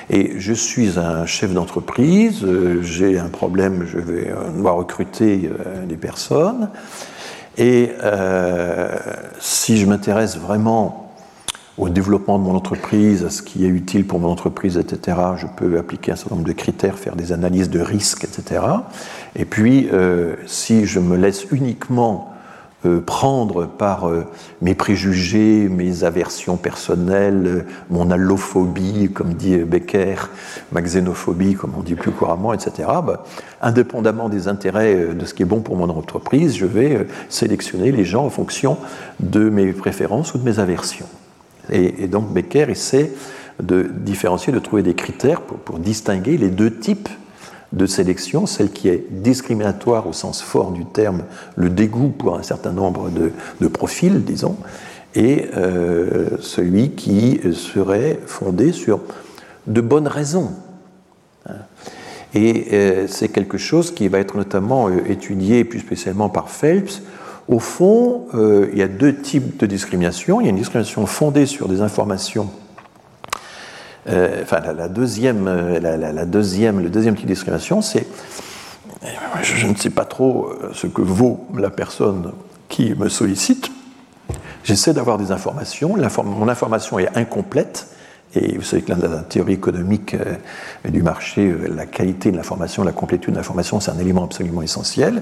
[0.10, 5.50] Et je suis un chef d'entreprise, euh, j'ai un problème, je vais euh, devoir recruter
[5.88, 6.70] des personnes.
[7.58, 7.92] Et
[9.40, 11.01] si je m'intéresse vraiment
[11.82, 15.18] au développement de mon entreprise, à ce qui est utile pour mon entreprise, etc.
[15.36, 18.62] Je peux appliquer un certain nombre de critères, faire des analyses de risques, etc.
[19.36, 22.34] Et puis, euh, si je me laisse uniquement
[22.86, 24.26] euh, prendre par euh,
[24.62, 30.30] mes préjugés, mes aversions personnelles, mon allophobie, comme dit Becker,
[30.72, 33.24] ma xénophobie, comme on dit plus couramment, etc., bah,
[33.60, 38.06] indépendamment des intérêts de ce qui est bon pour mon entreprise, je vais sélectionner les
[38.06, 38.78] gens en fonction
[39.20, 41.08] de mes préférences ou de mes aversions.
[41.70, 43.12] Et, donc Becker essaie
[43.62, 47.10] de différencier, de trouver des critères pour, distinguer les deux types
[47.74, 51.24] de sélection, celle qui est discriminatoire au sens fort du terme,
[51.56, 54.58] le dégoût pour un certain nombre de, profils, disons,
[55.16, 59.00] et euh, celui qui serait fondé sur
[59.68, 60.52] de bonnes raisons.
[62.34, 67.02] Et euh, c'est quelque chose qui va être notamment euh, étudié plus spécialement par Phelps
[67.52, 70.40] au fond, euh, il y a deux types de discrimination.
[70.40, 72.50] Il y a une discrimination fondée sur des informations.
[74.10, 78.08] Euh, enfin, la, deuxième, euh, la, deuxième, le deuxième type de discrimination, c'est
[79.44, 82.32] je, ne sais pas trop ce que vaut la personne
[82.70, 83.70] qui me sollicite.
[84.64, 85.98] J'essaie d'avoir des informations.
[86.24, 87.88] mon information est incomplète.
[88.34, 90.16] Et vous savez que dans la théorie économique
[90.88, 95.22] du marché, la qualité de l'information, la complétude de l'information, c'est un élément absolument essentiel.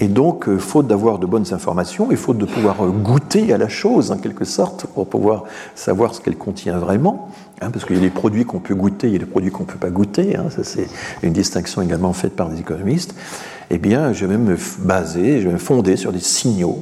[0.00, 3.58] Et donc, euh, faute d'avoir de bonnes informations et faute de pouvoir euh, goûter à
[3.58, 5.42] la chose, en quelque sorte, pour pouvoir
[5.74, 7.30] savoir ce qu'elle contient vraiment,
[7.60, 9.50] hein, parce qu'il y a des produits qu'on peut goûter, il y a des produits
[9.50, 10.86] qu'on ne peut pas goûter, hein, ça c'est
[11.24, 13.16] une distinction également faite par des économistes,
[13.70, 16.78] eh bien, je vais me baser, je vais me fonder sur des signaux.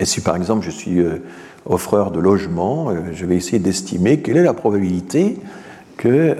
[0.00, 1.22] Et si par exemple je suis euh,
[1.64, 5.38] offreur de logement, je vais essayer d'estimer quelle est la probabilité
[5.96, 6.36] que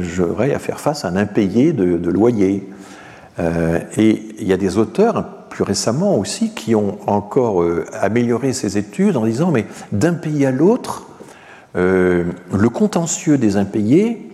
[0.00, 2.66] j'aurai à faire face à un impayé de loyer
[3.38, 8.78] et il y a des auteurs, plus récemment aussi, qui ont encore euh, amélioré ces
[8.78, 11.06] études en disant, mais d'un pays à l'autre,
[11.76, 14.24] euh, le contentieux des impayés,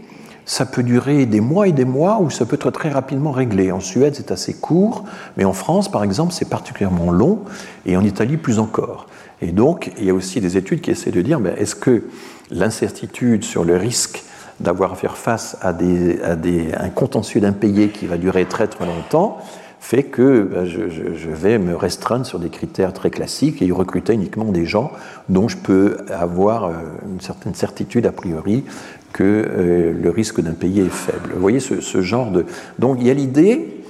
[0.46, 3.72] ça peut durer des mois et des mois ou ça peut être très rapidement réglé.
[3.72, 5.04] En Suède, c'est assez court,
[5.36, 7.40] mais en France, par exemple, c'est particulièrement long
[7.86, 9.06] et en Italie, plus encore.
[9.40, 12.04] Et donc, il y a aussi des études qui essaient de dire, ben, est-ce que
[12.50, 14.22] l'incertitude sur le risque
[14.60, 19.38] d'avoir à faire face à, un contentieux d'impayé qui va durer très très longtemps,
[19.80, 24.46] fait que ben, je, vais me restreindre sur des critères très classiques et recruter uniquement
[24.46, 24.90] des gens
[25.28, 26.72] dont je peux avoir euh,
[27.06, 28.64] une certaine certitude a priori
[29.12, 31.32] que euh, le risque d'impayé est faible.
[31.34, 32.46] Vous voyez ce, genre de...
[32.78, 33.84] Donc il y a l'idée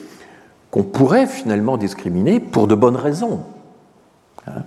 [0.72, 3.44] qu'on pourrait finalement discriminer pour de bonnes raisons.
[4.48, 4.64] Hein.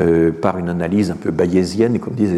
[0.00, 2.32] Euh, par une analyse un peu bayésienne, comme disent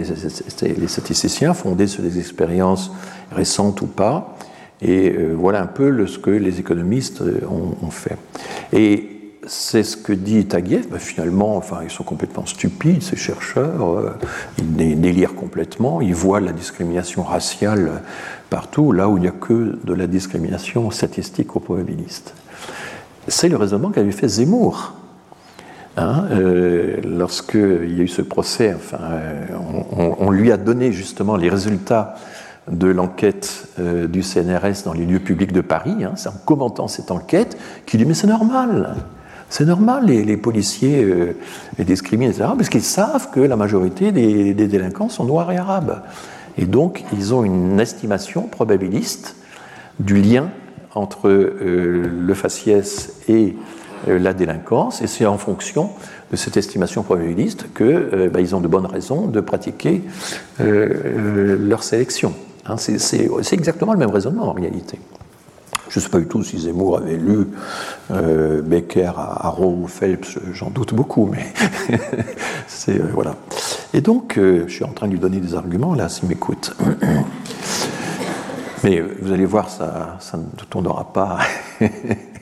[0.60, 2.92] les, statisticiens, fondée sur des expériences
[3.32, 4.36] récentes ou pas.
[4.82, 8.18] Et euh, voilà un peu ce que les économistes euh, ont, fait.
[8.74, 9.08] Et
[9.46, 10.90] c'est ce que dit Taguieff.
[10.90, 14.18] Ben, finalement, enfin, ils sont complètement stupides, ces chercheurs.
[14.58, 16.02] ils délirent complètement.
[16.02, 18.02] Ils voient la discrimination raciale
[18.50, 22.34] partout, là où il n'y a que de la discrimination statistique ou probabiliste.
[23.28, 24.92] C'est le raisonnement qu'avait fait Zemmour
[25.96, 29.46] Hein, euh, Lorsqu'il y a eu ce procès, enfin, euh,
[30.18, 32.16] on, lui a donné justement les résultats
[32.70, 36.04] de l'enquête euh, du CNRS dans les lieux publics de Paris.
[36.04, 37.56] Hein, c'est en commentant cette enquête
[37.86, 38.96] qu'il dit Mais c'est normal,
[39.48, 41.36] c'est normal, les, policiers euh,
[41.78, 46.02] les discriminent, etc., parce qu'ils savent que la majorité des, délinquants sont noirs et arabes.
[46.58, 49.36] Et donc, ils ont une estimation probabiliste
[50.00, 50.50] du lien
[50.94, 53.75] entre le faciès et euh,
[54.06, 55.90] la délinquance, et c'est en fonction
[56.30, 60.02] de cette estimation probabiliste qu'ils euh, bah, ont de bonnes raisons de pratiquer
[60.60, 62.34] euh, leur sélection.
[62.66, 64.98] Hein, c'est exactement le même raisonnement en réalité.
[65.88, 67.46] Je ne sais pas du tout si Zemmour avait lu
[68.10, 69.54] euh, Becker à,
[69.86, 71.46] Phelps, j'en doute beaucoup, mais.
[72.88, 73.34] Euh, voilà.
[73.94, 76.76] Et donc, euh, je suis en train de lui donner des arguments, là, s'il m'écoute.
[78.84, 81.38] mais vous allez voir, ça, ça ne tournera pas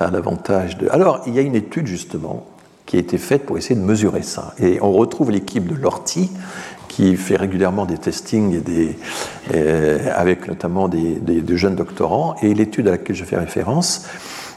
[0.00, 2.46] Alors, il y a une étude, justement,
[2.86, 4.54] qui a été faite pour essayer de mesurer ça.
[4.58, 6.30] Et on retrouve l'équipe de Lorty,
[6.88, 8.62] qui fait régulièrement des testings
[9.52, 12.36] euh, avec notamment des, jeunes doctorants.
[12.42, 14.06] Et l'étude à laquelle je fais référence,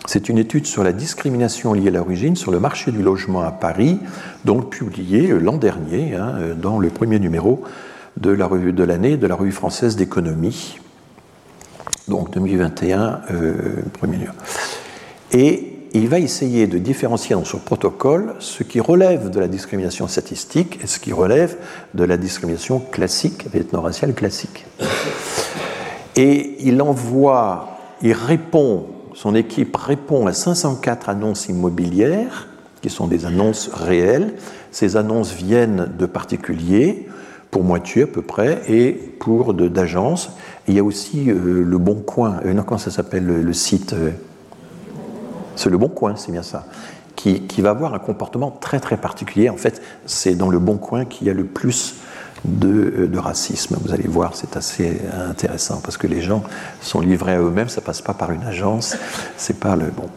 [0.06, 3.52] c'est une étude sur la discrimination liée à l'origine sur le marché du logement à
[3.52, 4.00] Paris,
[4.46, 7.64] donc publiée euh, l'an dernier hein, euh, dans le premier numéro
[8.18, 10.80] de la revue de l'année de la revue française d'économie.
[12.08, 13.22] Donc 2021,
[14.00, 14.34] premier numéro.
[15.32, 20.08] Et il va essayer de différencier dans son protocole ce qui relève de la discrimination
[20.08, 21.58] statistique et ce qui relève
[21.94, 24.66] de la discrimination classique, ethno-raciale classique.
[26.16, 32.48] Et il envoie, il répond, son équipe répond à 504 annonces immobilières,
[32.82, 34.36] qui sont des annonces réelles.
[34.72, 37.08] Ces annonces viennent de particuliers,
[37.50, 40.32] pour moitié à peu près, et pour d'agences.
[40.68, 44.12] Il y a aussi euh, le Bon Coin, euh, comment ça s'appelle le, site euh,
[45.58, 46.66] c'est le bon coin, c'est bien ça,
[47.16, 49.50] qui, va avoir un comportement très très particulier.
[49.50, 51.96] En fait, c'est dans le bon coin qu'il y a le plus
[52.46, 53.78] de, euh, racisme.
[53.82, 56.44] Vous allez voir, c'est assez intéressant parce que les gens
[56.82, 58.96] sont livrés à eux-mêmes, ça passe pas par une agence,
[59.36, 60.10] c'est pas le bon.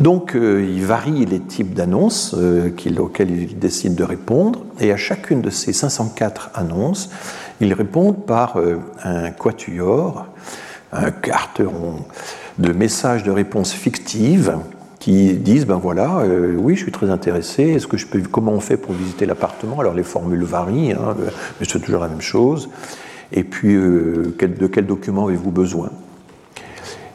[0.00, 4.96] Donc, euh, il varie les types d'annonces euh, auxquelles il décide de répondre, et à
[4.96, 7.10] chacune de ces 504 annonces,
[7.60, 8.56] il répond par
[9.04, 10.26] un quatuor,
[10.92, 12.04] un carteron
[12.58, 14.56] de messages de réponses fictives
[14.98, 17.64] qui disent ben voilà, euh, oui, je suis très intéressé.
[17.64, 19.80] Est-ce que je peux, comment on fait pour visiter l'appartement?
[19.80, 21.16] Alors les formules varient, hein,
[21.58, 22.68] mais c'est toujours la même chose.
[23.32, 25.90] Et puis, euh, de quel document avez-vous besoin?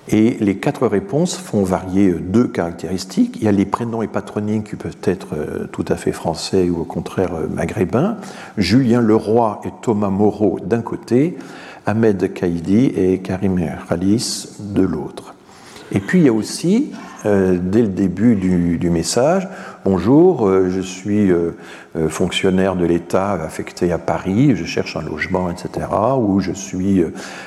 [0.09, 3.37] Et les quatre réponses font varier deux caractéristiques.
[3.37, 6.69] Il y a les prénoms et patronymes qui peuvent être euh, tout à fait français
[6.69, 8.17] ou au contraire maghrébins.
[8.57, 11.37] Julien Leroy et Thomas Moreau d'un côté,
[11.87, 13.57] Ahmed Kaidi et Karim
[13.87, 15.33] Khalis de l'autre.
[15.93, 16.91] Et puis il y a aussi,
[17.25, 19.47] euh, dès le début du, message,
[19.85, 21.51] Bonjour, euh, je suis euh,
[22.09, 25.87] fonctionnaire de l'État affecté à Paris, je cherche un logement, etc.
[26.19, 27.01] Ou je suis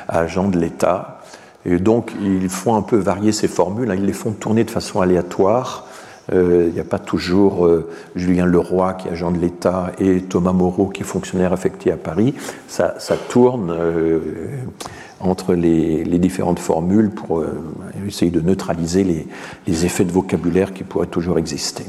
[0.08, 1.20] agent de l'État.
[1.66, 3.96] Et donc ils font un peu varier ces formules, hein.
[3.98, 5.86] ils les font tourner de façon aléatoire
[6.32, 10.52] il n'y a pas toujours euh, Julien Leroy qui est agent de l'État et Thomas
[10.52, 12.34] Moreau qui est fonctionnaire affecté à Paris.
[12.68, 12.94] Ça,
[13.28, 14.20] tourne euh,
[15.18, 17.44] entre les, différentes formules pour
[18.06, 19.26] essayer de neutraliser
[19.66, 21.84] les, effets de vocabulaire qui pourraient toujours exister.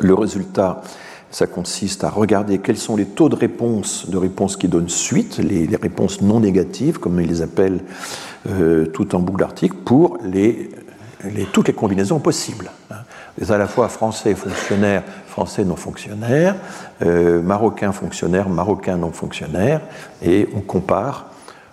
[0.00, 0.82] Le résultat,
[1.30, 5.38] ça consiste à regarder quels sont les taux de réponse, de réponse qui donnent suite,
[5.38, 7.80] les, réponses non négatives, comme ils les appellent
[8.92, 10.18] tout en bout d'article, pour
[11.52, 12.70] toutes les combinaisons possibles.
[13.40, 16.56] Hein à la fois français fonctionnaires, français non fonctionnaires,
[17.02, 19.80] euh, marocains fonctionnaires, marocains non fonctionnaires,
[20.22, 21.26] et on compare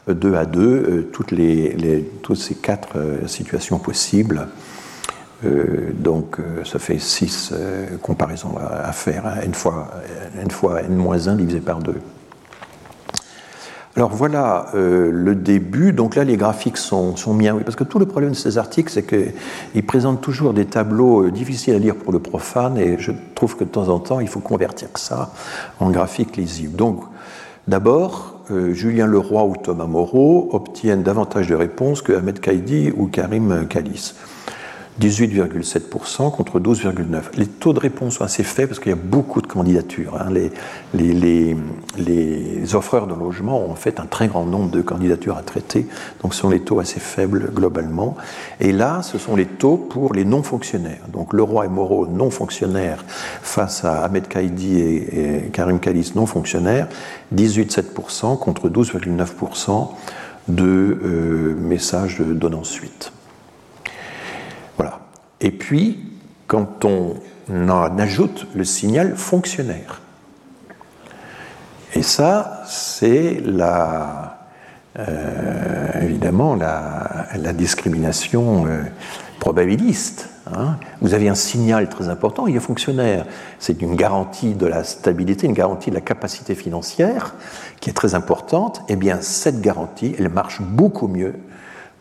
[0.08, 4.48] deux à deux euh, toutes, ces quatre euh, situations possibles.
[5.94, 7.54] donc ça fait six
[8.02, 9.90] comparaisons à, faire, hein, n fois,
[10.42, 12.02] n fois n-1 divisé par deux.
[14.00, 15.92] Alors voilà euh, le début.
[15.92, 18.90] Donc là, les graphiques sont, sont oui, parce que tout le problème de ces articles,
[18.90, 23.12] c'est qu'ils présentent toujours des tableaux euh, difficiles à lire pour le profane, et je
[23.36, 25.34] trouve que de temps en temps, il faut convertir ça
[25.82, 26.78] en graphiques lisibles.
[26.78, 27.04] Donc,
[27.68, 33.08] d'abord, euh, Julien Leroy ou Thomas Moreau obtiennent davantage de réponses que Ahmed Kaidi ou
[33.08, 34.14] Karim Kalis.
[35.00, 37.38] 18,7% contre 12,9%.
[37.38, 40.20] Les taux de réponse sont assez faibles parce qu'il y a beaucoup de candidatures.
[40.20, 40.30] Hein.
[40.32, 40.52] Les,
[40.94, 41.56] les,
[41.98, 45.88] les, offreurs de logement ont en fait un très grand nombre de candidatures à traiter,
[46.22, 48.16] donc ce sont les taux assez faibles globalement.
[48.60, 51.02] Et là, ce sont les taux pour les non-fonctionnaires.
[51.12, 53.04] Donc Leroy et Moreau, non-fonctionnaires,
[53.42, 56.88] face à Ahmed Kaidi et, Karim Kalis, non-fonctionnaires,
[57.36, 59.88] 18,7% contre 12,9%
[60.48, 63.12] de euh, messages donnant suite.
[65.42, 66.00] Et puis,
[66.48, 67.16] quand on
[67.50, 70.02] en ajoute le signal fonctionnaire,
[71.96, 73.42] et ça, c'est
[74.98, 78.84] euh, évidemment la, discrimination euh,
[79.40, 80.30] probabiliste.
[80.54, 80.78] Hein.
[81.02, 83.26] Vous avez un signal très important, il est fonctionnaire.
[83.58, 87.34] C'est une garantie de la stabilité, une garantie de la capacité financière
[87.80, 88.84] qui est très importante.
[88.88, 91.34] Eh bien, cette garantie, elle marche beaucoup mieux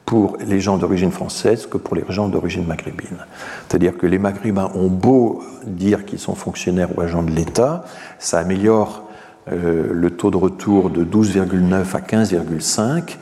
[0.09, 3.27] pour les gens d'origine française que pour les gens d'origine maghrébine.
[3.69, 7.85] C'est-à-dire que les maghrébins ont beau dire qu'ils sont fonctionnaires ou agents de l'État,
[8.19, 9.03] ça améliore
[9.53, 13.19] euh, le taux de retour de 12,9 à 15,5,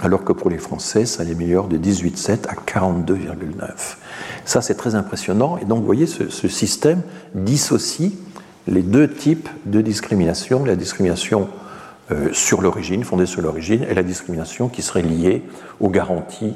[0.00, 3.96] alors que pour les Français, ça l'améliore de 18,7 à 42,9.
[4.46, 5.58] Ça, c'est très impressionnant.
[5.60, 7.02] Et donc, vous voyez, ce, ce, système
[7.34, 8.12] dissocie
[8.66, 11.48] les deux types de discrimination, la discrimination
[12.32, 15.42] sur l'origine, fondée sur l'origine, et la discrimination qui serait liée
[15.80, 16.54] aux garanties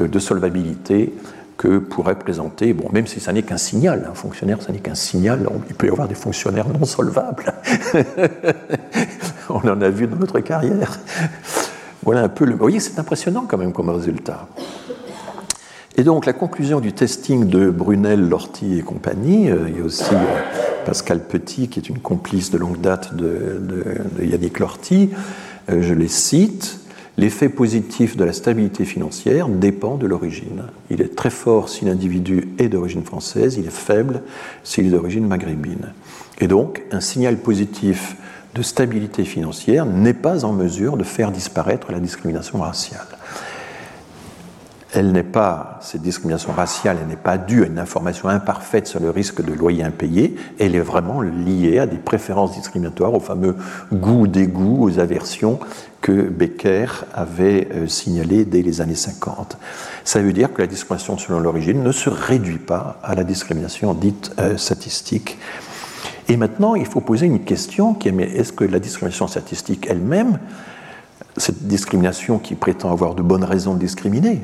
[0.00, 1.12] euh, de solvabilité
[1.58, 4.94] que pourrait présenter, bon, même si ça n'est qu'un signal, un fonctionnaire, ça n'est qu'un
[4.94, 7.52] signal, il peut y avoir des fonctionnaires non solvables.
[9.50, 10.98] On en a vu dans notre carrière.
[12.02, 12.52] Voilà un peu le.
[12.52, 14.48] Vous voyez, c'est impressionnant quand même comme résultat.
[15.96, 19.84] Et donc la conclusion du testing de Brunel, Lorty et compagnie, euh, il y a
[19.84, 23.60] aussi euh, Pascal Petit qui est une complice de longue date de,
[24.22, 25.10] Yannick Lorty,
[25.70, 26.80] euh, je les cite,
[27.18, 30.64] l'effet positif de la stabilité financière dépend de l'origine.
[30.90, 34.22] Il est très fort si l'individu est d'origine française, il est faible
[34.64, 35.92] s'il est d'origine maghrébine.
[36.40, 38.16] Et donc un signal positif
[38.54, 43.06] de stabilité financière n'est pas en mesure de faire disparaître la discrimination raciale
[44.94, 49.00] elle n'est pas, cette discrimination raciale, elle n'est pas due à une information imparfaite sur
[49.00, 53.56] le risque de loyer impayé, elle est vraiment liée à des préférences discriminatoires, au fameux
[53.92, 55.58] goût, dégoût, aux aversions
[56.02, 59.56] que Becker avait euh, signalées dès les années 50.
[60.04, 63.94] Ça veut dire que la discrimination selon l'origine ne se réduit pas à la discrimination
[63.94, 65.38] dite euh, statistique.
[66.28, 69.86] Et maintenant, il faut poser une question qui est, mais est-ce que la discrimination statistique
[69.88, 70.38] elle-même,
[71.38, 74.42] cette discrimination qui prétend avoir de bonnes raisons de discriminer,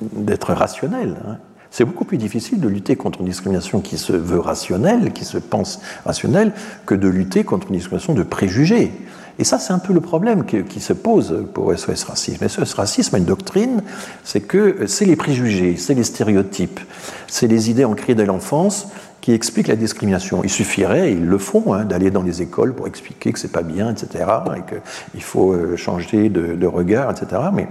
[0.00, 1.16] d'être rationnel.
[1.26, 1.36] Hein.
[1.70, 5.38] C'est beaucoup plus difficile de lutter contre une discrimination qui se veut rationnelle, qui se
[5.38, 6.52] pense rationnelle,
[6.84, 8.92] que de lutter contre une discrimination de préjugés.
[9.38, 12.46] Et ça, c'est un peu le problème qui, se pose pour SOS Racisme.
[12.46, 13.82] SOS Racisme a une doctrine,
[14.24, 16.80] c'est que c'est les préjugés, c'est les stéréotypes,
[17.26, 18.88] c'est les idées ancrées dès l'enfance
[19.22, 20.42] qui expliquent la discrimination.
[20.42, 23.62] Il suffirait, ils le font, hein, d'aller dans les écoles pour expliquer que c'est pas
[23.62, 24.24] bien, etc.,
[24.56, 27.40] et qu'il faut euh, changer de, de regard, etc.
[27.52, 27.68] Mais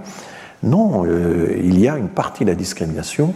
[0.64, 3.34] non, euh, il y a une partie de la discrimination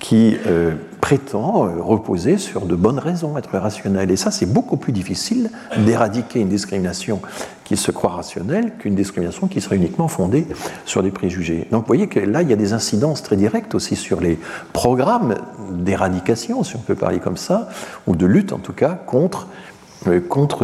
[0.00, 4.10] qui euh, prétend euh, reposer sur de bonnes raisons, être rationnelle.
[4.10, 7.20] Et ça, c'est beaucoup plus difficile d'éradiquer une discrimination
[7.64, 10.46] qui se croit rationnelle qu'une discrimination qui serait uniquement fondée
[10.84, 11.66] sur des préjugés.
[11.70, 14.38] Donc vous voyez que là, il y a des incidences très directes aussi sur les
[14.72, 15.34] programmes
[15.72, 17.68] d'éradication, si on peut parler comme ça,
[18.06, 19.46] ou de lutte en tout cas, contre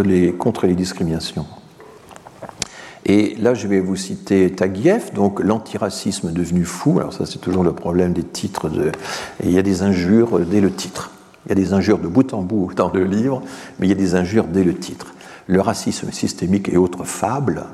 [0.02, 1.44] les discriminations.
[3.06, 6.98] Et là, je vais vous citer Taguieff, donc l'antiracisme devenu fou.
[6.98, 8.70] Alors ça, c'est toujours le problème des titres.
[9.42, 11.10] Il y a des injures dès le titre.
[11.44, 13.42] Il y a des injures de bout en bout dans le livre,
[13.78, 15.14] mais il y a des injures dès le titre.
[15.46, 17.64] Le racisme systémique et autres fables.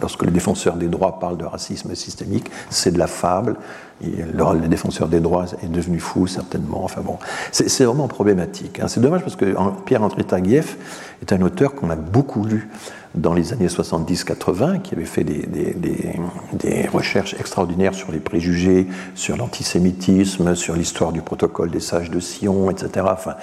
[0.00, 3.56] Lorsque le défenseur des droits parle de racisme systémique, c'est de la fable.
[4.02, 6.84] Le, défenseur des droits est devenu fou, certainement.
[6.84, 7.18] Enfin bon,
[7.52, 8.80] c'est vraiment problématique.
[8.80, 8.88] Hein.
[8.88, 9.54] C'est dommage parce que
[9.84, 10.76] Pierre-André Taguieff
[11.22, 12.68] est un auteur qu'on a beaucoup lu
[13.16, 19.36] dans les années 70-80, qui avait fait des, des, recherches extraordinaires sur les préjugés, sur
[19.36, 23.34] l'antisémitisme, sur l'histoire du protocole des sages de Sion, etc., enfin,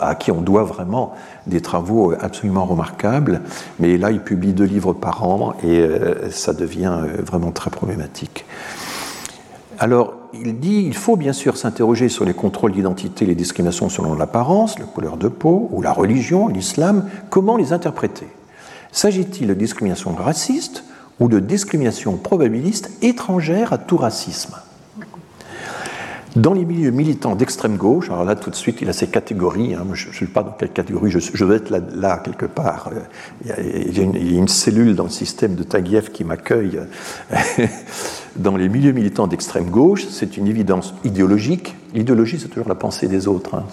[0.00, 1.14] à qui on doit vraiment
[1.46, 3.42] des travaux absolument remarquables.
[3.78, 7.70] Mais là, il publie deux livres par an et euh, ça devient euh, vraiment très
[7.70, 8.44] problématique.
[9.78, 14.14] Alors, il dit il faut bien sûr s'interroger sur les contrôles d'identité, les discriminations selon
[14.14, 18.28] l'apparence, la couleur de peau ou la religion, l'islam, comment les interpréter?
[18.92, 20.84] S'agit-il de discrimination raciste
[21.20, 24.54] ou de discrimination probabiliste étrangère à tout racisme?
[26.36, 29.74] Dans les milieux militants d'extrême gauche, alors là tout de suite il a ces catégories,
[29.74, 32.90] hein, je ne sais pas dans quelle catégorie, je, je vais être là, quelque part.
[33.44, 33.60] Il y, a,
[34.02, 36.80] une, il y, a, une, cellule dans le système de Taguieff qui m'accueille.
[38.36, 41.74] dans les milieux militants d'extrême gauche, c'est une évidence idéologique.
[41.94, 43.54] L'idéologie, c'est toujours la pensée des autres.
[43.54, 43.64] Hein,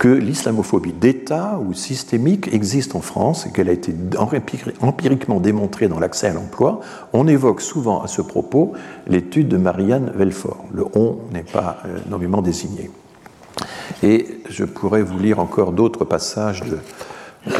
[0.00, 3.94] que l'islamophobie d'État ou systémique existe en France et qu'elle a été
[4.80, 6.80] empiriquement démontrée dans l'accès à l'emploi,
[7.12, 8.72] on évoque souvent à ce propos
[9.06, 10.64] l'étude de Marianne Velfort.
[10.72, 12.90] Le on n'est pas euh, nommément désigné.
[14.02, 16.78] Et je pourrais vous lire encore d'autres passages de,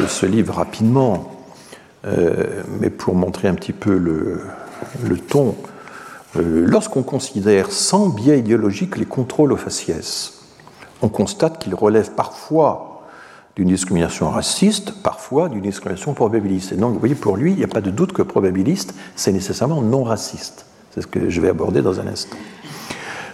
[0.07, 1.43] ce livre rapidement,
[2.07, 4.41] euh, mais pour montrer un petit peu le,
[5.29, 5.55] ton.
[6.37, 10.40] Euh, lorsqu'on considère sans biais idéologique les contrôles aux faciès,
[11.01, 13.03] on constate qu'il relève parfois
[13.55, 16.71] d'une discrimination raciste, parfois d'une discrimination probabiliste.
[16.71, 19.31] Et donc, vous voyez, pour lui, il n'y a pas de doute que probabiliste, c'est
[19.31, 20.65] nécessairement non raciste.
[20.91, 22.37] C'est ce que je vais aborder dans un instant.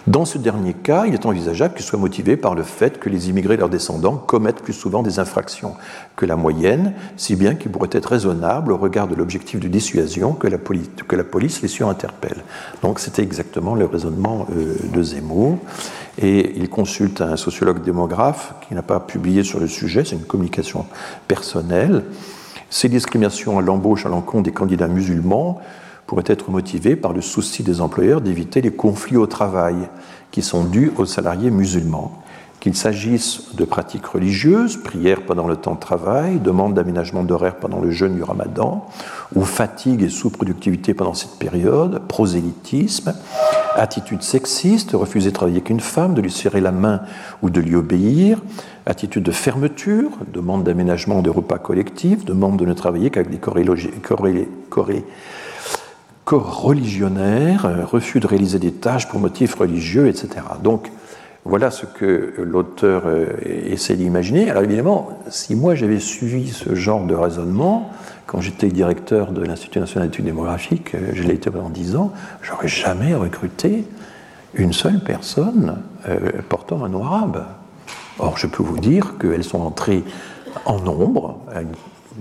[0.08, 3.28] Dans ce dernier cas, il est envisageable qu'il soit motivé par le fait que les
[3.28, 5.74] immigrés et leurs descendants commettent plus souvent des infractions
[6.16, 10.32] que la moyenne, si bien qu'il pourrait être raisonnable au regard de l'objectif de dissuasion
[10.32, 12.42] que la, police, que la police les surinterpelle.
[12.80, 15.58] Donc c'était exactement le raisonnement euh, de Zemmour.
[16.20, 20.24] Et il consulte un sociologue démographe qui n'a pas publié sur le sujet, c'est une
[20.24, 20.84] communication
[21.28, 22.04] personnelle.
[22.70, 25.60] Ces discriminations à l'embauche à l'encontre des candidats musulmans
[26.06, 29.76] pourrait être motivé par le souci des employeurs d'éviter les conflits au travail
[30.30, 32.22] qui sont dus aux salariés musulmans
[32.60, 37.80] qu'il s'agisse de pratiques religieuses, prières pendant le temps de travail, demande d'aménagement d'horaire pendant
[37.80, 38.86] le jeûne du ramadan,
[39.34, 43.14] ou fatigue et sous-productivité pendant cette période, prosélytisme,
[43.76, 47.02] attitude sexiste, refuser de travailler avec une femme, de lui serrer la main
[47.42, 48.42] ou de lui obéir,
[48.86, 53.54] attitude de fermeture, demande d'aménagement de repas collectifs, demande de ne travailler qu'avec des corps
[56.62, 60.28] religionnaires, refus de réaliser des tâches pour motifs religieux, etc.
[60.62, 60.90] Donc,
[61.48, 64.50] voilà ce que l'auteur euh, essaie d'imaginer.
[64.50, 67.90] Alors évidemment, si moi j'avais suivi ce genre de raisonnement,
[68.26, 72.12] quand j'étais directeur de l'Institut national d'études démographiques, euh, je l'ai été pendant dix ans,
[72.42, 73.86] j'aurais jamais recruté
[74.52, 76.18] une seule personne euh,
[76.50, 77.46] portant un nom arabe.
[78.18, 80.04] Or, je peux vous dire qu'elles sont entrées
[80.66, 81.38] en nombre,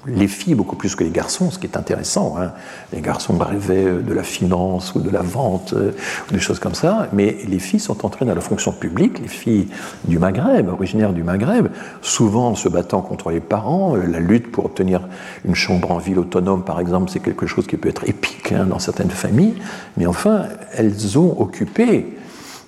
[0.05, 2.35] les filles beaucoup plus que les garçons, ce qui est intéressant.
[2.39, 2.51] Hein.
[2.93, 5.91] Les garçons rêvaient de la finance ou de la vente, euh,
[6.29, 9.27] ou des choses comme ça, mais les filles sont entrées dans la fonction publique, les
[9.27, 9.67] filles
[10.05, 11.67] du Maghreb, originaires du Maghreb,
[12.01, 13.95] souvent se battant contre les parents.
[13.95, 15.01] Euh, la lutte pour obtenir
[15.45, 18.65] une chambre en ville autonome, par exemple, c'est quelque chose qui peut être épique hein,
[18.65, 19.55] dans certaines familles,
[19.97, 22.17] mais enfin, elles ont occupé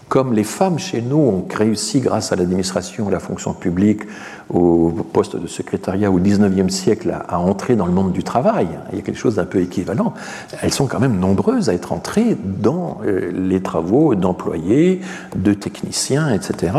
[0.09, 4.01] comme les femmes chez nous ont réussi grâce à l'administration, à la fonction publique,
[4.49, 8.97] au poste de secrétariat au XIXe siècle à, entrer dans le monde du travail, il
[8.97, 10.15] y a quelque chose d'un peu équivalent,
[10.61, 14.99] elles sont quand même nombreuses à être entrées dans euh, les travaux d'employés,
[15.35, 16.73] de techniciens, etc.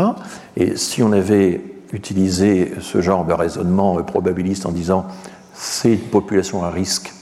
[0.57, 1.61] Et si on avait
[1.93, 5.05] utilisé ce genre de raisonnement probabiliste en disant
[5.53, 7.13] c'est une population à risque,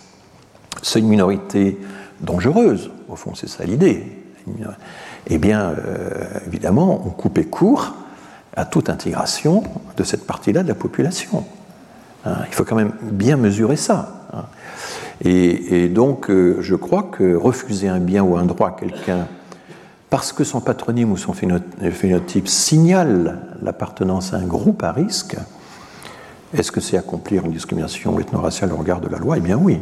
[0.82, 1.78] c'est une minorité
[2.22, 4.06] dangereuse, au fond c'est ça l'idée,
[5.30, 7.94] eh bien, euh, évidemment, on coupait court
[8.56, 9.64] à toute intégration
[9.96, 11.46] de cette partie-là de la population.
[12.26, 14.26] Hein, il faut quand même bien mesurer ça.
[14.34, 14.46] Hein.
[15.22, 19.28] Et, donc, euh, je crois que refuser un bien ou un droit à quelqu'un
[20.10, 25.36] parce que son patronyme ou son phénotype signale l'appartenance à un groupe à risque,
[26.54, 29.38] est-ce que c'est accomplir une discrimination ethno-raciale au regard de la loi?
[29.38, 29.80] Eh bien oui.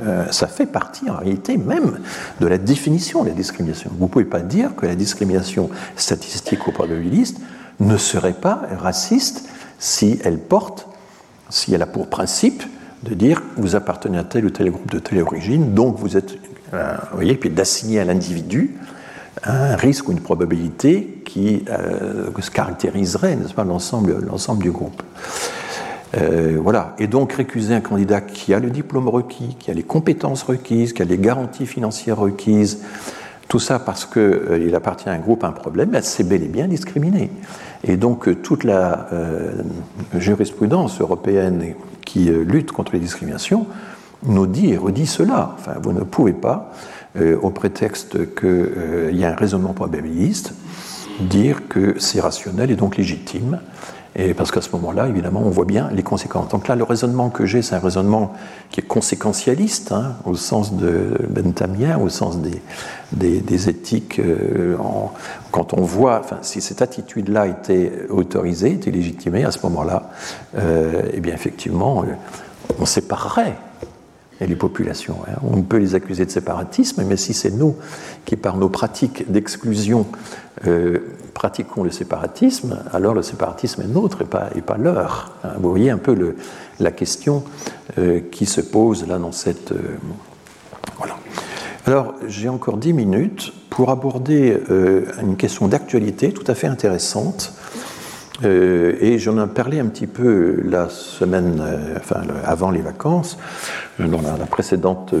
[0.00, 1.98] Euh, ça fait partie en réalité même
[2.40, 3.90] de la définition de la discrimination.
[3.98, 7.38] Vous ne pouvez pas dire que la discrimination statistique ou probabiliste
[7.80, 9.48] ne serait pas raciste
[9.78, 10.86] si elle porte,
[11.48, 12.62] si elle a pour principe
[13.02, 16.32] de dire vous appartenez à tel ou tel groupe de telle origine, donc vous êtes,
[16.74, 18.76] euh, vous voyez, puis d'assigner à l'individu
[19.44, 25.02] un risque ou une probabilité qui euh, caractériserait, n'est-ce pas, l'ensemble du groupe.
[26.16, 26.94] Euh, voilà.
[26.98, 30.92] Et donc récuser un candidat qui a le diplôme requis, qui a les compétences requises,
[30.92, 32.82] qui a les garanties financières requises,
[33.48, 36.48] tout ça parce qu'il euh, appartient à un groupe, un problème, ben, c'est bel et
[36.48, 37.30] bien discriminé.
[37.84, 39.08] Et donc euh, toute la
[40.14, 41.74] jurisprudence européenne
[42.04, 43.66] qui lutte contre les discriminations
[44.26, 45.54] nous dit et redit cela.
[45.58, 46.72] Enfin, vous ne pouvez pas,
[47.42, 50.54] au prétexte qu'il y a un raisonnement probabiliste,
[51.20, 53.60] dire que c'est rationnel et donc légitime
[54.16, 56.48] et parce qu'à ce moment-là, évidemment, on voit bien les conséquences.
[56.48, 58.32] Donc là, le raisonnement que j'ai, c'est un raisonnement
[58.70, 62.60] qui est conséquentialiste, hein, au sens de Benthamien, au sens des,
[63.12, 64.18] des, éthiques.
[64.18, 64.76] Euh,
[65.52, 70.10] quand on voit, enfin, si cette attitude-là était autorisée, était légitimée, à ce moment-là,
[70.58, 72.06] euh, eh bien, effectivement, euh,
[72.80, 73.56] on séparerait
[74.40, 75.16] les populations.
[75.28, 75.38] Hein.
[75.42, 77.76] On peut les accuser de séparatisme, mais si c'est nous
[78.24, 80.06] qui, par nos pratiques d'exclusion,
[80.66, 80.98] euh,
[81.32, 85.32] pratiquons le séparatisme, alors le séparatisme est nôtre et pas, et pas leur.
[85.42, 85.52] Hein.
[85.58, 86.34] Vous voyez un peu
[86.80, 87.44] la question
[87.98, 89.72] euh, qui se pose là dans cette...
[89.72, 89.96] Euh,
[90.98, 91.16] voilà.
[91.86, 94.58] Alors, j'ai encore dix minutes pour aborder
[95.22, 97.54] une question d'actualité tout à fait intéressante.
[98.44, 101.62] et j'en ai parlé un petit peu la semaine,
[101.96, 103.38] enfin avant les vacances,
[103.98, 105.14] dans la, précédente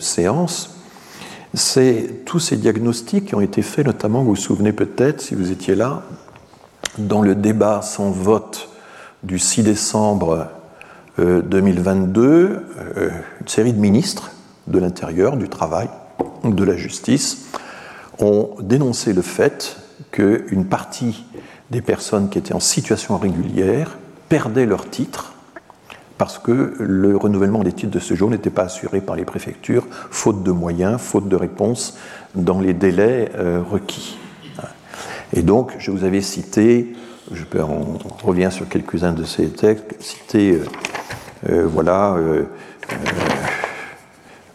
[0.00, 0.73] séance
[1.54, 5.50] c'est tous ces diagnostics qui ont été faits, notamment, vous vous souvenez peut-être, si vous
[5.50, 6.02] étiez là,
[6.98, 8.68] dans le débat sans vote
[9.22, 10.48] du 6 décembre
[11.18, 12.60] 2022, euh,
[12.96, 13.10] euh,
[13.40, 14.32] une série de ministres
[14.66, 15.88] de l'Intérieur, du Travail,
[16.44, 17.46] de la Justice,
[18.18, 19.76] ont dénoncé le fait
[20.10, 21.24] qu'une partie
[21.70, 23.96] des personnes qui étaient en situation régulière
[24.28, 25.33] perdaient leur titre
[26.18, 30.42] parce que le renouvellement des titres de séjour n'était pas assuré par les préfectures, faute
[30.42, 31.96] de moyens, faute de réponses
[32.34, 34.16] dans les délais euh, requis.
[35.32, 36.94] Et donc, je vous avais cité,
[37.32, 40.64] je peux, on, revient sur quelques-uns de ces textes, cité, euh,
[41.50, 42.16] euh, voilà,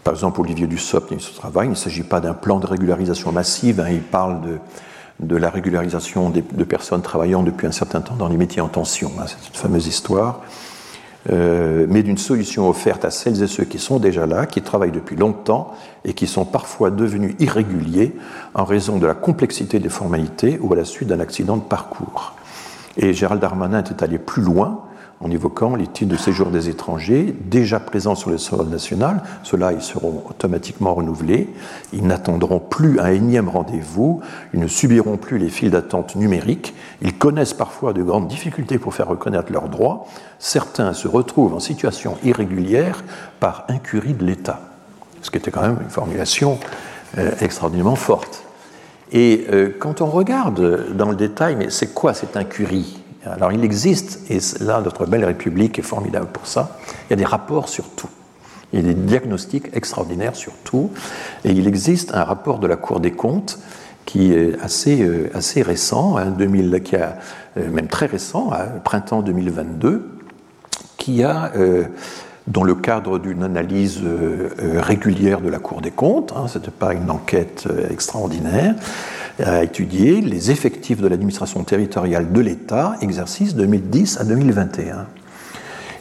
[0.04, 3.34] par exemple, Olivier Dussopt, ministre du Travail, il ne s'agit pas d'un plan de régularisation
[3.34, 4.40] massive, hein, il parle
[5.20, 9.12] de, la régularisation de personnes travaillant depuis un certain temps dans les métiers en tension,
[9.20, 10.42] hein, cette fameuse histoire.
[11.30, 14.92] Euh, mais d'une solution offerte à celles et ceux qui sont déjà là, qui travaillent
[14.92, 15.74] depuis longtemps
[16.06, 18.16] et qui sont parfois devenus irréguliers
[18.54, 22.36] en raison de la complexité des formalités ou à la suite d'un accident de parcours.
[22.96, 24.84] Et Gérald Darmanin était allé plus loin
[25.22, 29.22] en évoquant les titres de séjour des étrangers déjà présents sur le sol national.
[29.44, 31.50] Ceux-là, ils seront automatiquement renouvelés.
[31.92, 34.22] Ils n'attendront plus un énième rendez-vous.
[34.54, 36.74] Ils ne subiront plus les files d'attente numériques.
[37.02, 40.08] Ils connaissent parfois de grandes difficultés pour faire reconnaître leurs droits.
[40.40, 43.04] Certains se retrouvent en situation irrégulière
[43.42, 44.62] par incurie de l'État.
[45.22, 46.58] Ce qui était quand même une formulation
[47.18, 48.44] euh, extraordinairement forte.
[49.12, 53.00] Et euh, quand on regarde dans le détail, mais c'est quoi cette incurie?
[53.26, 56.78] Alors il existe, et là notre belle République est formidable pour ça,
[57.08, 58.10] il y a des rapports sur tout.
[58.72, 60.92] Il y a des diagnostics extraordinaires sur tout.
[61.44, 63.60] Et il existe un rapport de la Cour des comptes
[64.06, 67.18] qui est assez, euh, assez récent, hein, 2000, qui a,
[67.58, 70.10] euh, même très récent, hein, printemps 2022,
[70.98, 71.86] qui a, euh,
[72.48, 74.02] dans le cadre d'une analyse
[74.60, 78.74] régulière de la Cour des comptes, hein, ce n'était pas une enquête extraordinaire,
[79.44, 85.08] a étudié les effectifs de l'administration territoriale de l'État, exercice 2010 à 2021.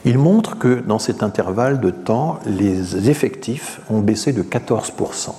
[0.05, 5.35] Il montre que dans cet intervalle de temps, les effectifs ont baissé de 14%.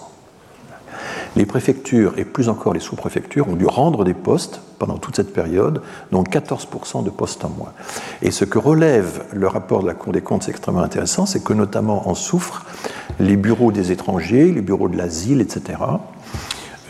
[1.36, 5.32] Les préfectures et plus encore les sous-préfectures ont dû rendre des postes pendant toute cette
[5.34, 5.82] période,
[6.12, 7.74] donc 14% de postes en moins.
[8.22, 11.44] Et ce que relève le rapport de la Cour des comptes, c'est extrêmement intéressant, c'est
[11.44, 12.66] que notamment en souffrent
[13.20, 15.78] les bureaux des étrangers, les bureaux de l'asile, etc.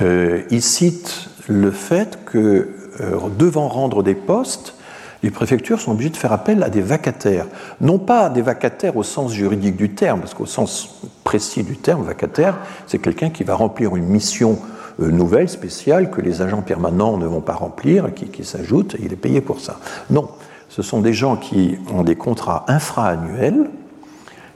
[0.01, 2.69] Euh, il cite le fait que,
[3.01, 4.75] euh, devant rendre des postes,
[5.21, 7.45] les préfectures sont obligées de faire appel à des vacataires.
[7.81, 12.03] Non pas des vacataires au sens juridique du terme, parce qu'au sens précis du terme,
[12.03, 12.57] vacataire,
[12.87, 14.59] c'est quelqu'un qui va remplir une mission
[15.01, 19.11] euh, nouvelle, spéciale, que les agents permanents ne vont pas remplir, qui, s'ajoute, et il
[19.11, 19.79] est payé pour ça.
[20.09, 20.29] Non,
[20.69, 23.69] ce sont des gens qui ont des contrats infra-annuels,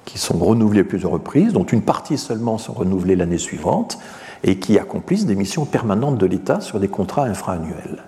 [0.05, 3.97] qui sont renouvelés plusieurs reprises, dont une partie seulement sont renouvelées l'année suivante,
[4.43, 8.03] et qui accomplissent des missions permanentes de l'État sur des contrats infra-annuels.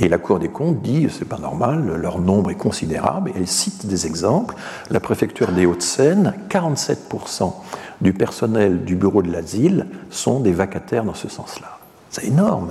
[0.00, 3.46] Et la Cour des comptes dit c'est pas normal, leur nombre est considérable, et elle
[3.46, 4.56] cite des exemples.
[4.90, 7.52] La préfecture des Hauts-de-Seine, 47%
[8.00, 11.78] du personnel du bureau de l'asile sont des vacataires dans ce sens-là.
[12.10, 12.70] C'est énorme.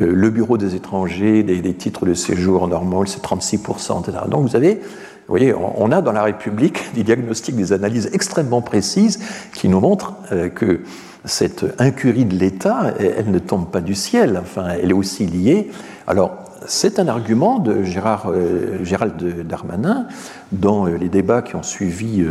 [0.00, 4.24] Euh, le bureau des étrangers, des, titres de séjour normal, c'est 36%, etc.
[4.28, 4.80] Donc vous avez,
[5.28, 9.18] vous voyez, on a dans la République des diagnostics, des analyses extrêmement précises
[9.52, 10.82] qui nous montrent euh, que
[11.24, 15.72] cette incurie de l'État, elle ne tombe pas du ciel, enfin, elle est aussi liée.
[16.06, 16.36] Alors,
[16.68, 20.06] c'est un argument de euh, Gérald Darmanin
[20.52, 22.24] dans euh, les débats qui ont suivi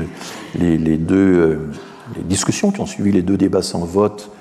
[0.57, 1.69] les, deux
[2.15, 4.31] les discussions qui ont suivi les deux débats sans vote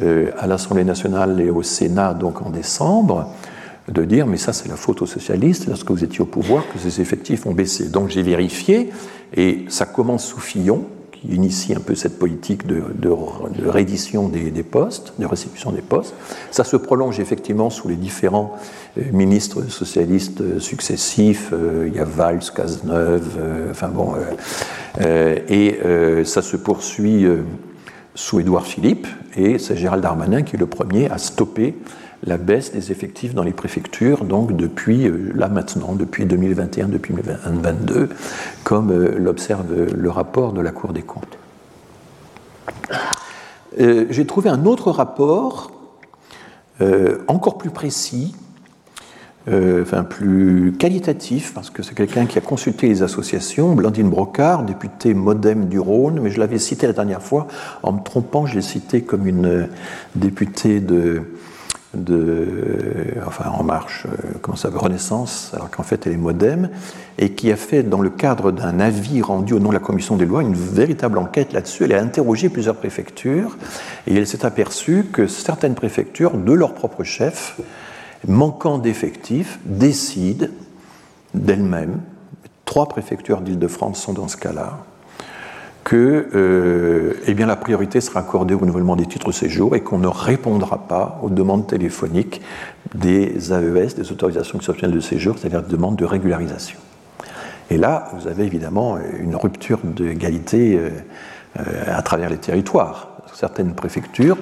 [0.00, 3.32] à l'Assemblée nationale et au Sénat donc en décembre
[3.88, 6.78] de dire mais ça c'est la faute aux socialistes lorsque vous étiez au pouvoir que
[6.78, 7.88] ces effectifs ont baissé.
[7.88, 8.90] Donc j'ai vérifié
[9.36, 12.82] et ça commence sous Fillon qui initie un peu cette politique de,
[13.66, 16.14] réédition des, postes, de restitution des postes.
[16.50, 18.56] Ça se prolonge effectivement sous les différents
[18.98, 21.50] euh, ministres socialistes euh, successifs.
[21.52, 23.38] Euh, il y a Valls, Cazeneuve,
[23.70, 24.14] enfin bon,
[25.00, 25.78] et
[26.24, 27.26] ça se poursuit
[28.14, 29.06] sous Édouard Philippe,
[29.36, 31.74] et c'est Gérald Darmanin qui est le premier à stopper
[32.24, 37.14] la baisse des effectifs dans les préfectures, donc depuis euh, là maintenant, depuis 2021, depuis
[37.14, 38.08] 2022,
[38.64, 41.38] comme euh, l'observe le rapport de la Cour des comptes.
[43.80, 45.72] Euh, j'ai trouvé un autre rapport,
[47.26, 48.34] encore plus précis,
[49.48, 55.14] enfin plus qualitatif, parce que c'est quelqu'un qui a consulté les associations, Blandine Brocard, députée
[55.14, 57.46] Modem du Rhône, mais je l'avais cité la dernière fois,
[57.82, 59.68] en me trompant, je l'ai citée comme une
[60.16, 61.22] députée de
[63.26, 66.70] enfin En Marche, euh, comment ça Renaissance, alors qu'en fait elle est Modem,
[67.18, 70.16] et qui a fait, dans le cadre d'un avis rendu au nom de la commission
[70.16, 71.84] des lois, une véritable enquête là-dessus.
[71.84, 73.56] Elle a interrogé plusieurs préfectures,
[74.06, 77.60] et elle s'est aperçue que certaines préfectures, de leur propre chef,
[78.26, 80.46] manquant d'effectifs, décident
[81.34, 82.00] d'elles-mêmes,
[82.64, 84.78] trois préfectures d'Île-de-France sont dans ce cas-là,
[85.86, 89.82] que euh, eh bien, la priorité sera accordée au renouvellement des titres de séjour et
[89.82, 92.42] qu'on ne répondra pas aux demandes téléphoniques
[92.96, 96.80] des AES, des autorisations exceptionnelles de séjour, c'est-à-dire des demandes de régularisation.
[97.70, 100.90] Et là, vous avez évidemment une rupture d'égalité euh,
[101.60, 103.22] euh, à travers les territoires.
[103.32, 104.38] Certaines préfectures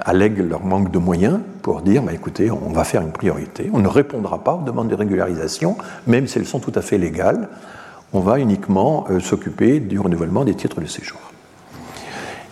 [0.00, 3.78] allèguent leur manque de moyens pour dire bah, écoutez, on va faire une priorité, on
[3.78, 7.48] ne répondra pas aux demandes de régularisation, même si elles sont tout à fait légales
[8.14, 11.18] on va uniquement euh, s'occuper du renouvellement des titres de séjour.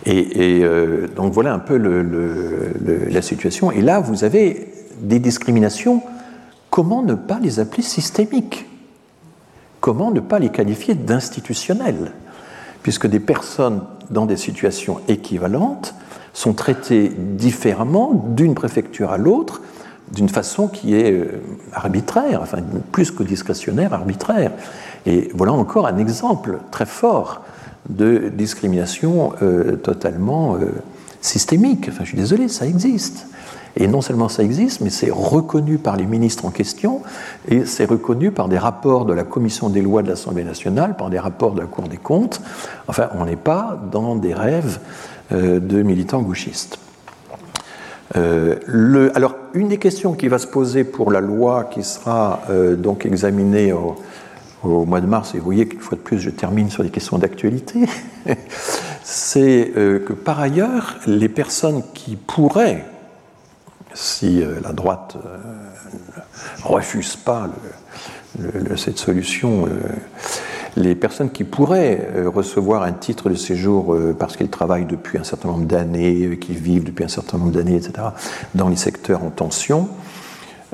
[0.05, 3.71] Et, euh, donc voilà un peu la situation.
[3.71, 4.67] Et là, vous avez
[4.99, 6.03] des discriminations.
[6.69, 8.65] Comment ne pas les appeler systémiques?
[9.79, 12.11] Comment ne pas les qualifier d'institutionnels?
[12.81, 15.95] Puisque des personnes dans des situations équivalentes
[16.33, 19.61] sont traitées différemment d'une préfecture à l'autre,
[20.11, 21.41] d'une façon qui est euh,
[21.73, 22.57] arbitraire, enfin
[22.91, 24.51] plus que discrétionnaire, arbitraire.
[25.05, 27.41] Et voilà encore un exemple très fort
[27.89, 30.67] de discrimination euh, totalement euh,
[31.21, 31.87] systémique.
[31.89, 33.27] Enfin, je suis désolé, ça existe.
[33.75, 37.01] Et non seulement ça existe, mais c'est reconnu par les ministres en question,
[37.47, 41.09] et c'est reconnu par des rapports de la Commission des lois de l'Assemblée nationale, par
[41.09, 42.39] des rapports de la Cour des comptes.
[42.87, 44.79] Enfin, on n'est pas dans des rêves
[45.31, 46.77] euh, de militants gauchistes.
[48.15, 52.41] le, alors, une des questions qui va se poser pour la loi qui sera
[52.77, 53.95] donc examinée au,
[54.63, 56.89] au mois de mars, et vous voyez qu'une fois de plus je termine sur des
[56.89, 57.87] questions d'actualité,
[59.03, 62.85] c'est euh, que par ailleurs, les personnes qui pourraient,
[63.93, 65.37] si euh, la droite euh,
[66.63, 67.49] refuse pas
[68.77, 69.67] cette solution,
[70.75, 75.49] les personnes qui pourraient recevoir un titre de séjour parce qu'ils travaillent depuis un certain
[75.49, 78.07] nombre d'années, qui vivent depuis un certain nombre d'années, etc.,
[78.55, 79.87] dans les secteurs en tension,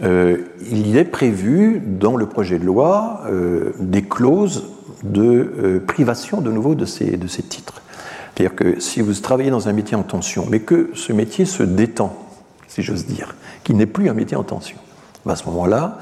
[0.04, 0.38] euh,
[0.72, 4.66] il est prévu dans le projet de loi euh, des clauses
[5.04, 7.82] de euh, privation de nouveau de ces, de ces titres.
[8.34, 11.64] C'est-à-dire que si vous travaillez dans un métier en tension, mais que ce métier se
[11.64, 12.16] détend,
[12.68, 14.78] si j'ose dire, qu'il n'est plus un métier en tension,
[15.26, 15.98] ben, à ce moment-là,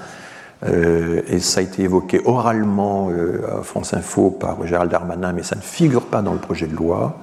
[1.30, 3.12] et ça a été évoqué oralement
[3.48, 6.76] à France Info par Gérald Darmanin, mais ça ne figure pas dans le projet de
[6.76, 7.20] loi,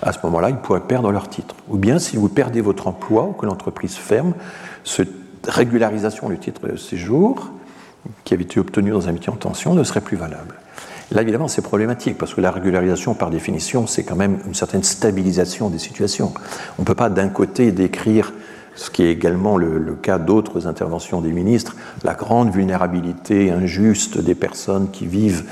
[0.00, 1.56] à ce moment-là, ils pourraient perdre leur titre.
[1.68, 4.32] Ou bien, si vous perdez votre emploi ou que l'entreprise ferme,
[4.84, 5.02] ce
[5.46, 7.50] régularisation du titre de séjour,
[8.24, 10.54] qui avait été obtenu dans un métier en tension, ne serait plus valable.
[11.10, 14.82] Là, évidemment, c'est problématique, parce que la régularisation, par définition, c'est quand même une certaine
[14.82, 16.34] stabilisation des situations.
[16.78, 18.32] On ne peut pas, d'un côté, décrire
[18.74, 21.74] ce qui est également le, cas d'autres interventions des ministres,
[22.04, 25.44] la grande vulnérabilité injuste des personnes qui vivent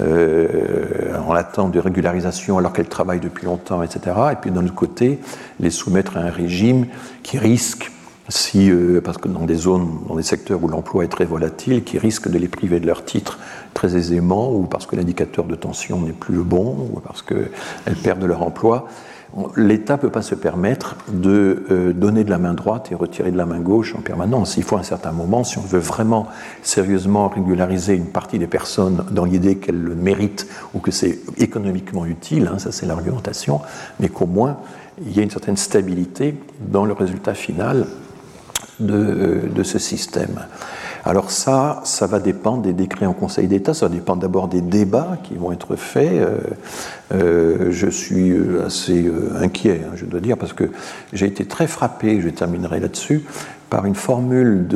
[0.00, 4.14] euh, en attente de régularisation alors qu'elles travaillent depuis longtemps, etc.
[4.32, 5.18] Et puis d'un autre côté,
[5.58, 6.86] les soumettre à un régime
[7.24, 7.90] qui risque
[8.28, 11.84] si, euh, parce que dans des zones, dans des secteurs où l'emploi est très volatile,
[11.84, 13.38] qui risquent de les priver de leur titre
[13.74, 17.96] très aisément, ou parce que l'indicateur de tension n'est plus le bon, ou parce qu'elles
[18.02, 18.88] perdent leur emploi,
[19.56, 23.30] l'État ne peut pas se permettre de euh, donner de la main droite et retirer
[23.30, 24.56] de la main gauche en permanence.
[24.56, 26.26] Il faut un certain moment, si on veut vraiment
[26.62, 32.06] sérieusement régulariser une partie des personnes dans l'idée qu'elles le méritent ou que c'est économiquement
[32.06, 33.60] utile, hein, ça c'est l'argumentation,
[34.00, 34.58] mais qu'au moins
[35.00, 37.86] il y ait une certaine stabilité dans le résultat final
[38.80, 40.46] de, ce système.
[41.04, 44.60] Alors ça, ça va dépendre des décrets en Conseil d'État, ça va dépendre d'abord des
[44.60, 46.12] débats qui vont être faits.
[46.12, 46.38] Euh,
[47.14, 48.34] euh, je suis
[48.64, 50.70] assez euh, inquiet, hein, je dois dire, parce que
[51.12, 53.24] j'ai été très frappé, je terminerai là-dessus,
[53.70, 54.66] par une formule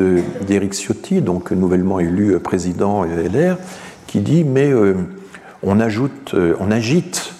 [0.47, 3.57] d'Éric Ciotti, donc nouvellement élu président LR,
[4.07, 4.71] qui dit mais
[5.63, 7.33] on, ajoute, on agite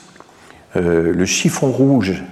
[0.75, 2.25] le chiffon rouge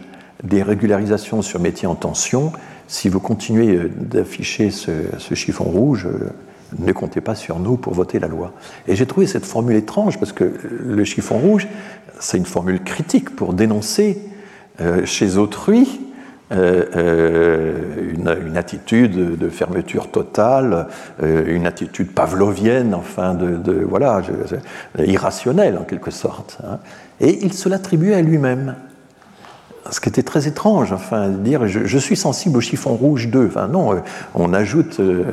[0.42, 2.52] des régularisations sur métiers en tension
[2.90, 4.92] si vous continuez euh, d'afficher ce,
[5.34, 6.30] chiffon rouge, euh,
[6.78, 8.52] ne comptez pas sur nous pour voter la loi.
[8.88, 10.52] Et j'ai trouvé cette formule étrange parce que
[10.84, 11.68] le chiffon rouge,
[12.18, 14.18] c'est une formule critique pour dénoncer
[14.80, 16.00] euh, chez autrui
[16.52, 18.26] une,
[18.56, 20.88] attitude de fermeture totale,
[21.22, 24.20] une attitude pavlovienne, enfin, de, voilà,
[24.98, 26.58] irrationnelle en quelque sorte.
[26.64, 26.80] Hein.
[27.20, 28.74] Et il se l'attribue à lui-même
[29.90, 33.46] ce qui était très étrange, enfin, dire je, suis sensible au chiffon rouge 2.
[33.46, 34.00] Enfin, non, euh,
[34.34, 35.24] on ajoute, euh,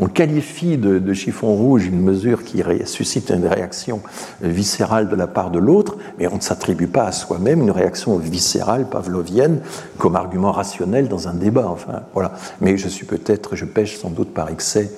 [0.00, 4.00] on qualifie de, chiffon rouge une mesure qui suscite une réaction
[4.42, 8.18] viscérale de la part de l'autre, mais on ne s'attribue pas à soi-même une réaction
[8.18, 9.60] viscérale, pavlovienne,
[9.98, 11.68] comme argument rationnel dans un débat.
[11.68, 12.32] Enfin, voilà.
[12.60, 14.90] Mais je suis peut-être, je pêche sans doute par excès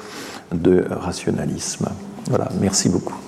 [0.52, 1.88] de rationalisme.
[2.28, 3.27] Voilà, merci beaucoup.